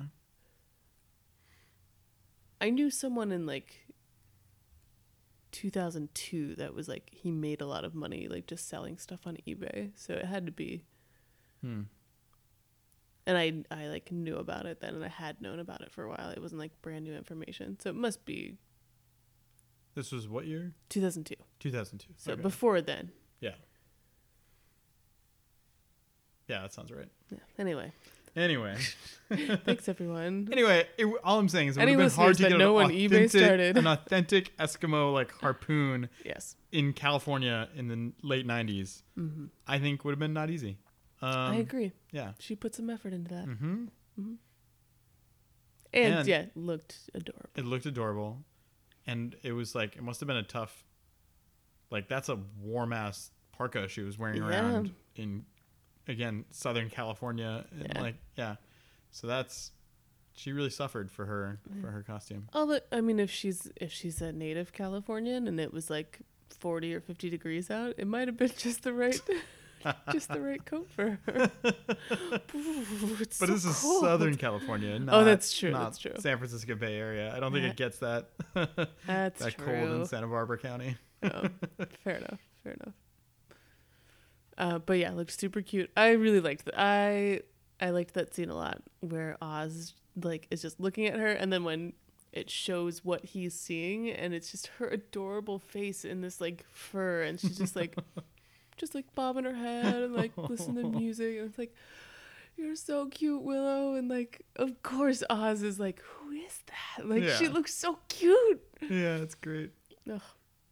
I 2.61 2.71
knew 2.71 2.91
someone 2.91 3.33
in 3.33 3.45
like 3.45 3.89
2002 5.51 6.55
that 6.57 6.75
was 6.75 6.89
like 6.89 7.11
he 7.13 7.31
made 7.31 7.61
a 7.61 7.67
lot 7.67 7.85
of 7.85 7.95
money 7.95 8.29
like 8.29 8.47
just 8.47 8.69
selling 8.69 8.97
stuff 8.99 9.27
on 9.27 9.37
eBay. 9.47 9.91
So 9.97 10.15
it 10.15 10.25
had 10.27 10.47
to 10.47 10.53
be 10.53 10.85
hmm. 11.61 11.83
and 13.27 13.37
I 13.37 13.65
I 13.71 13.89
like 13.89 14.13
knew 14.13 14.37
about 14.37 14.67
it 14.67 14.81
then 14.81 14.95
and 14.95 15.05
I 15.05 15.09
had 15.09 15.41
known 15.41 15.59
about 15.59 15.81
it 15.81 15.91
for 15.91 16.05
a 16.05 16.09
while. 16.09 16.31
It 16.31 16.41
wasn't 16.41 16.61
like 16.61 16.81
brand 16.83 17.05
new 17.05 17.15
information. 17.15 17.79
So 17.81 17.91
it 17.91 17.97
must 17.97 18.25
be 18.25 18.59
This 19.95 20.11
was 20.13 20.29
what 20.29 20.47
year? 20.47 20.73
2002. 20.89 21.35
2002. 21.61 22.15
So 22.17 22.33
Okay. 22.33 22.43
before 22.43 22.81
then. 22.81 23.11
yeah, 23.41 23.51
yeah, 26.49 26.63
that 26.63 26.73
sounds 26.73 26.91
right. 26.91 27.09
Yeah. 27.31 27.39
Anyway, 27.59 27.93
Anyway, 28.35 28.75
thanks 29.67 29.91
everyone. 29.91 30.49
anyway, 30.51 30.87
it, 30.97 31.05
all 31.23 31.39
I'm 31.39 31.51
saying 31.51 31.69
is 31.69 31.77
it 31.77 31.81
would 31.81 31.89
have 31.91 31.99
been 31.99 32.11
hard 32.11 32.37
to 32.39 32.49
get 32.49 32.57
know 32.57 32.79
an 32.79 32.91
authentic, 32.91 33.31
started. 33.31 33.77
an 33.77 33.87
authentic 33.87 34.57
Eskimo 34.57 35.13
like 35.13 35.31
harpoon 35.33 36.09
Yes. 36.25 36.57
in 36.73 36.95
California 36.95 37.69
in 37.77 37.89
the 37.89 38.13
late 38.27 38.47
'90s. 38.47 39.03
hmm 39.17 39.47
I 39.67 39.79
think 39.79 40.05
would 40.07 40.13
have 40.13 40.19
been 40.19 40.33
not 40.33 40.49
easy. 40.49 40.79
Um, 41.21 41.31
I 41.31 41.57
agree. 41.57 41.93
Yeah. 42.11 42.33
She 42.39 42.57
put 42.57 42.75
some 42.75 42.89
effort 42.89 43.13
into 43.13 43.35
that. 43.35 43.45
hmm 43.45 43.85
And, 44.17 46.15
And- 46.15 46.27
yeah, 46.29 46.47
looked 46.55 46.97
adorable. 47.15 47.51
It 47.55 47.67
looked 47.67 47.85
adorable, 47.85 48.45
and 49.07 49.37
it 49.43 49.53
was 49.53 49.75
like 49.75 49.97
it 49.97 50.03
must 50.03 50.21
have 50.21 50.27
been 50.27 50.37
a 50.37 50.43
tough. 50.43 50.85
Like 51.91 52.09
that's 52.09 52.29
a 52.29 52.39
warm 52.61 52.93
ass 52.93 53.31
parka 53.53 53.87
she 53.89 54.01
was 54.03 54.19
wearing 54.19 54.37
Yeah. 54.43 54.49
around 54.49 54.93
in, 55.17 55.45
again 56.09 56.45
Southern 56.51 56.89
California, 56.91 57.65
and 57.71 57.89
Yeah. 57.95 58.01
like 58.01 58.17
yeah, 58.37 58.57
so 59.11 59.27
that's 59.27 59.73
she 60.35 60.53
really 60.53 60.71
suffered 60.71 61.11
for 61.11 61.27
her 61.27 61.61
for 61.81 61.91
her 61.91 62.03
costume. 62.03 62.49
Although 62.55 62.81
I 62.91 63.01
mean, 63.03 63.21
if 63.21 63.31
she's 63.31 63.71
if 63.77 63.93
she's 63.93 64.23
a 64.23 64.33
native 64.33 64.73
Californian 64.73 65.47
and 65.47 65.61
it 65.61 65.73
was 65.73 65.91
like 65.91 66.21
forty 66.59 66.95
or 66.95 67.01
fifty 67.01 67.29
degrees 67.29 67.71
out, 67.71 67.95
it 67.99 68.07
might 68.07 68.29
have 68.29 68.37
been 68.39 68.51
just 68.57 68.83
the 68.83 68.93
right, 68.95 69.21
just 70.13 70.29
the 70.29 70.41
right 70.41 70.65
coat 70.65 70.89
for 70.91 71.19
her. 71.27 71.51
Ooh, 72.55 73.17
But 73.19 73.33
so 73.33 73.47
this 73.47 73.65
is 73.65 73.79
cold. 73.81 74.03
Southern 74.05 74.37
California. 74.37 74.99
Not, 74.99 75.15
Oh, 75.15 75.25
that's 75.25 75.57
true, 75.57 75.73
that's 75.73 75.99
true. 75.99 76.13
San 76.19 76.39
Francisco 76.39 76.75
Bay 76.75 76.95
Area. 76.97 77.35
I 77.35 77.41
don't 77.41 77.53
think 77.53 77.65
it 77.65 77.77
gets 77.77 77.99
that 77.99 78.31
That's 79.07 79.43
that 79.45 79.57
true. 79.57 79.67
cold 79.67 79.91
in 80.01 80.07
Santa 80.07 80.27
Barbara 80.27 80.59
County. 80.59 80.97
Oh, 81.23 81.49
fair 82.05 82.17
enough. 82.17 82.41
Fair 82.63 82.73
enough. 82.75 82.95
Uh, 84.59 84.79
but 84.79 84.99
yeah, 84.99 85.11
it 85.11 85.17
looked 85.17 85.39
super 85.39 85.63
cute. 85.63 85.91
I 85.97 86.11
really 86.11 86.41
liked 86.41 86.67
that. 86.67 86.75
I 86.79 87.41
I 87.81 87.91
liked 87.91 88.15
that 88.15 88.35
scene 88.35 88.51
a 88.51 88.55
lot 88.57 88.83
where 89.01 89.37
Oz 89.41 89.95
like 90.23 90.47
is 90.51 90.63
just 90.63 90.79
looking 90.79 91.07
at 91.07 91.19
her, 91.19 91.29
and 91.33 91.53
then 91.53 91.65
when 91.65 91.95
it 92.33 92.49
shows 92.51 93.05
what 93.05 93.25
he's 93.25 93.55
seeing, 93.55 94.11
and 94.11 94.33
it's 94.35 94.51
just 94.51 94.67
her 94.79 94.89
adorable 94.89 95.59
face 95.59 96.05
in 96.05 96.21
this 96.21 96.41
like 96.41 96.65
fur, 96.71 97.23
and 97.23 97.41
she's 97.41 97.57
just 97.59 97.75
like, 97.77 97.97
just 98.83 98.95
like 98.95 99.07
bobbing 99.15 99.45
her 99.45 99.55
head 99.55 99.95
and 99.95 100.13
like 100.15 100.33
listening 100.37 100.93
to 100.93 100.99
music, 101.01 101.39
and 101.39 101.49
it's 101.49 101.59
like. 101.59 101.75
You're 102.55 102.77
so 102.77 103.07
cute, 103.07 103.41
Willow, 103.43 103.95
and 103.95 104.11
like, 104.11 104.43
of 104.57 104.83
course, 104.83 105.23
Oz 105.31 105.63
is 105.63 105.81
like, 105.81 106.03
who 106.03 106.33
is 106.33 106.61
that? 106.67 107.09
Like, 107.09 107.25
she 107.39 107.49
looks 107.49 107.73
so 107.75 107.99
cute. 108.11 108.61
yeah, 108.83 109.17
it's 109.17 109.35
great. 109.35 109.71
Ugh. 110.13 110.21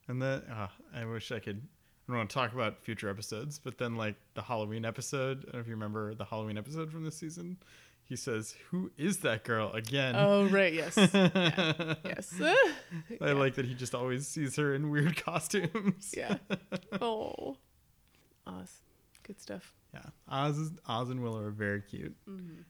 And 0.06 0.20
then 0.20 0.42
uh, 0.52 0.68
I 0.94 1.06
wish 1.06 1.32
I 1.32 1.38
could. 1.38 1.56
I 2.06 2.12
don't 2.12 2.18
want 2.18 2.28
to 2.30 2.34
talk 2.34 2.52
about 2.52 2.82
future 2.84 3.08
episodes, 3.08 3.58
but 3.58 3.78
then 3.78 3.96
like 3.96 4.16
the 4.34 4.42
Halloween 4.42 4.84
episode. 4.84 5.38
I 5.38 5.42
don't 5.44 5.54
know 5.54 5.60
if 5.60 5.66
you 5.68 5.72
remember 5.72 6.14
the 6.14 6.26
Halloween 6.26 6.58
episode 6.58 6.92
from 6.92 7.02
this 7.02 7.16
season. 7.16 7.56
He 8.04 8.14
says, 8.14 8.54
"Who 8.70 8.90
is 8.98 9.18
that 9.20 9.44
girl 9.44 9.72
again?" 9.72 10.14
Oh 10.16 10.44
right, 10.48 10.74
yes, 10.74 10.96
yeah. 11.14 11.94
yes. 12.04 12.34
I 12.42 12.54
Yeah. 13.20 13.32
like 13.32 13.54
that 13.54 13.64
he 13.64 13.74
just 13.74 13.94
always 13.94 14.28
sees 14.28 14.54
her 14.56 14.74
in 14.74 14.90
weird 14.90 15.16
costumes. 15.24 16.12
Yeah. 16.14 16.36
Oh, 17.00 17.56
Oz, 18.50 18.82
good 19.22 19.40
stuff. 19.40 19.72
Yeah, 19.94 20.02
Oz, 20.28 20.58
is, 20.58 20.70
Oz 20.86 21.10
and 21.10 21.22
Willow 21.22 21.40
are 21.42 21.50
very 21.50 21.82
cute. 21.82 22.14
Mm-hmm. 22.28 22.62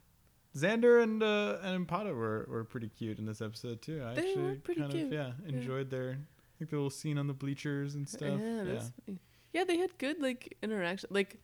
Xander 0.56 1.02
and 1.02 1.22
uh, 1.22 1.58
and 1.62 1.86
Ampata 1.86 2.14
were, 2.14 2.46
were 2.50 2.64
pretty 2.64 2.88
cute 2.88 3.18
in 3.18 3.26
this 3.26 3.40
episode 3.40 3.82
too. 3.82 4.02
I 4.04 4.14
They 4.14 4.28
actually 4.28 4.42
were 4.42 4.54
pretty 4.56 4.80
kind 4.80 4.92
cute. 4.92 5.06
of 5.06 5.12
yeah 5.12 5.32
enjoyed 5.46 5.90
their 5.90 6.18
like 6.58 6.70
the 6.70 6.76
little 6.76 6.90
scene 6.90 7.18
on 7.18 7.26
the 7.26 7.32
bleachers 7.34 7.94
and 7.94 8.08
stuff. 8.08 8.40
Yeah, 8.40 8.62
Yeah, 9.06 9.14
yeah, 9.52 9.64
they 9.64 9.78
had 9.78 9.96
good 9.98 10.20
like 10.20 10.56
interaction. 10.62 11.08
Like 11.12 11.38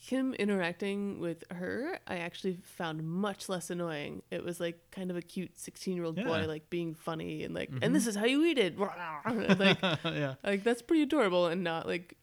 him 0.00 0.32
interacting 0.34 1.18
with 1.18 1.42
her, 1.50 1.98
I 2.06 2.18
actually 2.18 2.58
found 2.62 3.02
much 3.02 3.48
less 3.48 3.68
annoying. 3.68 4.22
It 4.30 4.44
was 4.44 4.60
like 4.60 4.78
kind 4.92 5.10
of 5.10 5.16
a 5.16 5.22
cute 5.22 5.58
sixteen-year-old 5.58 6.16
Yeah. 6.16 6.24
boy, 6.24 6.46
like 6.46 6.70
being 6.70 6.94
funny 6.94 7.42
and 7.44 7.52
like, 7.54 7.70
Mhm. 7.70 7.80
and 7.82 7.94
this 7.94 8.06
is 8.06 8.14
how 8.16 8.24
you 8.24 8.44
eat 8.44 8.58
it. 8.58 8.78
Like, 9.58 9.78
yeah, 10.04 10.34
like 10.44 10.62
that's 10.64 10.82
pretty 10.82 11.02
adorable 11.02 11.46
and 11.48 11.62
not 11.64 11.86
like 11.86 12.16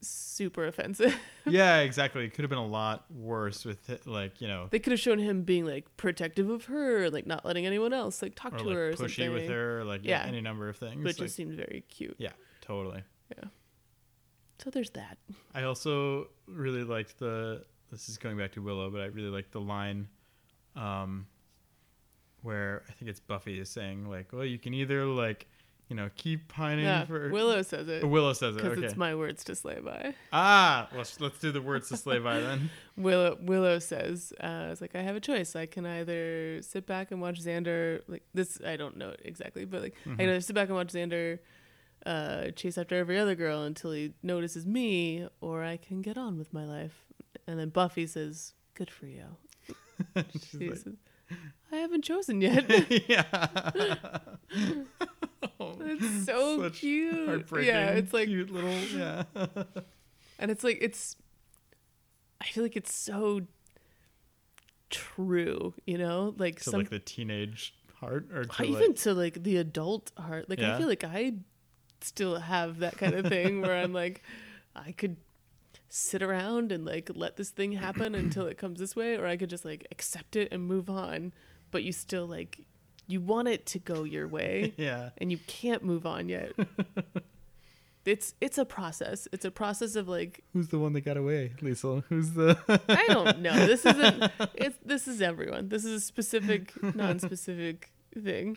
super 0.00 0.66
offensive. 0.66 1.16
yeah, 1.46 1.78
exactly. 1.78 2.24
It 2.24 2.34
could 2.34 2.42
have 2.42 2.50
been 2.50 2.58
a 2.58 2.66
lot 2.66 3.04
worse 3.10 3.64
with 3.64 4.00
like 4.06 4.40
you 4.40 4.48
know, 4.48 4.68
they 4.70 4.78
could 4.78 4.92
have 4.92 5.00
shown 5.00 5.18
him 5.18 5.42
being 5.42 5.64
like 5.66 5.86
protective 5.96 6.48
of 6.50 6.66
her, 6.66 7.10
like 7.10 7.26
not 7.26 7.44
letting 7.44 7.66
anyone 7.66 7.92
else 7.92 8.22
like 8.22 8.34
talk 8.34 8.54
or 8.54 8.58
to 8.58 8.64
like 8.64 8.74
her 8.74 8.88
or 8.88 8.92
pushy 8.92 8.98
something. 8.98 9.32
with 9.32 9.48
her, 9.48 9.84
like 9.84 10.02
Yeah. 10.04 10.24
any 10.26 10.40
number 10.40 10.68
of 10.68 10.76
things. 10.76 10.94
but 11.02 11.10
it 11.10 11.18
like- 11.20 11.26
just 11.26 11.34
seemed 11.36 11.54
very 11.54 11.84
cute. 11.88 12.16
yeah, 12.18 12.32
totally. 12.60 13.02
Yeah. 13.36 13.48
So 14.58 14.70
there's 14.70 14.90
that. 14.90 15.18
I 15.54 15.62
also 15.64 16.28
really 16.46 16.82
liked 16.84 17.18
the. 17.18 17.64
This 17.90 18.08
is 18.08 18.18
going 18.18 18.36
back 18.36 18.52
to 18.52 18.60
Willow, 18.62 18.90
but 18.90 19.00
I 19.00 19.06
really 19.06 19.30
liked 19.30 19.52
the 19.52 19.60
line, 19.60 20.08
um, 20.76 21.26
where 22.42 22.82
I 22.88 22.92
think 22.92 23.10
it's 23.10 23.20
Buffy 23.20 23.58
is 23.58 23.68
saying 23.70 24.08
like, 24.08 24.32
"Well, 24.32 24.44
you 24.44 24.58
can 24.58 24.74
either 24.74 25.04
like, 25.06 25.46
you 25.88 25.96
know, 25.96 26.10
keep 26.16 26.48
pining 26.48 26.84
Yeah, 26.84 27.04
for." 27.06 27.30
Willow 27.30 27.62
says 27.62 27.88
it 27.88 28.06
Willow 28.08 28.32
says 28.32 28.56
it. 28.56 28.62
because 28.62 28.78
Okay. 28.78 28.86
it's 28.86 28.96
my 28.96 29.14
words 29.14 29.44
to 29.44 29.54
slay 29.54 29.80
by. 29.80 30.14
ah, 30.32 30.88
well, 30.94 31.04
sh- 31.04 31.16
let's 31.20 31.38
do 31.38 31.50
the 31.52 31.62
words 31.62 31.88
to 31.88 31.96
slay 31.96 32.18
by 32.18 32.40
then. 32.40 32.70
Willow 32.96 33.38
Willow 33.40 33.78
says, 33.78 34.32
uh, 34.40 34.68
"It's 34.70 34.80
like 34.80 34.94
I 34.94 35.02
have 35.02 35.16
a 35.16 35.20
choice. 35.20 35.56
I 35.56 35.66
can 35.66 35.86
either 35.86 36.60
sit 36.62 36.86
back 36.86 37.10
and 37.10 37.20
watch 37.20 37.40
Xander 37.42 38.02
like 38.08 38.22
this. 38.34 38.58
I 38.66 38.76
don't 38.76 38.96
know 38.96 39.14
exactly, 39.24 39.64
but 39.64 39.82
like 39.82 39.94
I 40.04 40.08
Mm-hmm. 40.08 40.16
can 40.18 40.28
either 40.28 40.40
sit 40.40 40.54
back 40.54 40.68
and 40.68 40.76
watch 40.76 40.88
Xander 40.88 41.38
uh, 42.06 42.50
chase 42.52 42.78
after 42.78 42.94
every 42.96 43.18
other 43.18 43.34
girl 43.34 43.62
until 43.62 43.92
he 43.92 44.12
notices 44.22 44.66
me, 44.66 45.26
or 45.40 45.64
I 45.64 45.76
can 45.76 46.02
get 46.02 46.16
on 46.18 46.38
with 46.38 46.52
my 46.52 46.64
life." 46.64 47.04
And 47.46 47.58
then 47.58 47.70
Buffy 47.70 48.06
says, 48.06 48.52
"Good 48.74 48.90
for 48.90 49.06
you." 49.06 49.24
She's 50.32 50.48
She 50.50 50.68
like, 50.68 50.78
says, 50.78 50.94
"I 51.72 51.76
haven't 51.76 52.02
chosen 52.04 52.40
yet." 52.40 52.68
yeah. 53.08 54.18
It's 55.88 56.24
so 56.26 56.62
such 56.62 56.80
cute. 56.80 57.28
Heartbreaking. 57.28 57.68
Yeah, 57.68 57.90
it's 57.90 58.12
like 58.12 58.28
cute 58.28 58.50
little 58.50 58.70
yeah. 58.70 59.24
And 60.40 60.50
it's 60.50 60.62
like 60.62 60.78
it's 60.80 61.16
I 62.40 62.44
feel 62.46 62.62
like 62.62 62.76
it's 62.76 62.94
so 62.94 63.42
true, 64.90 65.74
you 65.86 65.98
know? 65.98 66.34
Like 66.38 66.58
to 66.58 66.70
some 66.70 66.80
like 66.80 66.90
the 66.90 66.98
teenage 67.00 67.74
heart, 67.96 68.28
or 68.32 68.44
to 68.44 68.62
even 68.62 68.88
like, 68.88 68.96
to 68.96 69.14
like 69.14 69.42
the 69.42 69.56
adult 69.56 70.12
heart. 70.16 70.48
Like 70.48 70.60
I 70.60 70.78
feel 70.78 70.88
like 70.88 71.04
I 71.04 71.34
still 72.00 72.38
have 72.38 72.78
that 72.78 72.96
kind 72.96 73.14
of 73.14 73.26
thing 73.26 73.60
where 73.60 73.76
I'm 73.76 73.92
like 73.92 74.22
I 74.76 74.92
could 74.92 75.16
sit 75.88 76.22
around 76.22 76.70
and 76.70 76.84
like 76.84 77.10
let 77.14 77.36
this 77.36 77.50
thing 77.50 77.72
happen 77.72 78.14
until 78.14 78.46
it 78.46 78.58
comes 78.58 78.78
this 78.78 78.94
way 78.94 79.16
or 79.16 79.26
I 79.26 79.36
could 79.36 79.50
just 79.50 79.64
like 79.64 79.86
accept 79.90 80.36
it 80.36 80.48
and 80.52 80.62
move 80.62 80.88
on, 80.88 81.32
but 81.70 81.82
you 81.82 81.92
still 81.92 82.26
like 82.26 82.60
you 83.08 83.20
want 83.20 83.48
it 83.48 83.66
to 83.66 83.78
go 83.80 84.04
your 84.04 84.28
way 84.28 84.72
yeah. 84.78 85.10
and 85.18 85.32
you 85.32 85.38
can't 85.48 85.82
move 85.82 86.06
on 86.06 86.28
yet. 86.28 86.52
it's 88.04 88.34
it's 88.40 88.56
a 88.58 88.64
process. 88.64 89.26
It's 89.32 89.44
a 89.44 89.50
process 89.50 89.96
of 89.96 90.08
like 90.08 90.44
Who's 90.52 90.68
the 90.68 90.78
one 90.78 90.92
that 90.92 91.00
got 91.02 91.16
away, 91.16 91.52
Lisa? 91.60 92.04
Who's 92.08 92.30
the? 92.32 92.56
I 92.88 93.06
don't 93.08 93.40
know. 93.40 93.54
This 93.66 93.84
isn't. 93.84 94.30
It's 94.54 94.78
this 94.84 95.08
is 95.08 95.20
everyone. 95.20 95.68
This 95.68 95.84
is 95.84 95.92
a 95.94 96.00
specific, 96.04 96.72
non-specific 96.94 97.90
thing. 98.22 98.56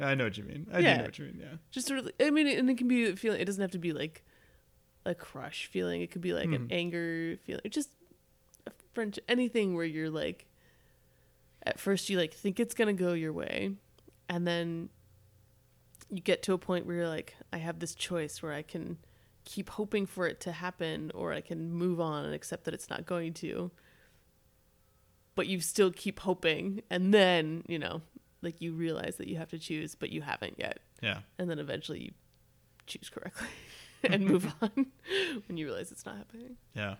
I 0.00 0.14
know 0.16 0.24
what 0.24 0.36
you 0.36 0.44
mean. 0.44 0.66
I 0.72 0.80
Yeah. 0.80 0.92
do 0.94 0.98
know 0.98 1.04
what 1.04 1.18
you 1.18 1.24
mean. 1.26 1.38
Yeah. 1.40 1.56
Just 1.70 1.86
sort 1.86 2.00
of. 2.00 2.10
I 2.20 2.30
mean, 2.30 2.46
and 2.48 2.68
it 2.68 2.76
can 2.78 2.88
be 2.88 3.08
a 3.08 3.16
feeling. 3.16 3.40
It 3.40 3.44
doesn't 3.44 3.62
have 3.62 3.70
to 3.72 3.78
be 3.78 3.92
like 3.92 4.24
a 5.04 5.14
crush 5.14 5.66
feeling. 5.66 6.02
It 6.02 6.10
could 6.10 6.22
be 6.22 6.32
like 6.32 6.46
an 6.46 6.68
Mhm. 6.68 6.72
anger 6.72 7.36
feeling. 7.44 7.62
Just 7.70 7.90
a 8.66 8.72
French 8.92 9.18
anything 9.28 9.74
where 9.74 9.84
you're 9.84 10.10
like. 10.10 10.46
At 11.64 11.78
first, 11.78 12.08
you 12.10 12.18
like 12.18 12.34
think 12.34 12.58
it's 12.60 12.74
gonna 12.74 12.92
go 12.92 13.12
your 13.12 13.32
way, 13.32 13.72
and 14.28 14.46
then 14.46 14.88
you 16.10 16.20
get 16.20 16.42
to 16.44 16.52
a 16.52 16.58
point 16.58 16.86
where 16.86 16.96
you're 16.96 17.08
like, 17.08 17.34
I 17.52 17.58
have 17.58 17.78
this 17.78 17.94
choice 17.94 18.42
where 18.42 18.52
I 18.52 18.62
can 18.62 18.98
keep 19.44 19.70
hoping 19.70 20.06
for 20.06 20.26
it 20.26 20.40
to 20.40 20.52
happen, 20.52 21.10
or 21.14 21.32
I 21.32 21.40
can 21.40 21.72
move 21.72 22.00
on 22.00 22.24
and 22.24 22.34
accept 22.34 22.64
that 22.64 22.74
it's 22.74 22.90
not 22.90 23.06
going 23.06 23.32
to. 23.34 23.70
But 25.34 25.46
you 25.46 25.60
still 25.60 25.90
keep 25.90 26.20
hoping, 26.20 26.82
and 26.90 27.14
then 27.14 27.64
you 27.68 27.78
know, 27.78 28.02
like 28.42 28.60
you 28.60 28.72
realize 28.74 29.16
that 29.16 29.28
you 29.28 29.36
have 29.38 29.50
to 29.50 29.58
choose, 29.58 29.94
but 29.94 30.10
you 30.10 30.20
haven't 30.20 30.58
yet 30.58 30.80
Yeah. 31.00 31.20
and 31.38 31.48
then 31.48 31.58
eventually 31.58 32.00
you 32.02 32.10
choose 32.86 33.08
correctly 33.08 33.46
and 34.04 34.24
move 34.26 34.52
on 34.60 34.86
when 35.46 35.56
you 35.56 35.66
realize 35.66 35.90
it's 35.92 36.04
not 36.04 36.16
happening. 36.18 36.56
Yeah. 36.74 36.96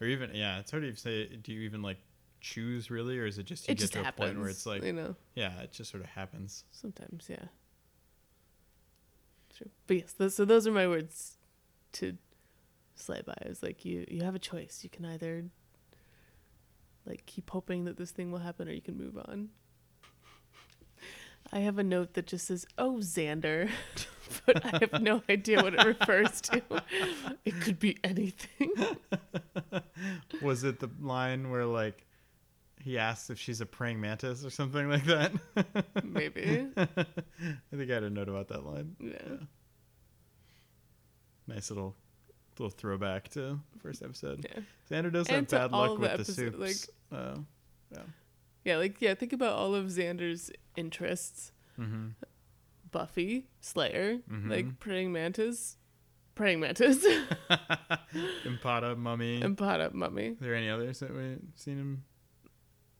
Or 0.00 0.06
even 0.06 0.30
yeah, 0.34 0.60
it's 0.60 0.70
hard 0.70 0.84
to 0.84 0.94
say. 0.96 1.26
Do 1.26 1.52
you 1.52 1.60
even 1.62 1.82
like 1.82 1.98
choose 2.40 2.90
really, 2.90 3.18
or 3.18 3.26
is 3.26 3.38
it 3.38 3.44
just 3.44 3.68
you 3.68 3.72
it 3.72 3.74
get 3.76 3.80
just 3.80 3.92
to 3.94 4.00
a 4.00 4.04
happens. 4.04 4.26
point 4.26 4.40
where 4.40 4.48
it's 4.48 4.66
like 4.66 4.82
you 4.82 4.92
know, 4.92 5.16
yeah, 5.34 5.60
it 5.60 5.72
just 5.72 5.90
sort 5.90 6.02
of 6.02 6.10
happens. 6.10 6.64
sometimes, 6.70 7.26
yeah. 7.28 7.46
True, 9.56 9.70
but 9.86 9.96
yes, 9.96 10.12
those, 10.12 10.34
so 10.34 10.44
those 10.44 10.66
are 10.66 10.72
my 10.72 10.86
words 10.88 11.36
to 11.92 12.16
slay 12.94 13.22
by. 13.26 13.34
It's 13.42 13.62
like 13.62 13.84
you 13.84 14.06
you 14.08 14.22
have 14.22 14.34
a 14.34 14.38
choice. 14.38 14.80
You 14.82 14.90
can 14.90 15.04
either 15.04 15.44
like 17.06 17.26
keep 17.26 17.50
hoping 17.50 17.84
that 17.84 17.96
this 17.96 18.10
thing 18.10 18.30
will 18.30 18.38
happen, 18.40 18.68
or 18.68 18.72
you 18.72 18.82
can 18.82 18.96
move 18.96 19.16
on. 19.18 19.50
I 21.52 21.60
have 21.60 21.78
a 21.78 21.82
note 21.82 22.14
that 22.14 22.26
just 22.26 22.46
says, 22.46 22.66
"Oh, 22.78 22.98
Xander," 23.00 23.70
but 24.46 24.64
I 24.64 24.78
have 24.78 25.02
no 25.02 25.22
idea 25.28 25.62
what 25.62 25.74
it 25.74 25.84
refers 25.84 26.40
to. 26.42 26.62
It 27.44 27.60
could 27.60 27.78
be 27.78 27.98
anything. 28.04 28.72
Was 30.42 30.62
it 30.62 30.78
the 30.78 30.90
line 31.00 31.50
where 31.50 31.64
like 31.66 32.06
he 32.82 32.98
asks 32.98 33.30
if 33.30 33.38
she's 33.38 33.60
a 33.60 33.66
praying 33.66 34.00
mantis 34.00 34.44
or 34.44 34.50
something 34.50 34.88
like 34.88 35.04
that? 35.04 35.32
Maybe. 36.04 36.66
I 36.76 36.86
think 37.76 37.90
I 37.90 37.94
had 37.94 38.02
a 38.04 38.10
note 38.10 38.28
about 38.28 38.48
that 38.48 38.64
line. 38.64 38.96
Yeah. 39.00 39.36
Nice 41.46 41.70
little 41.70 41.96
little 42.58 42.70
throwback 42.70 43.28
to 43.30 43.58
first 43.82 44.02
episode. 44.02 44.44
Yeah. 44.48 44.60
Xander 44.90 45.10
does 45.12 45.28
And 45.28 45.50
have 45.50 45.70
bad 45.70 45.72
luck 45.72 45.98
with 45.98 46.08
the 46.10 46.14
episode- 46.14 46.54
soups. 46.54 46.90
uh, 47.10 47.36
yeah. 47.92 48.02
Yeah, 48.64 48.76
like 48.76 49.00
yeah, 49.00 49.14
think 49.14 49.32
about 49.32 49.54
all 49.54 49.74
of 49.74 49.86
Xander's 49.86 50.50
interests. 50.76 51.52
Mm-hmm. 51.78 52.08
Buffy, 52.90 53.46
Slayer, 53.60 54.18
Mhm. 54.30 54.50
like 54.50 54.80
praying 54.80 55.12
mantis, 55.12 55.76
praying 56.34 56.60
mantis, 56.60 57.04
Ampata, 58.44 58.96
Mummy. 58.96 59.42
up 59.42 59.94
mummy. 59.94 60.28
Are 60.30 60.34
there 60.40 60.54
any 60.54 60.68
others 60.68 60.98
that 61.00 61.14
we've 61.14 61.38
seen 61.54 61.78
him? 61.78 62.04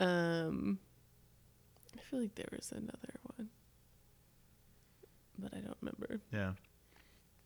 Um 0.00 0.78
I 1.96 2.00
feel 2.10 2.20
like 2.20 2.34
there 2.34 2.48
was 2.52 2.72
another 2.72 3.14
one. 3.36 3.48
But 5.38 5.54
I 5.54 5.58
don't 5.60 5.76
remember. 5.80 6.20
Yeah. 6.32 6.52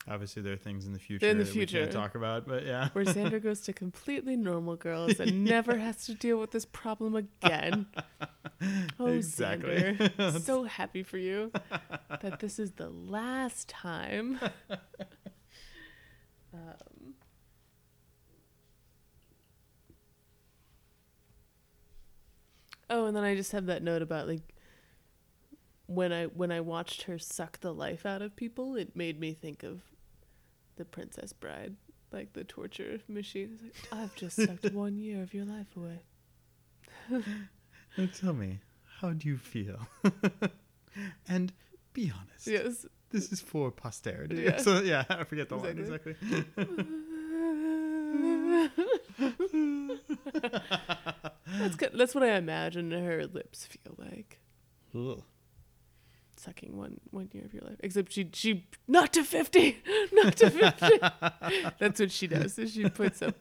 Obviously, 0.06 0.42
there 0.42 0.52
are 0.52 0.56
things 0.58 0.84
in 0.86 0.92
the 0.92 0.98
future 0.98 1.26
in 1.26 1.38
the 1.38 1.44
that 1.44 1.50
we 1.54 1.60
future. 1.60 1.78
can't 1.80 1.92
talk 1.92 2.14
about, 2.14 2.46
but 2.46 2.66
yeah. 2.66 2.90
Where 2.92 3.06
Xander 3.06 3.42
goes 3.42 3.60
to 3.62 3.72
completely 3.72 4.36
normal 4.36 4.76
girls 4.76 5.18
and 5.18 5.44
never 5.44 5.78
has 5.86 6.04
to 6.06 6.14
deal 6.14 6.38
with 6.38 6.50
this 6.50 6.64
problem 6.66 7.14
again. 7.16 7.86
Oh, 8.98 9.06
Exactly. 9.08 9.74
Xander. 9.76 10.40
so 10.44 10.64
happy 10.64 11.02
for 11.02 11.18
you 11.18 11.50
that 12.22 12.38
this 12.40 12.58
is 12.58 12.72
the 12.72 12.88
last 12.88 13.68
time. 13.68 14.38
um, 16.52 16.93
oh, 22.90 23.06
and 23.06 23.16
then 23.16 23.24
I 23.24 23.34
just 23.34 23.52
have 23.52 23.66
that 23.66 23.82
note 23.82 24.02
about 24.02 24.28
like 24.28 24.54
when 25.86 26.12
I 26.12 26.24
when 26.26 26.50
I 26.50 26.60
watched 26.60 27.02
her 27.02 27.18
suck 27.18 27.60
the 27.60 27.72
life 27.74 28.06
out 28.06 28.22
of 28.22 28.36
people, 28.36 28.76
it 28.76 28.96
made 28.96 29.20
me 29.20 29.32
think 29.34 29.62
of 29.62 29.82
the 30.76 30.84
Princess 30.84 31.32
Bride, 31.32 31.76
like 32.12 32.32
the 32.32 32.44
torture 32.44 32.98
machine. 33.08 33.52
It's 33.52 33.62
like 33.92 34.00
I've 34.00 34.14
just 34.14 34.36
sucked 34.36 34.64
one 34.72 34.96
year 34.98 35.22
of 35.22 35.34
your 35.34 35.44
life 35.44 35.76
away. 35.76 36.00
Now 37.96 38.08
tell 38.18 38.32
me, 38.32 38.60
how 39.00 39.10
do 39.10 39.28
you 39.28 39.36
feel? 39.36 39.86
and 41.28 41.52
Be 41.92 42.12
honest. 42.14 42.46
Yes. 42.46 42.86
This 43.10 43.30
is 43.30 43.40
for 43.40 43.70
posterity. 43.70 44.42
Yeah. 44.42 44.58
So 44.60 44.80
yeah, 44.80 45.04
I 45.08 45.24
forget 45.24 45.48
the 45.48 45.56
line 45.56 45.78
Exactly. 45.78 46.16
That's 51.64 51.76
good. 51.76 51.90
That's 51.94 52.14
what 52.14 52.24
I 52.24 52.36
imagine 52.36 52.90
her 52.90 53.26
lips 53.26 53.66
feel 53.66 53.94
like. 53.98 54.38
Ugh. 54.94 55.22
Sucking 56.36 56.76
one 56.76 57.00
one 57.10 57.30
year 57.32 57.44
of 57.44 57.54
your 57.54 57.62
life. 57.62 57.76
Except 57.80 58.12
she 58.12 58.28
she 58.32 58.66
not 58.88 59.12
to 59.14 59.24
fifty. 59.24 59.78
Not 60.12 60.36
to 60.36 60.50
fifty. 60.50 60.98
That's 61.78 62.00
what 62.00 62.10
she 62.10 62.26
does. 62.26 62.58
Is 62.58 62.72
she 62.74 62.88
puts 62.88 63.22
up 63.22 63.34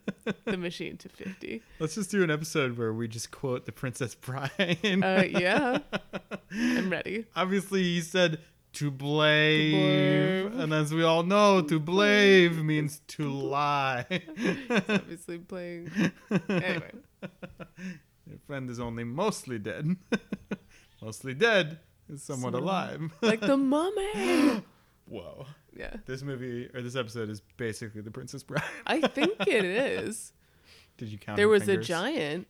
the 0.45 0.57
machine 0.57 0.97
to 0.97 1.09
fifty. 1.09 1.61
Let's 1.79 1.95
just 1.95 2.11
do 2.11 2.23
an 2.23 2.31
episode 2.31 2.77
where 2.77 2.93
we 2.93 3.07
just 3.07 3.31
quote 3.31 3.65
the 3.65 3.71
Princess 3.71 4.15
Bride. 4.15 4.77
Uh 5.03 5.23
yeah. 5.27 5.79
I'm 6.51 6.89
ready. 6.89 7.25
Obviously, 7.35 7.83
he 7.83 8.01
said 8.01 8.39
to 8.73 8.89
blave, 8.89 10.53
and 10.59 10.73
as 10.73 10.93
we 10.93 11.03
all 11.03 11.23
know, 11.23 11.61
to 11.61 11.79
blave 11.79 12.63
means 12.63 13.01
to 13.07 13.29
lie. 13.29 14.05
Obviously 14.69 15.39
playing 15.39 15.91
anyway. 16.49 16.91
Your 18.27 18.39
friend 18.47 18.69
is 18.69 18.79
only 18.79 19.03
mostly 19.03 19.59
dead. 19.59 19.95
mostly 21.01 21.33
dead 21.33 21.79
is 22.09 22.23
somewhat 22.23 22.53
Somewhat 22.53 22.61
alive. 22.63 23.11
Like 23.21 23.41
the 23.41 23.57
mummy. 23.57 24.61
Whoa. 25.07 25.45
Yeah. 25.75 25.95
This 26.05 26.21
movie 26.21 26.69
or 26.73 26.81
this 26.81 26.95
episode 26.95 27.29
is 27.29 27.41
basically 27.57 28.01
the 28.01 28.11
Princess 28.11 28.43
Bride. 28.43 28.63
I 28.87 29.01
think 29.01 29.33
it 29.47 29.65
is. 29.65 30.33
Did 30.97 31.09
you 31.09 31.17
count? 31.17 31.37
There 31.37 31.47
her 31.47 31.51
was 31.51 31.63
fingers? 31.63 31.85
a 31.85 31.87
giant, 31.87 32.47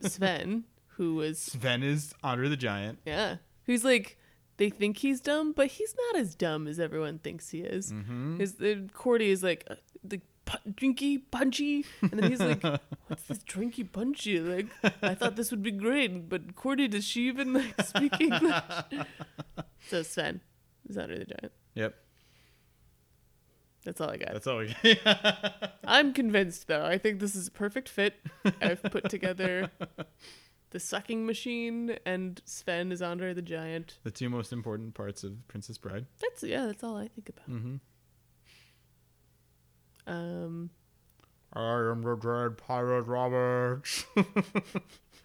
Sven, 0.00 0.64
who 0.96 1.14
was 1.14 1.38
Sven 1.38 1.82
is 1.82 2.12
Andre 2.24 2.48
the 2.48 2.56
Giant. 2.56 2.98
yeah, 3.06 3.36
who's 3.66 3.84
like 3.84 4.18
they 4.56 4.68
think 4.68 4.98
he's 4.98 5.20
dumb, 5.20 5.52
but 5.52 5.68
he's 5.68 5.94
not 6.12 6.20
as 6.20 6.34
dumb 6.34 6.66
as 6.66 6.80
everyone 6.80 7.18
thinks 7.20 7.50
he 7.50 7.60
is. 7.60 7.92
Mm-hmm. 7.92 8.38
His 8.40 8.54
the 8.54 8.88
Cordy 8.92 9.30
is 9.30 9.42
like 9.44 9.64
uh, 9.70 9.76
the 10.02 10.20
drinky 10.46 11.22
punchy, 11.30 11.84
and 12.02 12.12
then 12.12 12.30
he's 12.30 12.40
like, 12.40 12.62
"What's 13.06 13.24
this 13.24 13.38
drinky 13.40 13.90
punchy?" 13.90 14.40
Like 14.40 14.66
I 15.02 15.14
thought 15.14 15.36
this 15.36 15.50
would 15.50 15.62
be 15.62 15.70
great, 15.70 16.28
but 16.28 16.54
Cordy 16.54 16.88
does 16.88 17.04
she 17.04 17.28
even 17.28 17.52
like 17.52 17.80
speak 17.82 18.20
English? 18.20 18.54
so 19.88 20.02
Sven 20.02 20.40
is 20.88 20.96
Andre 20.98 21.18
the 21.18 21.24
Giant. 21.26 21.52
Yep. 21.74 21.94
That's 23.84 24.00
all 24.00 24.10
I 24.10 24.16
got. 24.16 24.32
That's 24.32 24.46
all 24.46 24.58
we 24.58 24.74
got. 25.04 25.72
I'm 25.84 26.12
convinced 26.14 26.68
though. 26.68 26.84
I 26.84 26.96
think 26.96 27.20
this 27.20 27.34
is 27.34 27.48
a 27.48 27.50
perfect 27.50 27.88
fit. 27.88 28.14
I've 28.62 28.82
put 28.82 29.10
together 29.10 29.70
the 30.70 30.80
sucking 30.80 31.26
machine 31.26 31.98
and 32.06 32.40
Sven 32.46 32.92
is 32.92 33.02
Andre 33.02 33.34
the 33.34 33.42
Giant. 33.42 33.98
the 34.02 34.10
two 34.10 34.30
most 34.30 34.52
important 34.52 34.94
parts 34.94 35.22
of 35.22 35.46
Princess 35.48 35.76
Bride. 35.76 36.06
That's 36.20 36.42
yeah, 36.42 36.64
that's 36.66 36.82
all 36.82 36.96
I 36.96 37.08
think 37.08 37.28
about. 37.28 37.50
Mm-hmm. 37.50 37.76
Um 40.06 40.70
I 41.52 41.78
am 41.90 42.02
the 42.02 42.16
dread 42.16 42.58
pirate 42.58 43.02
Roberts. 43.06 44.04
Andre 44.16 44.58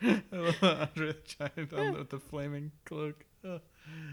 the 0.02 1.16
Giant 1.26 1.72
Yeah. 1.72 1.92
with 1.92 2.10
the 2.10 2.20
flaming 2.20 2.72
cloak. 2.86 3.26
Oh, 3.44 3.60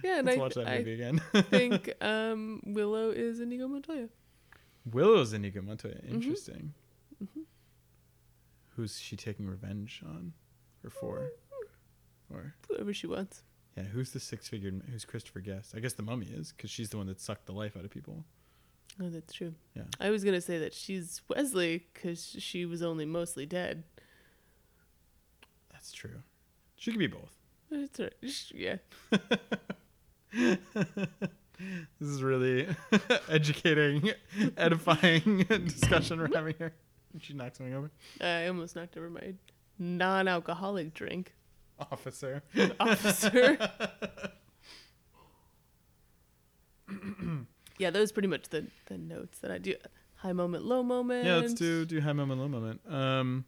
yeah, 0.02 0.18
and 0.18 0.26
let's 0.26 0.38
I, 0.38 0.40
watch 0.40 0.54
that 0.54 0.66
I 0.68 0.74
again. 0.76 1.20
think 1.50 1.92
um 2.02 2.62
Willow 2.64 3.10
is 3.10 3.40
Inigo 3.40 3.68
Montoya. 3.68 4.08
Willow's 4.90 5.32
Inigo 5.32 5.62
Montoya. 5.62 5.94
Mm-hmm. 5.96 6.14
Interesting. 6.14 6.72
Who's 8.76 8.98
she 8.98 9.16
taking 9.16 9.46
revenge 9.46 10.02
on? 10.06 10.32
Or 10.84 10.90
for? 10.90 11.30
Or 12.32 12.54
Whoever 12.68 12.92
she 12.92 13.06
wants. 13.06 13.42
yeah, 13.76 13.84
who's 13.84 14.10
the 14.10 14.20
six-fingered? 14.20 14.82
Who's 14.90 15.04
Christopher 15.04 15.40
Guest? 15.40 15.74
I 15.76 15.80
guess 15.80 15.94
the 15.94 16.02
mummy 16.02 16.26
is 16.26 16.52
because 16.52 16.70
she's 16.70 16.90
the 16.90 16.96
one 16.98 17.06
that 17.06 17.20
sucked 17.20 17.46
the 17.46 17.52
life 17.52 17.76
out 17.76 17.84
of 17.84 17.90
people. 17.90 18.24
Oh, 19.00 19.08
that's 19.10 19.32
true. 19.32 19.54
Yeah. 19.74 19.82
I 20.00 20.10
was 20.10 20.24
gonna 20.24 20.40
say 20.40 20.58
that 20.58 20.72
she's 20.74 21.20
Wesley 21.28 21.86
because 21.92 22.36
she 22.38 22.64
was 22.64 22.82
only 22.82 23.04
mostly 23.04 23.44
dead. 23.46 23.84
That's 25.70 25.92
true. 25.92 26.22
She 26.76 26.90
could 26.90 26.98
be 26.98 27.06
both. 27.06 27.34
That's 27.70 28.00
right. 28.00 28.14
Yeah. 28.54 28.76
This 31.98 32.08
is 32.10 32.22
really 32.22 32.68
educating, 33.30 34.10
edifying 34.56 35.44
discussion 35.44 36.18
we're 36.18 36.28
having 36.34 36.54
here. 36.58 36.74
She 37.18 37.32
knocks 37.32 37.56
something 37.58 37.74
over. 37.74 37.90
I 38.20 38.46
almost 38.48 38.76
knocked 38.76 38.96
over 38.98 39.08
my 39.08 39.34
non-alcoholic 39.78 40.92
drink. 40.92 41.32
Officer. 41.78 42.42
officer. 42.78 43.58
Yeah, 47.78 47.90
those 47.90 48.12
pretty 48.12 48.28
much 48.28 48.48
the 48.50 48.66
the 48.86 48.98
notes 48.98 49.38
that 49.40 49.50
I 49.50 49.58
do. 49.58 49.74
High 50.16 50.32
moment, 50.32 50.64
low 50.64 50.82
moment. 50.82 51.26
Yeah, 51.26 51.36
let's 51.36 51.52
do 51.54 51.84
do 51.84 52.00
high 52.00 52.12
moment, 52.14 52.40
low 52.40 52.48
moment. 52.48 52.80
Um, 52.88 53.44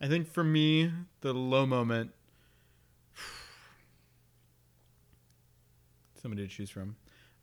I 0.00 0.08
think 0.08 0.26
for 0.26 0.42
me, 0.44 0.90
the 1.20 1.32
low 1.32 1.64
moment. 1.66 2.10
Somebody 6.20 6.42
to 6.46 6.48
choose 6.48 6.70
from. 6.70 6.96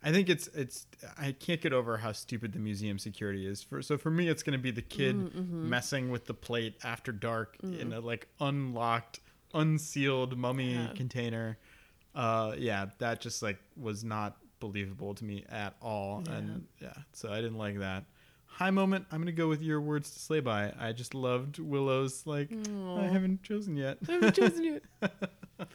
I 0.05 0.11
think 0.11 0.27
it's 0.29 0.47
it's. 0.47 0.85
I 1.17 1.31
can't 1.31 1.61
get 1.61 1.71
over 1.71 1.95
how 1.97 2.11
stupid 2.11 2.51
the 2.51 2.59
museum 2.59 2.99
security 2.99 3.47
is. 3.47 3.63
For 3.63 3.81
so 3.81 3.97
for 3.97 4.11
me, 4.11 4.27
it's 4.27 4.43
going 4.43 4.57
to 4.57 4.61
be 4.61 4.71
the 4.71 4.81
kid 4.81 5.15
Mm-hmm. 5.15 5.69
messing 5.69 6.09
with 6.09 6.25
the 6.25 6.33
plate 6.33 6.75
after 6.83 7.13
dark 7.13 7.55
in 7.63 7.93
a 7.93 8.01
like 8.01 8.27
unlocked, 8.41 9.21
unsealed 9.53 10.37
mummy 10.37 10.73
Yeah. 10.73 10.89
container. 10.95 11.57
Uh, 12.13 12.53
yeah, 12.57 12.87
that 12.99 13.21
just 13.21 13.41
like 13.41 13.57
was 13.77 14.03
not 14.03 14.35
believable 14.67 15.13
to 15.15 15.25
me 15.25 15.43
at 15.49 15.75
all, 15.81 16.23
Yeah. 16.25 16.33
and 16.37 16.67
yeah, 16.79 16.93
so 17.11 17.29
I 17.31 17.35
didn't 17.41 17.57
like 17.57 17.79
that. 17.79 18.05
High 18.45 18.71
moment. 18.71 19.05
I'm 19.11 19.19
gonna 19.19 19.31
go 19.33 19.49
with 19.49 19.61
your 19.61 19.81
words 19.81 20.11
to 20.11 20.19
slay 20.19 20.39
by. 20.39 20.71
I 20.79 20.91
just 20.93 21.13
loved 21.13 21.59
Willow's 21.59 22.25
like. 22.25 22.49
I 22.51 23.07
haven't 23.11 23.43
chosen 23.43 23.75
yet. 23.75 23.97
I 24.07 24.11
haven't 24.13 24.35
chosen 24.35 24.63
yet. 24.63 24.83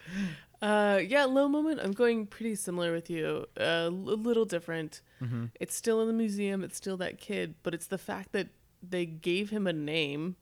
Uh, 0.61 1.01
yeah, 1.07 1.25
low 1.25 1.47
moment. 1.47 1.79
I'm 1.81 1.93
going 1.93 2.27
pretty 2.27 2.57
similar 2.57 2.93
with 2.93 3.09
you. 3.09 3.47
A 3.59 3.87
uh, 3.87 3.89
little 3.91 4.45
different. 4.45 5.03
mm-hmm. 5.23 5.45
It's 5.61 5.77
still 5.77 6.01
in 6.03 6.09
the 6.09 6.13
museum. 6.13 6.65
It's 6.65 6.77
still 6.77 6.97
that 6.97 7.19
kid, 7.21 7.55
but 7.63 7.75
it's 7.75 7.87
the 7.87 7.97
fact 7.97 8.33
that 8.33 8.49
they 8.83 9.07
gave 9.07 9.51
him 9.51 9.69
a 9.69 9.73
name, 9.73 10.35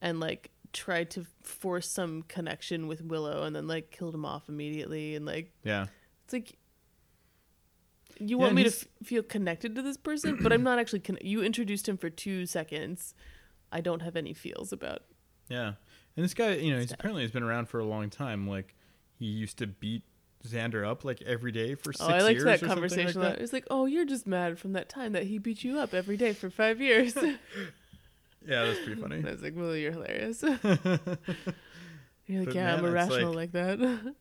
and 0.00 0.20
like 0.20 0.50
tried 0.72 1.10
to 1.10 1.26
force 1.42 1.90
some 1.90 2.22
connection 2.28 2.86
with 2.86 3.02
Willow, 3.02 3.42
and 3.42 3.56
then 3.56 3.66
like 3.66 3.90
killed 3.90 4.14
him 4.14 4.24
off 4.24 4.48
immediately, 4.48 5.16
and 5.16 5.26
like 5.26 5.50
Yeah. 5.64 5.86
It's 6.24 6.32
like 6.32 6.56
you 8.18 8.38
want 8.38 8.50
and 8.50 8.56
me 8.56 8.64
to 8.64 8.70
f- 8.70 8.86
feel 9.02 9.22
connected 9.22 9.74
to 9.74 9.82
this 9.82 9.96
person, 9.96 10.38
but 10.42 10.52
I'm 10.52 10.62
not 10.62 10.78
actually. 10.80 11.00
Con- 11.00 11.18
you 11.20 11.42
introduced 11.42 11.88
him 11.88 11.96
for 11.96 12.10
two 12.10 12.46
seconds. 12.46 13.14
I 13.70 13.80
don't 13.80 14.00
have 14.00 14.16
any 14.16 14.32
feels 14.34 14.72
about. 14.72 15.02
Yeah. 15.48 15.72
And 16.16 16.24
this 16.24 16.34
guy, 16.34 16.54
you 16.54 16.72
know, 16.72 16.80
he's 16.80 16.92
apparently 16.92 17.22
has 17.22 17.30
been 17.30 17.42
around 17.42 17.68
for 17.68 17.78
a 17.78 17.84
long 17.84 18.10
time. 18.10 18.48
Like 18.48 18.74
he 19.18 19.26
used 19.26 19.58
to 19.58 19.66
beat 19.66 20.02
Xander 20.46 20.86
up 20.88 21.04
like 21.04 21.20
every 21.22 21.52
day 21.52 21.74
for 21.74 21.92
six 21.92 22.04
Oh, 22.08 22.12
I 22.12 22.20
liked 22.20 22.40
years 22.40 22.60
that 22.60 22.66
conversation. 22.66 23.20
Like 23.20 23.34
Like 23.34 23.40
It's 23.40 23.52
like, 23.52 23.66
oh, 23.70 23.86
you're 23.86 24.04
just 24.04 24.26
mad 24.26 24.58
from 24.58 24.72
that 24.72 24.88
time 24.88 25.12
that 25.12 25.24
he 25.24 25.38
beat 25.38 25.64
you 25.64 25.78
up 25.78 25.94
every 25.94 26.16
day 26.16 26.32
for 26.32 26.50
five 26.50 26.80
years. 26.80 27.16
Yeah, 28.46 28.64
that's 28.64 28.78
pretty 28.78 29.00
funny. 29.00 29.22
I 29.26 29.32
was 29.32 29.42
like, 29.42 29.52
well, 29.54 29.76
you're 29.76 29.92
hilarious. 29.92 30.42
you're 30.42 30.58
like, 30.62 30.64
But 32.46 32.54
yeah, 32.54 32.74
I'm 32.76 32.82
man, 32.82 32.96
it's 32.96 33.10
irrational 33.10 33.34
like, 33.34 33.52
that. 33.52 34.14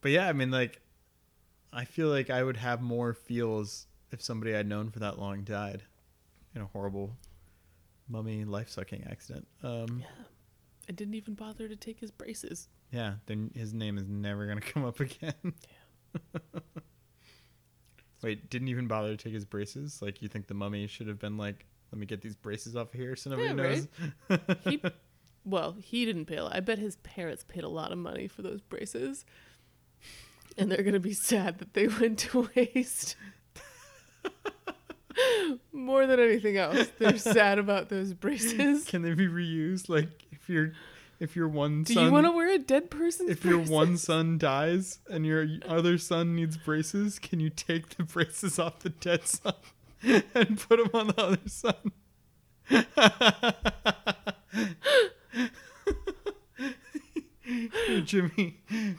But 0.00 0.10
yeah, 0.10 0.28
I 0.28 0.32
mean, 0.32 0.50
like, 0.50 0.80
I 1.74 1.84
feel 1.84 2.08
like 2.08 2.30
I 2.30 2.42
would 2.42 2.56
have 2.56 2.80
more 2.80 3.12
feels 3.14 3.86
if 4.12 4.22
somebody 4.22 4.54
I'd 4.54 4.66
known 4.68 4.90
for 4.90 5.00
that 5.00 5.18
long 5.18 5.42
died 5.42 5.82
in 6.54 6.62
a 6.62 6.66
horrible 6.66 7.16
mummy 8.08 8.44
life 8.44 8.68
sucking 8.68 9.04
accident. 9.10 9.46
Um, 9.62 9.98
yeah, 10.00 10.24
I 10.88 10.92
didn't 10.92 11.14
even 11.14 11.34
bother 11.34 11.66
to 11.68 11.76
take 11.76 11.98
his 11.98 12.10
braces. 12.12 12.68
yeah, 12.92 13.14
then 13.26 13.50
his 13.54 13.74
name 13.74 13.98
is 13.98 14.06
never 14.08 14.46
gonna 14.46 14.60
come 14.72 14.84
up 14.84 15.00
again. 15.00 15.34
Yeah. 15.44 16.40
Wait, 18.22 18.48
didn't 18.50 18.68
even 18.68 18.86
bother 18.86 19.14
to 19.16 19.16
take 19.22 19.34
his 19.34 19.44
braces? 19.44 20.00
Like, 20.00 20.22
you 20.22 20.28
think 20.28 20.46
the 20.46 20.54
mummy 20.54 20.86
should 20.86 21.08
have 21.08 21.18
been 21.18 21.36
like, 21.36 21.66
"Let 21.92 21.98
me 21.98 22.06
get 22.06 22.22
these 22.22 22.36
braces 22.36 22.74
off 22.76 22.94
of 22.94 23.00
here 23.00 23.16
so 23.16 23.30
nobody 23.30 23.48
Yeah, 23.48 23.54
knows." 23.54 23.88
He, 24.64 24.80
well, 25.44 25.72
he 25.72 26.04
didn't 26.06 26.26
pay. 26.26 26.36
A 26.36 26.44
lot. 26.44 26.54
I 26.56 26.60
bet 26.60 26.78
his 26.78 26.96
parents 26.96 27.44
paid 27.46 27.64
a 27.64 27.68
lot 27.68 27.92
of 27.92 27.98
money 27.98 28.28
for 28.28 28.40
those 28.42 28.60
braces, 28.62 29.26
and 30.56 30.70
they're 30.70 30.82
gonna 30.82 31.00
be 31.00 31.12
sad 31.12 31.58
that 31.58 31.74
they 31.74 31.88
went 32.00 32.18
to 32.20 32.48
waste. 32.54 33.16
More 35.72 36.06
than 36.06 36.18
anything 36.18 36.56
else, 36.56 36.88
they're 36.98 37.18
sad 37.18 37.58
about 37.58 37.88
those 37.88 38.12
braces. 38.12 38.84
Can 38.84 39.02
they 39.02 39.14
be 39.14 39.28
reused? 39.28 39.88
Like, 39.88 40.08
if 40.32 40.48
your 40.48 40.72
if 41.20 41.36
your 41.36 41.48
one 41.48 41.84
Do 41.84 41.94
son, 41.94 42.04
you 42.04 42.12
want 42.12 42.26
to 42.26 42.32
wear 42.32 42.52
a 42.52 42.58
dead 42.58 42.90
person's 42.90 43.30
if 43.30 43.44
your 43.44 43.60
one 43.60 43.96
son 43.96 44.38
dies 44.38 44.98
and 45.08 45.24
your 45.24 45.46
other 45.66 45.98
son 45.98 46.34
needs 46.34 46.56
braces, 46.56 47.18
can 47.18 47.40
you 47.40 47.50
take 47.50 47.90
the 47.90 48.02
braces 48.02 48.58
off 48.58 48.80
the 48.80 48.90
dead 48.90 49.26
son 49.26 49.54
and 50.02 50.58
put 50.58 50.78
them 50.78 50.90
on 50.92 51.08
the 51.08 51.20
other 51.20 51.38
son? 51.46 51.74
Jimmy, 58.04 58.58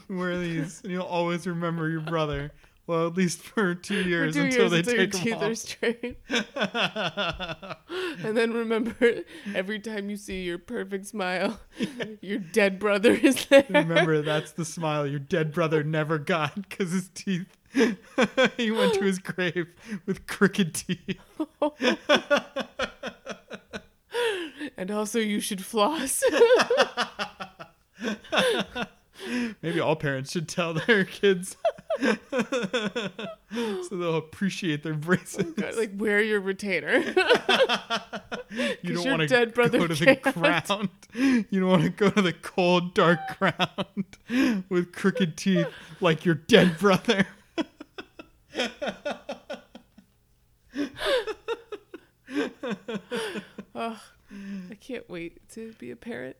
wear 0.10 0.38
these, 0.38 0.82
and 0.84 0.92
you'll 0.92 1.04
always 1.04 1.46
remember 1.48 1.90
your 1.90 2.02
brother. 2.02 2.52
Well, 2.88 3.08
at 3.08 3.16
least 3.16 3.40
for 3.40 3.74
two 3.74 4.04
For 4.04 4.10
years 4.10 4.36
two 4.36 4.42
until 4.42 4.60
years 4.60 4.72
they 4.72 4.78
until 4.80 4.96
your 4.96 5.08
take 5.08 5.24
teeth 5.24 5.40
them 5.40 5.50
are 5.50 5.52
off. 5.52 5.58
straight. 5.58 6.18
And 8.24 8.38
then 8.38 8.54
remember, 8.54 9.22
every 9.54 9.80
time 9.80 10.10
you 10.10 10.16
see 10.16 10.44
your 10.44 10.58
perfect 10.58 11.08
smile, 11.08 11.60
your 12.22 12.40
dead 12.40 12.80
brother 12.80 13.12
is 13.12 13.46
there. 13.48 13.66
Remember, 13.70 14.22
that's 14.22 14.52
the 14.52 14.64
smile 14.66 15.06
your 15.08 15.20
dead 15.20 15.52
brother 15.52 15.84
never 15.84 16.18
got 16.18 16.56
because 16.56 16.92
his 16.92 17.10
teeth. 17.10 17.48
he 17.74 18.72
went 18.72 18.94
to 18.94 19.02
his 19.02 19.20
grave 19.20 19.68
with 20.06 20.26
crooked 20.28 20.74
teeth. 20.76 21.20
And 24.78 24.92
also, 24.92 25.20
you 25.20 25.40
should 25.40 25.64
floss. 25.64 26.24
Maybe 29.62 29.80
all 29.80 29.96
parents 29.96 30.32
should 30.32 30.50
tell 30.50 30.74
their 30.74 31.06
kids 31.06 31.56
so 32.00 32.18
they'll 33.92 34.18
appreciate 34.18 34.84
their 34.84 34.94
braces. 34.94 35.46
Oh 35.48 35.54
God, 35.56 35.76
like, 35.78 35.92
wear 35.96 36.22
your 36.22 36.42
retainer. 36.42 36.98
you 38.82 38.96
don't 38.96 39.08
want 39.08 39.30
to 39.30 39.46
go 39.46 39.88
to 39.88 39.96
can't. 39.96 40.22
ground. 40.22 40.90
You 41.14 41.46
don't 41.52 41.70
want 41.70 41.84
to 41.84 41.90
go 41.90 42.10
to 42.10 42.22
the 42.22 42.34
cold, 42.34 42.94
dark 42.94 43.20
ground 43.40 44.66
with 44.70 44.92
crooked 44.92 45.38
teeth 45.38 45.68
like 46.02 46.26
your 46.26 46.36
dead 46.36 46.78
brother. 46.78 47.28
oh, 53.74 54.02
I 54.70 54.76
can't 54.82 55.10
wait 55.10 55.48
to 55.54 55.74
be 55.80 55.92
a 55.92 55.96
parent. 55.96 56.36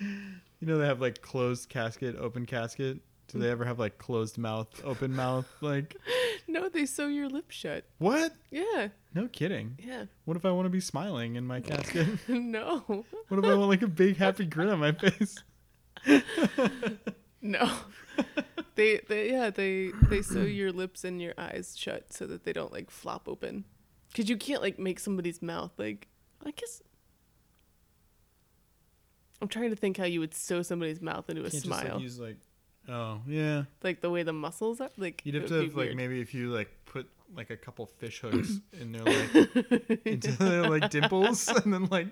You 0.58 0.66
know 0.66 0.78
they 0.78 0.86
have 0.86 1.02
like 1.02 1.20
closed 1.20 1.68
casket, 1.68 2.16
open 2.18 2.46
casket. 2.46 2.98
Do 3.28 3.38
they 3.38 3.50
ever 3.50 3.64
have 3.66 3.78
like 3.78 3.98
closed 3.98 4.38
mouth, 4.38 4.68
open 4.84 5.14
mouth? 5.14 5.46
Like 5.60 5.96
No, 6.48 6.68
they 6.70 6.86
sew 6.86 7.08
your 7.08 7.28
lips 7.28 7.54
shut. 7.54 7.84
what? 7.98 8.32
Yeah, 8.50 8.88
No 9.14 9.28
kidding. 9.28 9.78
yeah. 9.84 10.04
What 10.24 10.36
if 10.38 10.44
I 10.46 10.50
want 10.52 10.64
to 10.66 10.70
be 10.70 10.80
smiling 10.80 11.36
in 11.36 11.44
my 11.46 11.60
casket? 11.60 12.06
no, 12.28 12.78
What 13.28 13.38
if 13.38 13.44
I 13.44 13.54
want 13.54 13.68
like 13.68 13.82
a 13.82 13.86
big 13.88 14.16
happy 14.16 14.46
grin 14.46 14.68
on 14.70 14.78
my 14.78 14.92
face? 14.92 15.42
no. 17.42 17.70
They, 18.76 19.00
they, 19.08 19.30
yeah, 19.30 19.50
they, 19.50 19.90
they 20.08 20.22
sew 20.22 20.42
your 20.42 20.72
lips 20.72 21.04
and 21.04 21.20
your 21.20 21.34
eyes 21.38 21.74
shut 21.76 22.12
so 22.12 22.26
that 22.26 22.44
they 22.44 22.52
don't 22.52 22.72
like 22.72 22.90
flop 22.90 23.28
open. 23.28 23.64
Cause 24.14 24.28
you 24.28 24.36
can't 24.36 24.62
like 24.62 24.78
make 24.78 24.98
somebody's 24.98 25.42
mouth 25.42 25.72
like. 25.78 26.08
I 26.44 26.50
guess. 26.52 26.82
I'm 29.40 29.48
trying 29.48 29.70
to 29.70 29.76
think 29.76 29.96
how 29.96 30.04
you 30.04 30.20
would 30.20 30.34
sew 30.34 30.62
somebody's 30.62 31.00
mouth 31.00 31.28
into 31.28 31.44
a 31.44 31.50
Can't 31.50 31.62
smile, 31.62 31.82
just 31.82 31.92
like 31.92 32.02
use 32.02 32.18
like 32.18 32.36
oh 32.88 33.20
yeah. 33.26 33.64
like 33.82 34.00
the 34.00 34.10
way 34.10 34.22
the 34.22 34.32
muscles 34.32 34.80
are. 34.80 34.90
Like 34.96 35.22
You'd 35.24 35.34
have 35.36 35.46
to 35.46 35.54
have 35.54 35.64
like 35.68 35.74
weird. 35.74 35.96
maybe 35.96 36.20
if 36.20 36.34
you 36.34 36.50
like 36.50 36.70
put 36.86 37.08
like 37.34 37.50
a 37.50 37.56
couple 37.56 37.86
fish 37.86 38.20
hooks 38.20 38.60
in 38.80 38.92
their 38.92 39.04
like 39.04 40.00
into 40.06 40.32
their 40.38 40.68
like 40.68 40.90
dimples 40.90 41.48
and 41.64 41.72
then 41.72 41.86
like, 41.86 42.08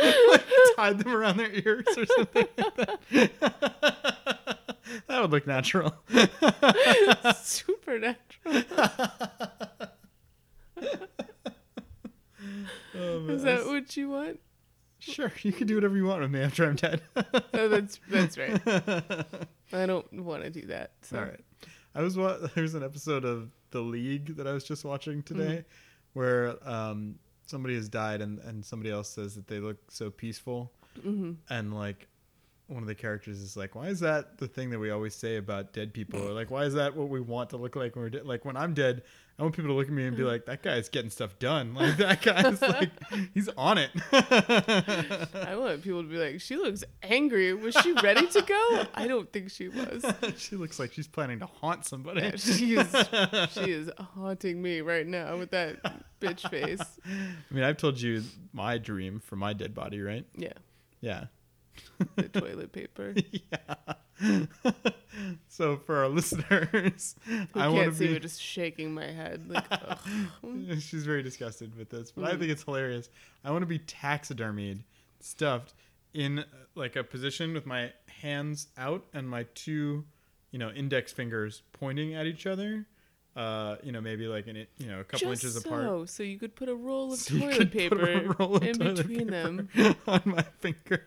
like 0.00 0.44
tied 0.76 0.98
them 0.98 1.14
around 1.14 1.36
their 1.36 1.52
ears 1.52 1.86
or 1.96 2.06
something 2.06 2.46
like 2.56 2.76
that. 2.76 3.00
that 5.06 5.20
would 5.20 5.30
look 5.30 5.46
natural. 5.46 5.94
supernatural. 7.34 8.64
Oh, 12.96 13.20
man. 13.20 13.36
Is 13.36 13.42
that 13.42 13.66
what 13.66 13.96
you 13.96 14.08
want? 14.10 14.40
Sure, 15.06 15.30
you 15.42 15.52
can 15.52 15.66
do 15.66 15.74
whatever 15.74 15.96
you 15.96 16.04
want 16.06 16.22
with 16.22 16.30
me 16.30 16.40
after 16.40 16.64
I'm 16.64 16.76
dead. 16.76 17.02
No, 17.52 17.68
that's 17.68 18.00
that's 18.10 18.38
right. 18.38 18.60
I 19.72 19.86
don't 19.86 20.10
want 20.12 20.42
to 20.44 20.50
do 20.50 20.62
that. 20.68 20.92
So. 21.02 21.18
All 21.18 21.24
right. 21.24 21.40
I 21.94 22.02
was 22.02 22.16
wa- 22.16 22.38
there's 22.54 22.74
an 22.74 22.82
episode 22.82 23.24
of 23.24 23.50
The 23.70 23.80
League 23.80 24.36
that 24.36 24.46
I 24.46 24.52
was 24.52 24.64
just 24.64 24.84
watching 24.84 25.22
today 25.22 25.64
Mm-hmm. 25.64 26.18
where 26.18 26.56
um 26.68 27.16
somebody 27.46 27.74
has 27.74 27.88
died 27.88 28.20
and 28.22 28.38
and 28.40 28.64
somebody 28.64 28.90
else 28.90 29.08
says 29.10 29.34
that 29.34 29.46
they 29.46 29.58
look 29.60 29.76
so 29.90 30.10
peaceful 30.10 30.72
Mm-hmm. 31.06 31.32
and 31.50 31.74
like 31.74 32.06
one 32.68 32.82
of 32.82 32.86
the 32.86 32.94
characters 32.94 33.40
is 33.40 33.56
like 33.56 33.74
why 33.74 33.88
is 33.88 34.00
that 34.00 34.38
the 34.38 34.46
thing 34.46 34.70
that 34.70 34.78
we 34.78 34.90
always 34.90 35.14
say 35.14 35.36
about 35.36 35.72
dead 35.72 35.92
people 35.92 36.20
or 36.26 36.32
like 36.32 36.50
why 36.50 36.64
is 36.64 36.72
that 36.74 36.96
what 36.96 37.08
we 37.08 37.20
want 37.20 37.50
to 37.50 37.56
look 37.56 37.74
like 37.76 37.94
when 37.96 38.04
we're 38.04 38.10
dead 38.10 38.24
like 38.26 38.44
when 38.44 38.56
i'm 38.56 38.72
dead 38.74 39.02
i 39.38 39.42
want 39.42 39.54
people 39.54 39.70
to 39.70 39.74
look 39.74 39.86
at 39.86 39.92
me 39.92 40.06
and 40.06 40.16
be 40.16 40.22
mm. 40.22 40.26
like 40.26 40.46
that 40.46 40.62
guy's 40.62 40.88
getting 40.88 41.10
stuff 41.10 41.38
done 41.38 41.74
like 41.74 41.96
that 41.96 42.22
guy's 42.22 42.60
like 42.62 42.90
he's 43.34 43.48
on 43.56 43.78
it 43.78 43.90
I 45.54 45.56
want 45.56 45.82
people 45.82 46.02
to 46.02 46.08
be 46.08 46.16
like, 46.16 46.40
she 46.40 46.56
looks 46.56 46.84
angry. 47.02 47.52
Was 47.54 47.74
she 47.76 47.92
ready 47.92 48.26
to 48.26 48.42
go? 48.42 48.84
I 48.94 49.06
don't 49.06 49.32
think 49.32 49.50
she 49.50 49.68
was. 49.68 50.04
she 50.36 50.56
looks 50.56 50.78
like 50.78 50.92
she's 50.92 51.06
planning 51.06 51.38
to 51.40 51.46
haunt 51.46 51.84
somebody 51.84 52.22
Yeah, 52.22 52.36
she 52.36 52.74
is 52.74 53.52
she 53.52 53.70
is 53.70 53.90
haunting 53.98 54.60
me 54.60 54.80
right 54.80 55.06
now 55.06 55.36
with 55.36 55.50
that 55.50 55.76
bitch 56.20 56.48
face. 56.50 56.80
i 57.06 57.54
mean 57.54 57.64
i've 57.64 57.76
told 57.76 58.00
you 58.00 58.22
my 58.52 58.78
dream 58.78 59.20
for 59.20 59.36
my 59.36 59.52
dead 59.52 59.74
body 59.74 60.00
right 60.00 60.24
Yeah, 60.36 60.52
yeah 61.00 61.24
the 62.16 62.28
toilet 62.28 62.72
paper. 62.72 63.14
yeah. 63.30 63.94
so 65.48 65.76
for 65.76 65.96
our 65.98 66.08
listeners, 66.08 67.14
Who 67.52 67.60
I 67.60 67.68
want 67.68 67.82
can't 67.84 67.92
to 67.92 67.98
see 67.98 68.06
be. 68.08 68.12
me 68.14 68.18
just 68.20 68.40
shaking 68.40 68.92
my 68.94 69.06
head 69.06 69.48
like. 69.48 69.64
She's 70.80 71.04
very 71.04 71.22
disgusted 71.22 71.74
with 71.76 71.90
this, 71.90 72.10
but 72.12 72.24
I 72.24 72.34
Mhm. 72.34 72.38
think 72.40 72.50
it's 72.52 72.62
hilarious. 72.64 73.08
I 73.44 73.50
want 73.50 73.62
to 73.62 73.66
be 73.66 73.78
taxidermied, 73.80 74.82
stuffed 75.20 75.74
in 76.12 76.40
uh, 76.40 76.44
like 76.74 76.96
a 76.96 77.04
position 77.04 77.52
with 77.54 77.66
my 77.66 77.92
hands 78.20 78.68
out 78.78 79.04
and 79.12 79.28
my 79.28 79.44
two, 79.54 80.04
you 80.50 80.58
know, 80.58 80.70
index 80.70 81.12
fingers 81.12 81.62
pointing 81.72 82.14
at 82.14 82.26
each 82.26 82.46
other. 82.46 82.86
Uh, 83.36 83.76
you 83.82 83.90
know, 83.90 84.00
maybe 84.00 84.28
like 84.28 84.46
an, 84.46 84.64
you 84.78 84.86
know, 84.86 85.00
a 85.00 85.04
couple 85.04 85.28
Just 85.30 85.42
inches 85.44 85.60
so, 85.60 85.68
apart. 85.68 86.08
so 86.08 86.22
you 86.22 86.38
could 86.38 86.54
put 86.54 86.68
a 86.68 86.74
roll 86.74 87.12
of 87.12 87.18
So 87.18 87.36
toilet 87.36 87.56
could 87.58 87.72
put 87.72 87.92
a 87.92 87.96
paper 87.96 88.34
roll 88.38 88.56
of 88.56 88.62
in 88.62 88.74
toilet 88.78 88.96
between 88.98 89.28
paper 89.28 89.30
them. 89.74 89.96
on 90.06 90.22
my 90.24 90.44
fingers. 90.60 91.00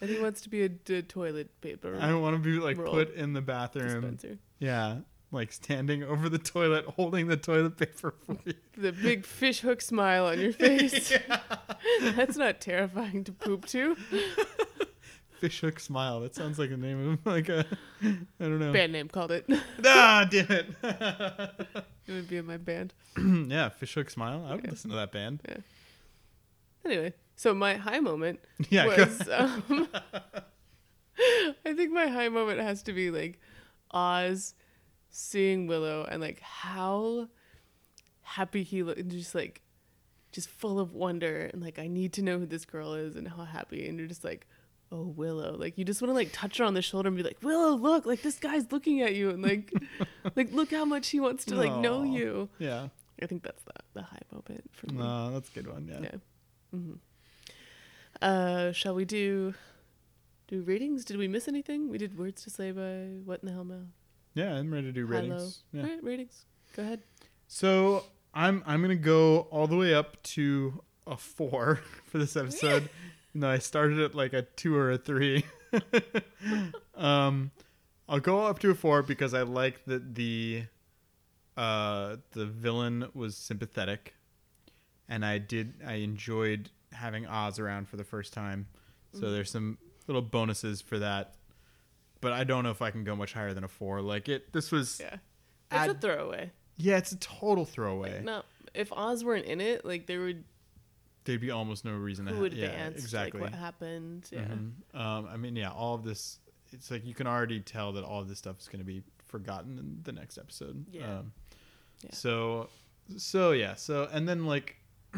And 0.00 0.10
he 0.10 0.18
wants 0.20 0.40
to 0.40 0.48
be 0.48 0.62
a 0.64 0.68
d- 0.68 1.02
toilet 1.02 1.60
paper 1.60 1.96
I 2.00 2.08
don't 2.08 2.22
want 2.22 2.34
to 2.34 2.42
be 2.42 2.58
like 2.58 2.76
put 2.76 3.14
in 3.14 3.34
the 3.34 3.40
bathroom. 3.40 4.00
dispenser. 4.00 4.38
Yeah, 4.58 4.96
like 5.30 5.52
standing 5.52 6.02
over 6.02 6.28
the 6.28 6.38
toilet, 6.38 6.86
holding 6.86 7.28
the 7.28 7.36
toilet 7.36 7.76
paper 7.76 8.14
for 8.26 8.36
you. 8.44 8.54
The 8.76 8.90
big 8.90 9.24
fish 9.40 9.60
hook 9.60 9.80
smile 9.80 10.26
on 10.26 10.40
your 10.40 10.52
face. 10.52 11.12
That's 12.02 12.36
not 12.36 12.60
terrifying 12.60 13.22
to 13.22 13.32
poop 13.32 13.66
to. 13.66 13.96
Fish 15.44 15.60
hook 15.60 15.78
smile. 15.78 16.20
That 16.20 16.34
sounds 16.34 16.58
like 16.58 16.70
a 16.70 16.76
name 16.78 17.12
of 17.12 17.26
like 17.30 17.50
a, 17.50 17.66
I 18.02 18.16
don't 18.40 18.58
know. 18.58 18.72
Band 18.72 18.92
name 18.92 19.08
called 19.08 19.30
it. 19.30 19.44
Ah, 19.84 20.26
damn 20.30 20.50
it. 20.50 20.66
It 20.82 22.12
would 22.12 22.28
be 22.30 22.38
in 22.38 22.46
my 22.46 22.56
band. 22.56 22.94
yeah, 23.18 23.68
fish 23.68 23.92
hook 23.92 24.08
smile. 24.08 24.42
I 24.48 24.54
would 24.54 24.64
Yeah. 24.64 24.70
listen 24.70 24.88
to 24.88 24.96
that 24.96 25.12
band. 25.12 25.42
Yeah. 25.46 25.56
Anyway, 26.86 27.12
so 27.36 27.52
my 27.52 27.74
high 27.74 28.00
moment 28.00 28.40
Yeah, 28.70 28.86
was 28.86 29.28
um, 29.28 29.86
I 31.66 31.74
think 31.74 31.92
my 31.92 32.06
high 32.06 32.30
moment 32.30 32.60
has 32.60 32.82
to 32.84 32.94
be 32.94 33.10
like 33.10 33.38
Oz 33.90 34.54
seeing 35.10 35.66
Willow 35.66 36.06
and 36.10 36.22
like 36.22 36.40
how 36.40 37.28
happy 38.22 38.62
he 38.62 38.82
looked 38.82 39.06
just 39.08 39.34
like 39.34 39.60
just 40.32 40.48
full 40.48 40.80
of 40.80 40.94
wonder 40.94 41.50
and 41.52 41.60
like 41.62 41.78
I 41.78 41.86
need 41.86 42.14
to 42.14 42.22
know 42.22 42.38
who 42.38 42.46
this 42.46 42.64
girl 42.64 42.94
is 42.94 43.14
and 43.14 43.28
how 43.28 43.44
happy 43.44 43.86
and 43.86 43.98
you're 43.98 44.08
just 44.08 44.24
like 44.24 44.46
oh 44.94 45.12
Willow 45.16 45.56
like 45.58 45.76
you 45.76 45.84
just 45.84 46.00
want 46.00 46.10
to 46.10 46.14
like 46.14 46.30
touch 46.32 46.58
her 46.58 46.64
on 46.64 46.74
the 46.74 46.82
shoulder 46.82 47.08
and 47.08 47.16
be 47.16 47.22
like 47.22 47.38
Willow 47.42 47.74
look 47.74 48.06
like 48.06 48.22
this 48.22 48.38
guy's 48.38 48.70
looking 48.70 49.02
at 49.02 49.14
you 49.14 49.30
and 49.30 49.42
like 49.42 49.72
like 50.36 50.52
look 50.52 50.70
how 50.70 50.84
much 50.84 51.08
he 51.08 51.18
wants 51.20 51.44
to 51.46 51.56
like 51.56 51.74
know 51.80 52.02
you 52.04 52.48
yeah. 52.58 52.88
I 53.22 53.26
think 53.26 53.42
that's 53.42 53.62
the, 53.62 53.72
the 53.94 54.02
high 54.02 54.22
moment 54.32 54.70
for 54.72 54.86
me 54.92 54.98
No, 54.98 55.32
that's 55.32 55.48
a 55.48 55.52
good 55.52 55.66
one. 55.72 55.88
Yeah. 55.90 56.00
yeah. 56.02 56.18
hmm 56.72 56.92
Uh, 58.20 58.72
shall 58.72 58.94
we 58.94 59.04
do 59.04 59.54
do 60.48 60.62
ratings? 60.62 61.04
Did 61.04 61.16
we 61.16 61.28
miss 61.28 61.48
anything? 61.48 61.88
We 61.88 61.98
did 61.98 62.18
words 62.18 62.42
to 62.44 62.50
say 62.50 62.70
by 62.70 63.20
what 63.24 63.40
in 63.42 63.48
the 63.48 63.54
Hellmouth? 63.54 63.86
Yeah, 64.34 64.54
I'm 64.54 64.72
ready 64.72 64.86
to 64.88 64.92
do 64.92 65.06
High, 65.06 65.20
ratings. 65.20 65.62
Yeah. 65.72 65.82
All 65.82 65.88
right, 65.88 66.04
ratings. 66.04 66.44
Go 66.76 66.82
ahead. 66.82 67.00
So 67.48 68.04
I'm 68.34 68.62
I'm 68.66 68.82
gonna 68.82 68.96
go 68.96 69.46
all 69.50 69.66
the 69.66 69.76
way 69.76 69.94
up 69.94 70.22
to 70.34 70.82
a 71.06 71.16
four 71.16 71.76
for 72.06 72.18
this 72.18 72.36
episode. 72.36 72.88
No, 73.34 73.48
I 73.50 73.58
started 73.58 73.98
at 74.00 74.14
like 74.14 74.32
a 74.32 74.42
two 74.42 74.76
or 74.76 74.92
a 74.92 74.98
three. 74.98 75.44
um, 76.96 77.50
I'll 78.08 78.20
go 78.20 78.46
up 78.46 78.58
to 78.60 78.70
a 78.70 78.74
four 78.74 79.02
because 79.02 79.34
I 79.34 79.42
like 79.42 79.84
that 79.86 80.14
the 80.14 80.64
uh 81.56 82.16
the 82.32 82.46
villain 82.46 83.08
was 83.14 83.36
sympathetic, 83.36 84.14
and 85.08 85.24
I 85.24 85.38
did 85.38 85.74
I 85.86 85.94
enjoyed 85.94 86.70
having 86.92 87.26
Oz 87.26 87.58
around 87.58 87.88
for 87.88 87.96
the 87.96 88.04
first 88.04 88.32
time. 88.32 88.66
So 89.12 89.30
there's 89.30 89.50
some 89.50 89.78
little 90.08 90.22
bonuses 90.22 90.80
for 90.80 90.98
that. 90.98 91.34
But 92.20 92.32
I 92.32 92.42
don't 92.42 92.64
know 92.64 92.70
if 92.70 92.82
I 92.82 92.90
can 92.90 93.04
go 93.04 93.14
much 93.14 93.32
higher 93.32 93.54
than 93.54 93.62
a 93.62 93.68
four. 93.68 94.00
Like 94.00 94.28
it, 94.28 94.52
this 94.52 94.72
was 94.72 95.00
Yeah, 95.00 95.18
it's 95.70 95.92
a 95.92 95.94
throwaway. 95.94 96.50
yeah, 96.76 96.96
it's 96.96 97.12
a 97.12 97.16
total 97.18 97.64
throwaway. 97.64 98.14
Like, 98.14 98.24
no, 98.24 98.42
if 98.74 98.92
Oz 98.92 99.22
weren't 99.24 99.44
in 99.44 99.60
it, 99.60 99.84
like 99.84 100.06
there 100.06 100.20
would, 100.20 100.44
there'd 101.24 101.40
be 101.40 101.50
almost 101.50 101.84
no 101.84 101.92
reason 101.92 102.26
to 102.26 102.32
who 102.32 102.40
ha- 102.40 102.44
advanced, 102.46 102.98
yeah, 102.98 103.02
exactly. 103.02 103.40
like 103.40 103.50
what 103.52 103.58
happened. 103.58 104.28
Yeah. 104.30 104.44
Mhm. 104.44 104.72
Um, 104.98 105.26
I 105.30 105.36
mean, 105.36 105.56
yeah, 105.56 105.70
all 105.70 105.94
of 105.94 106.04
this. 106.04 106.38
It's 106.72 106.90
like 106.90 107.04
you 107.06 107.14
can 107.14 107.26
already 107.26 107.60
tell 107.60 107.92
that 107.92 108.04
all 108.04 108.20
of 108.20 108.28
this 108.28 108.38
stuff 108.38 108.58
is 108.60 108.68
going 108.68 108.80
to 108.80 108.84
be 108.84 109.02
forgotten 109.26 109.78
in 109.78 110.00
the 110.02 110.12
next 110.12 110.38
episode. 110.38 110.84
Yeah. 110.90 111.18
Um, 111.20 111.32
Yeah. 112.02 112.10
So, 112.12 112.68
so 113.16 113.52
yeah. 113.52 113.74
So 113.74 114.08
and 114.12 114.28
then 114.28 114.44
like 114.46 114.76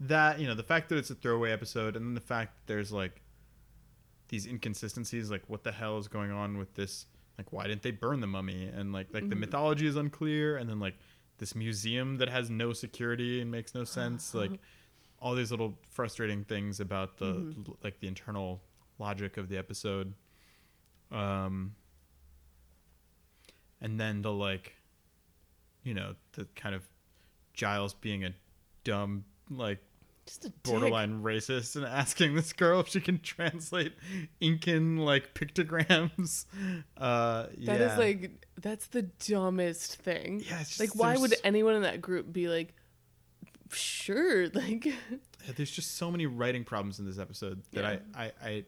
that, 0.00 0.38
you 0.38 0.46
know, 0.46 0.54
the 0.54 0.62
fact 0.62 0.88
that 0.90 0.96
it's 0.98 1.10
a 1.10 1.14
throwaway 1.14 1.50
episode, 1.52 1.96
and 1.96 2.06
then 2.06 2.14
the 2.14 2.20
fact 2.20 2.54
that 2.54 2.72
there's 2.72 2.92
like 2.92 3.20
these 4.28 4.46
inconsistencies, 4.46 5.30
like 5.30 5.42
what 5.48 5.64
the 5.64 5.72
hell 5.72 5.98
is 5.98 6.08
going 6.08 6.30
on 6.30 6.58
with 6.58 6.74
this? 6.74 7.06
Like, 7.38 7.52
why 7.52 7.66
didn't 7.66 7.82
they 7.82 7.92
burn 7.92 8.20
the 8.20 8.26
mummy? 8.26 8.66
And 8.66 8.92
like, 8.92 9.08
like 9.14 9.28
the 9.28 9.34
Mhm. 9.36 9.40
mythology 9.40 9.86
is 9.86 9.96
unclear, 9.96 10.56
and 10.56 10.68
then 10.68 10.80
like 10.80 10.96
this 11.38 11.54
museum 11.54 12.16
that 12.18 12.28
has 12.28 12.50
no 12.50 12.72
security 12.72 13.40
and 13.40 13.50
makes 13.50 13.74
no 13.74 13.84
sense. 13.84 14.34
like 14.34 14.52
all 15.20 15.34
these 15.34 15.50
little 15.50 15.76
frustrating 15.90 16.44
things 16.44 16.78
about 16.80 17.16
the 17.18 17.26
Mhm. 17.34 17.76
like 17.82 17.98
the 18.00 18.06
internal 18.08 18.60
logic 18.98 19.36
of 19.36 19.48
the 19.48 19.56
episode 19.56 20.12
um 21.12 21.74
and 23.80 23.98
then 23.98 24.22
the 24.22 24.32
like 24.32 24.74
you 25.84 25.94
know 25.94 26.14
the 26.32 26.44
kind 26.56 26.74
of 26.74 26.82
giles 27.54 27.94
being 27.94 28.24
a 28.24 28.34
dumb 28.84 29.24
like 29.50 29.78
Just 30.28 30.44
a 30.44 30.48
dick. 30.50 30.62
borderline 30.62 31.22
racist 31.22 31.74
and 31.76 31.84
asking 31.86 32.34
this 32.34 32.52
girl 32.52 32.80
if 32.80 32.88
she 32.88 33.00
can 33.00 33.18
translate 33.20 33.94
incan 34.40 34.98
like 34.98 35.32
pictograms 35.34 36.44
uh 36.98 37.44
That 37.44 37.54
yeah 37.58 37.92
is 37.92 37.98
like 37.98 38.46
that's 38.60 38.86
the 38.88 39.02
dumbest 39.02 39.96
thing. 39.96 40.42
yeah 40.46 40.60
it's 40.60 40.76
just, 40.76 40.80
like 40.80 40.94
why 40.94 41.16
would 41.16 41.34
anyone 41.44 41.74
in 41.76 41.82
that 41.82 42.00
group 42.02 42.30
be 42.32 42.48
like 42.48 42.74
sure 43.72 44.48
like 44.54 44.84
Yeah, 44.86 44.92
there's 45.56 45.70
just 45.70 45.96
so 45.96 46.10
many 46.10 46.26
writing 46.26 46.64
problems 46.64 46.98
in 46.98 47.06
this 47.06 47.18
episode 47.18 47.62
that 47.72 47.80
Yeah. 47.82 47.98
I, 48.14 48.24
I 48.24 48.32
I 48.42 48.64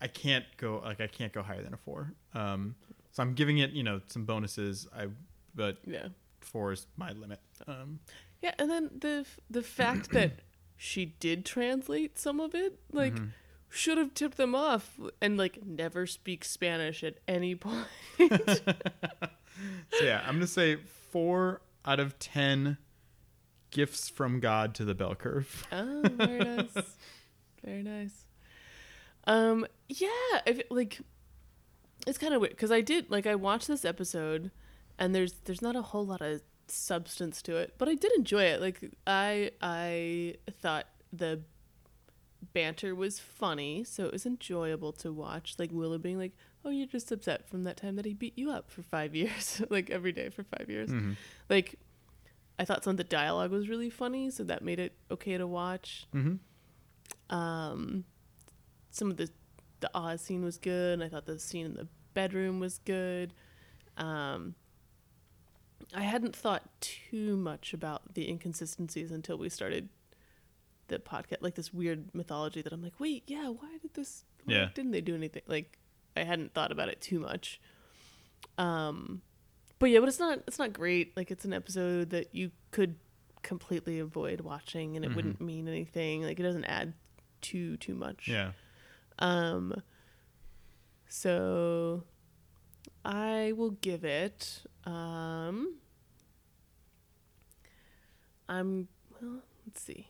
I 0.00 0.06
can't 0.08 0.44
go 0.58 0.80
like 0.84 1.00
I 1.00 1.06
can't 1.06 1.32
go 1.32 1.42
higher 1.42 1.62
than 1.62 1.72
a 1.72 1.76
four. 1.78 2.12
Um, 2.34 2.74
so 3.12 3.22
I'm 3.22 3.34
giving 3.34 3.58
it 3.58 3.70
you 3.70 3.82
know 3.82 4.00
some 4.08 4.24
bonuses. 4.26 4.86
I 4.94 5.06
but 5.54 5.78
yeah 5.86 6.08
four 6.40 6.72
is 6.72 6.86
my 6.96 7.12
limit. 7.12 7.40
Um, 7.66 8.00
yeah 8.42 8.52
and 8.58 8.70
then 8.70 8.90
the 9.00 9.24
the 9.50 9.62
fact 9.62 10.10
that 10.10 10.40
she 10.84 11.06
did 11.18 11.46
translate 11.46 12.18
some 12.18 12.38
of 12.38 12.54
it 12.54 12.78
like 12.92 13.14
mhm. 13.14 13.30
should 13.70 13.96
have 13.96 14.12
tipped 14.12 14.36
them 14.36 14.54
off 14.54 15.00
and 15.22 15.38
like 15.38 15.64
never 15.64 16.06
speak 16.06 16.44
spanish 16.44 17.02
at 17.02 17.14
any 17.26 17.54
point 17.54 17.86
so 18.18 20.02
yeah, 20.02 20.22
I'm 20.26 20.34
gonna 20.34 20.46
say 20.46 20.76
four 21.10 21.62
out 21.86 22.00
of 22.00 22.18
ten 22.18 22.76
gifts 23.70 24.10
from 24.10 24.40
God 24.40 24.74
to 24.74 24.84
the 24.84 24.94
bell 24.94 25.14
curve. 25.14 25.66
oh 25.72 26.02
very 26.04 26.40
nice 26.40 26.96
very 27.64 27.82
nice 27.82 28.26
um 29.26 29.66
yeah 29.88 30.08
if 30.44 30.60
like 30.70 31.00
it's 32.06 32.18
kind 32.18 32.34
of 32.34 32.42
weird 32.42 32.52
because 32.52 32.70
i 32.70 32.82
did 32.82 33.10
like 33.10 33.26
i 33.26 33.34
watched 33.34 33.68
this 33.68 33.86
episode 33.86 34.50
and 34.98 35.14
there's 35.14 35.32
there's 35.46 35.62
not 35.62 35.74
a 35.76 35.80
whole 35.80 36.04
lot 36.04 36.20
of 36.20 36.42
substance 36.68 37.42
to 37.42 37.56
it 37.56 37.74
but 37.78 37.88
i 37.88 37.94
did 37.94 38.10
enjoy 38.16 38.42
it 38.42 38.60
like 38.60 38.80
i 39.06 39.50
i 39.62 40.34
thought 40.60 40.86
the 41.12 41.40
banter 42.52 42.94
was 42.94 43.18
funny 43.18 43.82
so 43.84 44.04
it 44.04 44.12
was 44.12 44.26
enjoyable 44.26 44.92
to 44.92 45.12
watch 45.12 45.54
like 45.58 45.70
willow 45.72 45.98
being 45.98 46.18
like 46.18 46.32
oh 46.64 46.70
you're 46.70 46.86
just 46.86 47.10
upset 47.10 47.48
from 47.48 47.64
that 47.64 47.76
time 47.76 47.96
that 47.96 48.04
he 48.04 48.14
beat 48.14 48.36
you 48.38 48.50
up 48.50 48.70
for 48.70 48.82
five 48.82 49.14
years 49.20 49.62
like 49.70 49.90
every 49.90 50.12
day 50.12 50.28
for 50.28 50.42
five 50.44 50.68
years 50.68 50.90
Mhm. 50.90 51.16
like 51.48 51.74
i 52.58 52.64
thought 52.64 52.84
some 52.84 52.92
of 52.92 52.96
the 52.96 53.04
dialogue 53.04 53.50
was 53.50 53.68
really 53.68 53.90
funny 53.90 54.30
so 54.30 54.44
that 54.44 54.62
made 54.62 54.78
it 54.78 54.92
okay 55.10 55.36
to 55.38 55.46
watch 55.46 56.06
Mhm. 56.14 56.38
um 57.30 58.04
some 58.90 59.10
of 59.10 59.16
the 59.16 59.30
the 59.80 59.90
Oz 59.94 60.20
scene 60.22 60.44
was 60.44 60.56
good 60.58 60.94
and 60.94 61.02
i 61.04 61.08
thought 61.08 61.26
the 61.26 61.38
scene 61.38 61.66
in 61.66 61.74
the 61.74 61.88
bedroom 62.14 62.60
was 62.60 62.78
good 62.84 63.32
um 63.96 64.54
i 65.92 66.02
hadn't 66.02 66.34
thought 66.34 66.62
too 66.80 67.36
much 67.36 67.74
about 67.74 68.14
the 68.14 68.28
inconsistencies 68.28 69.10
until 69.10 69.36
we 69.36 69.48
started 69.48 69.88
the 70.88 70.98
podcast 70.98 71.38
like 71.40 71.54
this 71.54 71.72
weird 71.74 72.14
mythology 72.14 72.62
that 72.62 72.72
i'm 72.72 72.82
like 72.82 72.98
wait 73.00 73.22
yeah 73.26 73.48
why 73.48 73.68
did 73.82 73.92
this 73.94 74.24
Yeah. 74.46 74.68
didn't 74.74 74.92
they 74.92 75.00
do 75.00 75.14
anything 75.14 75.42
like 75.46 75.78
i 76.16 76.22
hadn't 76.22 76.54
thought 76.54 76.70
about 76.72 76.88
it 76.88 77.00
too 77.00 77.18
much 77.20 77.60
um 78.58 79.22
but 79.78 79.86
yeah 79.90 79.98
but 80.00 80.08
it's 80.08 80.20
not 80.20 80.38
it's 80.46 80.58
not 80.58 80.72
great 80.72 81.16
like 81.16 81.30
it's 81.30 81.44
an 81.44 81.52
episode 81.52 82.10
that 82.10 82.34
you 82.34 82.50
could 82.70 82.96
completely 83.42 83.98
avoid 83.98 84.40
watching 84.40 84.96
and 84.96 85.04
it 85.04 85.10
Mhm. 85.10 85.16
wouldn't 85.16 85.40
mean 85.40 85.68
anything 85.68 86.22
like 86.22 86.38
it 86.40 86.42
doesn't 86.42 86.64
add 86.64 86.94
too 87.40 87.76
too 87.78 87.94
much 87.94 88.28
Yeah. 88.28 88.52
um 89.18 89.82
so 91.08 92.04
i 93.04 93.52
will 93.56 93.70
give 93.70 94.04
it 94.04 94.62
um 94.84 95.74
i'm 98.48 98.88
well 99.20 99.42
let's 99.66 99.82
see. 99.82 100.06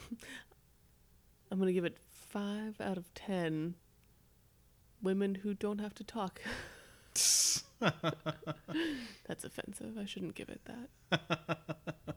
I'm 1.50 1.58
gonna 1.58 1.72
give 1.72 1.84
it 1.84 1.98
five 1.98 2.80
out 2.80 2.96
of 2.96 3.12
ten 3.14 3.74
women 5.02 5.36
who 5.36 5.54
don't 5.54 5.80
have 5.80 5.94
to 5.94 6.04
talk. 6.04 6.40
That's 7.80 9.44
offensive. 9.44 9.98
I 9.98 10.04
shouldn't 10.06 10.34
give 10.34 10.48
it 10.48 10.60
that. 10.64 10.88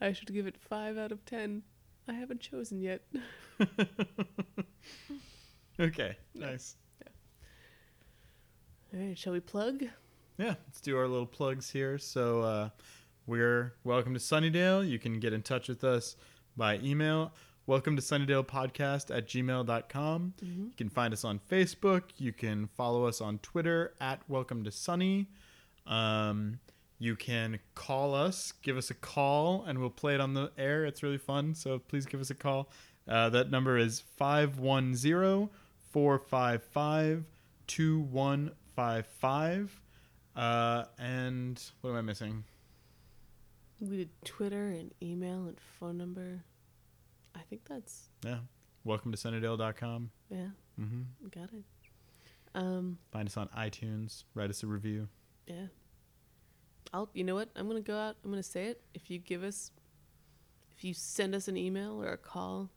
I 0.00 0.12
should 0.12 0.32
give 0.32 0.46
it 0.46 0.56
five 0.58 0.98
out 0.98 1.12
of 1.12 1.24
ten. 1.24 1.62
I 2.08 2.12
haven't 2.12 2.40
chosen 2.40 2.80
yet 2.80 3.02
okay. 5.80 6.16
Nice. 6.34 6.76
All 8.94 9.00
right, 9.00 9.18
shall 9.18 9.32
we 9.32 9.40
plug? 9.40 9.84
Yeah, 10.38 10.54
let's 10.66 10.80
do 10.80 10.96
our 10.96 11.08
little 11.08 11.26
plugs 11.26 11.70
here. 11.70 11.98
So 11.98 12.40
uh, 12.42 12.68
we're 13.26 13.74
welcome 13.84 14.14
to 14.14 14.20
Sunnydale. 14.20 14.88
You 14.88 14.98
can 14.98 15.18
get 15.18 15.32
in 15.32 15.42
touch 15.42 15.68
with 15.68 15.84
us 15.84 16.16
by 16.56 16.78
email. 16.78 17.32
Welcome 17.66 17.96
to 17.96 18.02
Sunnydale 18.02 18.46
Podcast 18.46 19.14
at 19.14 19.26
gmail.com. 19.26 20.34
You 20.40 20.70
can 20.76 20.88
find 20.88 21.12
us 21.12 21.24
on 21.24 21.40
Facebook. 21.50 22.02
You 22.16 22.32
can 22.32 22.68
follow 22.76 23.04
us 23.06 23.20
on 23.20 23.38
Twitter 23.38 23.94
at 24.00 24.20
Welcome 24.28 24.62
to 24.64 24.70
Sunny. 24.70 25.26
Um, 25.86 26.60
you 26.98 27.16
can 27.16 27.58
call 27.74 28.14
us, 28.14 28.52
give 28.62 28.76
us 28.76 28.90
a 28.90 28.94
call, 28.94 29.64
and 29.66 29.78
we'll 29.78 29.90
play 29.90 30.14
it 30.14 30.20
on 30.20 30.32
the 30.34 30.52
air. 30.56 30.84
It's 30.84 31.02
really 31.02 31.18
fun. 31.18 31.54
So 31.54 31.78
please 31.78 32.06
give 32.06 32.20
us 32.20 32.30
a 32.30 32.34
call. 32.34 32.70
Uh, 33.08 33.28
that 33.30 33.50
number 33.50 33.76
is 33.78 34.00
510 34.16 35.48
455 35.90 37.24
2155. 37.66 39.80
Uh, 40.34 40.84
and 40.98 41.62
what 41.80 41.90
am 41.90 41.96
I 41.96 42.02
missing? 42.02 42.44
We 43.80 43.96
did 43.98 44.10
Twitter 44.24 44.68
and 44.68 44.92
email 45.02 45.46
and 45.46 45.58
phone 45.78 45.98
number. 45.98 46.42
I 47.34 47.40
think 47.48 47.62
that's 47.68 48.08
Yeah. 48.24 48.38
Welcome 48.84 49.12
to 49.12 49.18
Sunnydale.com. 49.18 50.10
yeah, 50.30 50.48
Mm-hmm. 50.80 51.02
got 51.30 51.50
it. 51.52 51.64
Um, 52.54 52.98
Find 53.10 53.28
us 53.28 53.36
on 53.36 53.48
iTunes. 53.48 54.24
Write 54.34 54.48
us 54.50 54.62
a 54.62 54.66
review. 54.66 55.08
yeah. 55.46 55.66
I'll. 56.92 57.10
You 57.14 57.24
know 57.24 57.34
what? 57.34 57.48
I'm 57.56 57.66
gonna 57.66 57.80
go 57.80 57.96
out. 57.98 58.16
I'm 58.24 58.30
gonna 58.30 58.42
say 58.44 58.66
it. 58.66 58.80
If 58.94 59.10
you 59.10 59.18
give 59.18 59.42
us, 59.42 59.72
if 60.76 60.84
you 60.84 60.94
send 60.94 61.34
us 61.34 61.48
an 61.48 61.56
email 61.56 62.00
or 62.00 62.12
a 62.12 62.16
call, 62.16 62.70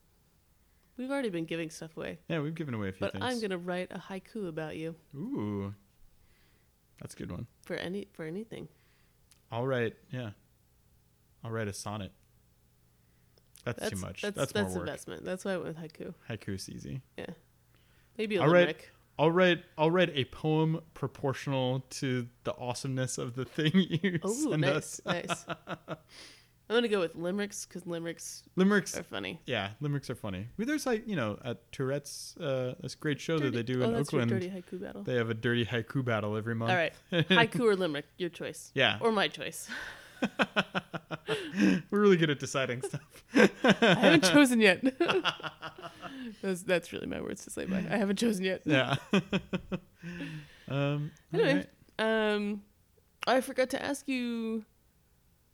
we've 0.99 1.09
already 1.09 1.29
been 1.29 1.45
giving 1.45 1.69
stuff 1.71 1.97
away. 1.97 2.19
Yeah, 2.27 2.41
we've 2.41 2.53
given 2.53 2.73
away 2.75 2.89
a 2.89 2.91
few 2.91 2.99
But 2.99 3.13
things. 3.13 3.23
I'm 3.25 3.41
gonna 3.41 3.57
write 3.57 3.87
a 3.91 3.97
haiku 3.97 4.47
about 4.47 4.75
you 4.77 4.95
Ooh. 5.15 5.73
That's 7.01 7.15
a 7.15 7.17
good 7.17 7.31
one. 7.31 7.47
for 7.65 7.75
any 7.75 8.07
for 8.11 8.25
anything. 8.25 8.67
I'll 9.51 9.65
write, 9.65 9.95
yeah. 10.11 10.31
I'll 11.43 11.49
write 11.51 11.67
a 11.67 11.73
sonnet. 11.73 12.11
That's, 13.65 13.79
That's 13.79 13.91
too 13.91 13.97
much. 13.97 14.21
That's 14.21 14.35
That's, 14.35 14.51
that's, 14.51 14.69
more 14.69 14.79
work. 14.79 14.87
investment. 14.87 15.25
That's 15.25 15.43
why 15.45 15.53
I 15.53 15.57
went 15.57 15.75
with 15.75 15.77
haiku. 15.77 16.13
Haiku's 16.29 16.69
easy. 16.69 17.01
Yeah, 17.17 17.25
maybe 18.17 18.35
a 18.35 18.41
right. 18.41 18.47
limerick. 18.49 18.91
I'll 19.17 19.31
write 19.31 19.63
I'll 19.77 19.91
write 19.91 20.11
a 20.15 20.25
poem 20.25 20.79
proportional 20.93 21.81
to 21.91 22.27
the 22.45 22.55
awesomeness 22.57 23.17
of 23.17 23.35
the 23.35 23.43
thing 23.45 23.71
you 23.75 24.19
Oh, 24.23 24.49
send 24.49 24.61
nice, 24.61 25.01
us. 25.05 25.45
nice. 25.45 25.45
I'm 26.69 26.75
gonna 26.75 26.87
go 26.87 26.99
with 26.99 27.15
limericks 27.15 27.65
because 27.65 27.87
limericks 27.87 28.43
Limericks 28.55 28.95
are 28.95 29.01
funny. 29.03 29.39
yeah, 29.47 29.71
limericks 29.81 30.09
are 30.11 30.15
funny. 30.15 30.47
There's 30.57 30.85
like, 30.85 31.07
you 31.07 31.15
know, 31.15 31.39
at 31.43 31.71
Tourette's 31.71 32.37
uh 32.37 32.75
this 32.81 32.93
great 32.95 33.19
show 33.19 33.39
that 33.39 33.53
they 33.53 33.63
do 33.63 33.81
oh, 33.83 33.89
in 33.89 33.95
Oakland. 33.95 34.29
dirty 34.29 34.49
haiku 34.49 34.79
battle. 34.79 35.03
They 35.03 35.15
have 35.15 35.29
a 35.29 35.33
dirty 35.33 35.65
haiku 35.65 36.05
battle 36.05 36.37
every 36.37 36.53
month. 36.55 36.69
All 36.71 36.77
right, 36.77 36.93
haiku 37.11 37.61
or 37.61 37.75
limerick, 37.75 38.05
your 38.17 38.29
choice, 38.29 38.71
Yeah. 38.75 38.97
or 39.01 39.11
my 39.11 39.27
choice. 39.27 39.67
We're 41.89 41.99
really 42.01 42.17
good 42.17 42.29
at 42.29 42.39
deciding 42.39 42.81
stuff. 42.81 43.23
I 43.33 43.49
haven't 43.95 44.25
chosen 44.25 44.59
yet. 44.59 44.83
that's, 46.41 46.63
that's 46.63 46.91
really 46.91 47.07
my 47.07 47.21
words 47.21 47.43
to 47.45 47.49
say. 47.49 47.65
By 47.65 47.77
I 47.77 47.97
haven't 47.97 48.19
chosen 48.19 48.43
yet. 48.43 48.61
Yeah. 48.65 48.95
um 50.67 51.11
Anyway. 51.33 51.49
alright. 51.97 52.33
Um, 52.35 52.61
I 53.27 53.41
forgot 53.41 53.69
to 53.71 53.81
ask 53.83 54.07
you 54.07 54.65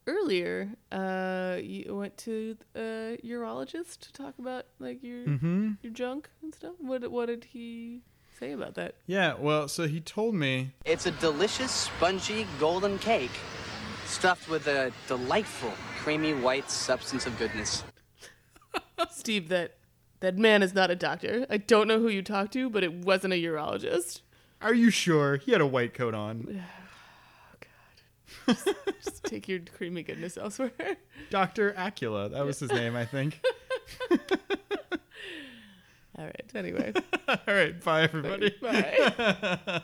earlier, 0.08 0.70
uh, 0.92 1.58
you 1.62 1.96
went 1.96 2.18
to 2.20 2.58
a 2.76 3.18
urologist 3.24 4.00
to 4.00 4.14
talk 4.14 4.38
about 4.40 4.66
like 4.80 5.04
your 5.04 5.26
Mm-hmm. 5.26 5.72
your 5.82 5.94
junk 5.94 6.30
and 6.42 6.54
stuff. 6.54 6.74
What 6.80 7.10
what 7.12 7.28
did 7.28 7.46
he 7.46 8.02
say 8.40 8.52
about 8.52 8.76
that? 8.76 8.96
Yeah, 9.08 9.36
well, 9.40 9.68
so 9.68 9.88
he 9.88 10.00
told 10.02 10.36
me 10.36 10.72
It's 10.86 11.06
a 11.06 11.12
delicious, 11.12 11.72
spongy, 11.72 12.46
golden 12.60 13.00
cake 13.00 13.32
stuffed 14.06 14.50
with 14.50 14.68
a 14.68 14.92
delightful, 15.08 15.74
creamy 16.00 16.34
white 16.34 16.70
substance 16.70 17.26
of 17.26 17.38
goodness. 17.40 17.84
Steve, 19.10 19.50
that 19.50 19.78
that 20.20 20.38
man 20.38 20.64
is 20.64 20.74
not 20.74 20.92
a 20.92 20.96
doctor. 20.96 21.46
I 21.50 21.58
don't 21.58 21.88
know 21.88 22.00
who 22.00 22.10
you 22.10 22.22
talked 22.22 22.54
to, 22.54 22.70
but 22.70 22.84
it 22.84 22.94
wasn't 22.94 23.34
a 23.34 23.38
urologist. 23.38 24.22
Are 24.62 24.74
you 24.74 24.90
sure? 24.90 25.38
He 25.38 25.52
had 25.52 25.62
a 25.62 25.66
white 25.68 25.94
coat 25.94 26.14
on. 26.14 26.64
Just 28.48 29.24
take 29.24 29.48
your 29.48 29.60
creamy 29.78 30.04
goodness 30.04 30.38
elsewhere. 30.38 30.72
Dr. 31.30 31.74
Acula. 31.74 32.32
That 32.32 32.46
was 32.46 32.60
his 32.60 32.72
name, 32.72 32.96
I 32.96 33.06
think. 33.06 33.40
All 36.18 36.26
right. 36.26 36.52
Anyway, 36.54 36.94
All 37.28 37.38
right. 37.48 37.84
Bye, 37.84 38.04
everybody. 38.04 38.56
bye. 38.62 39.82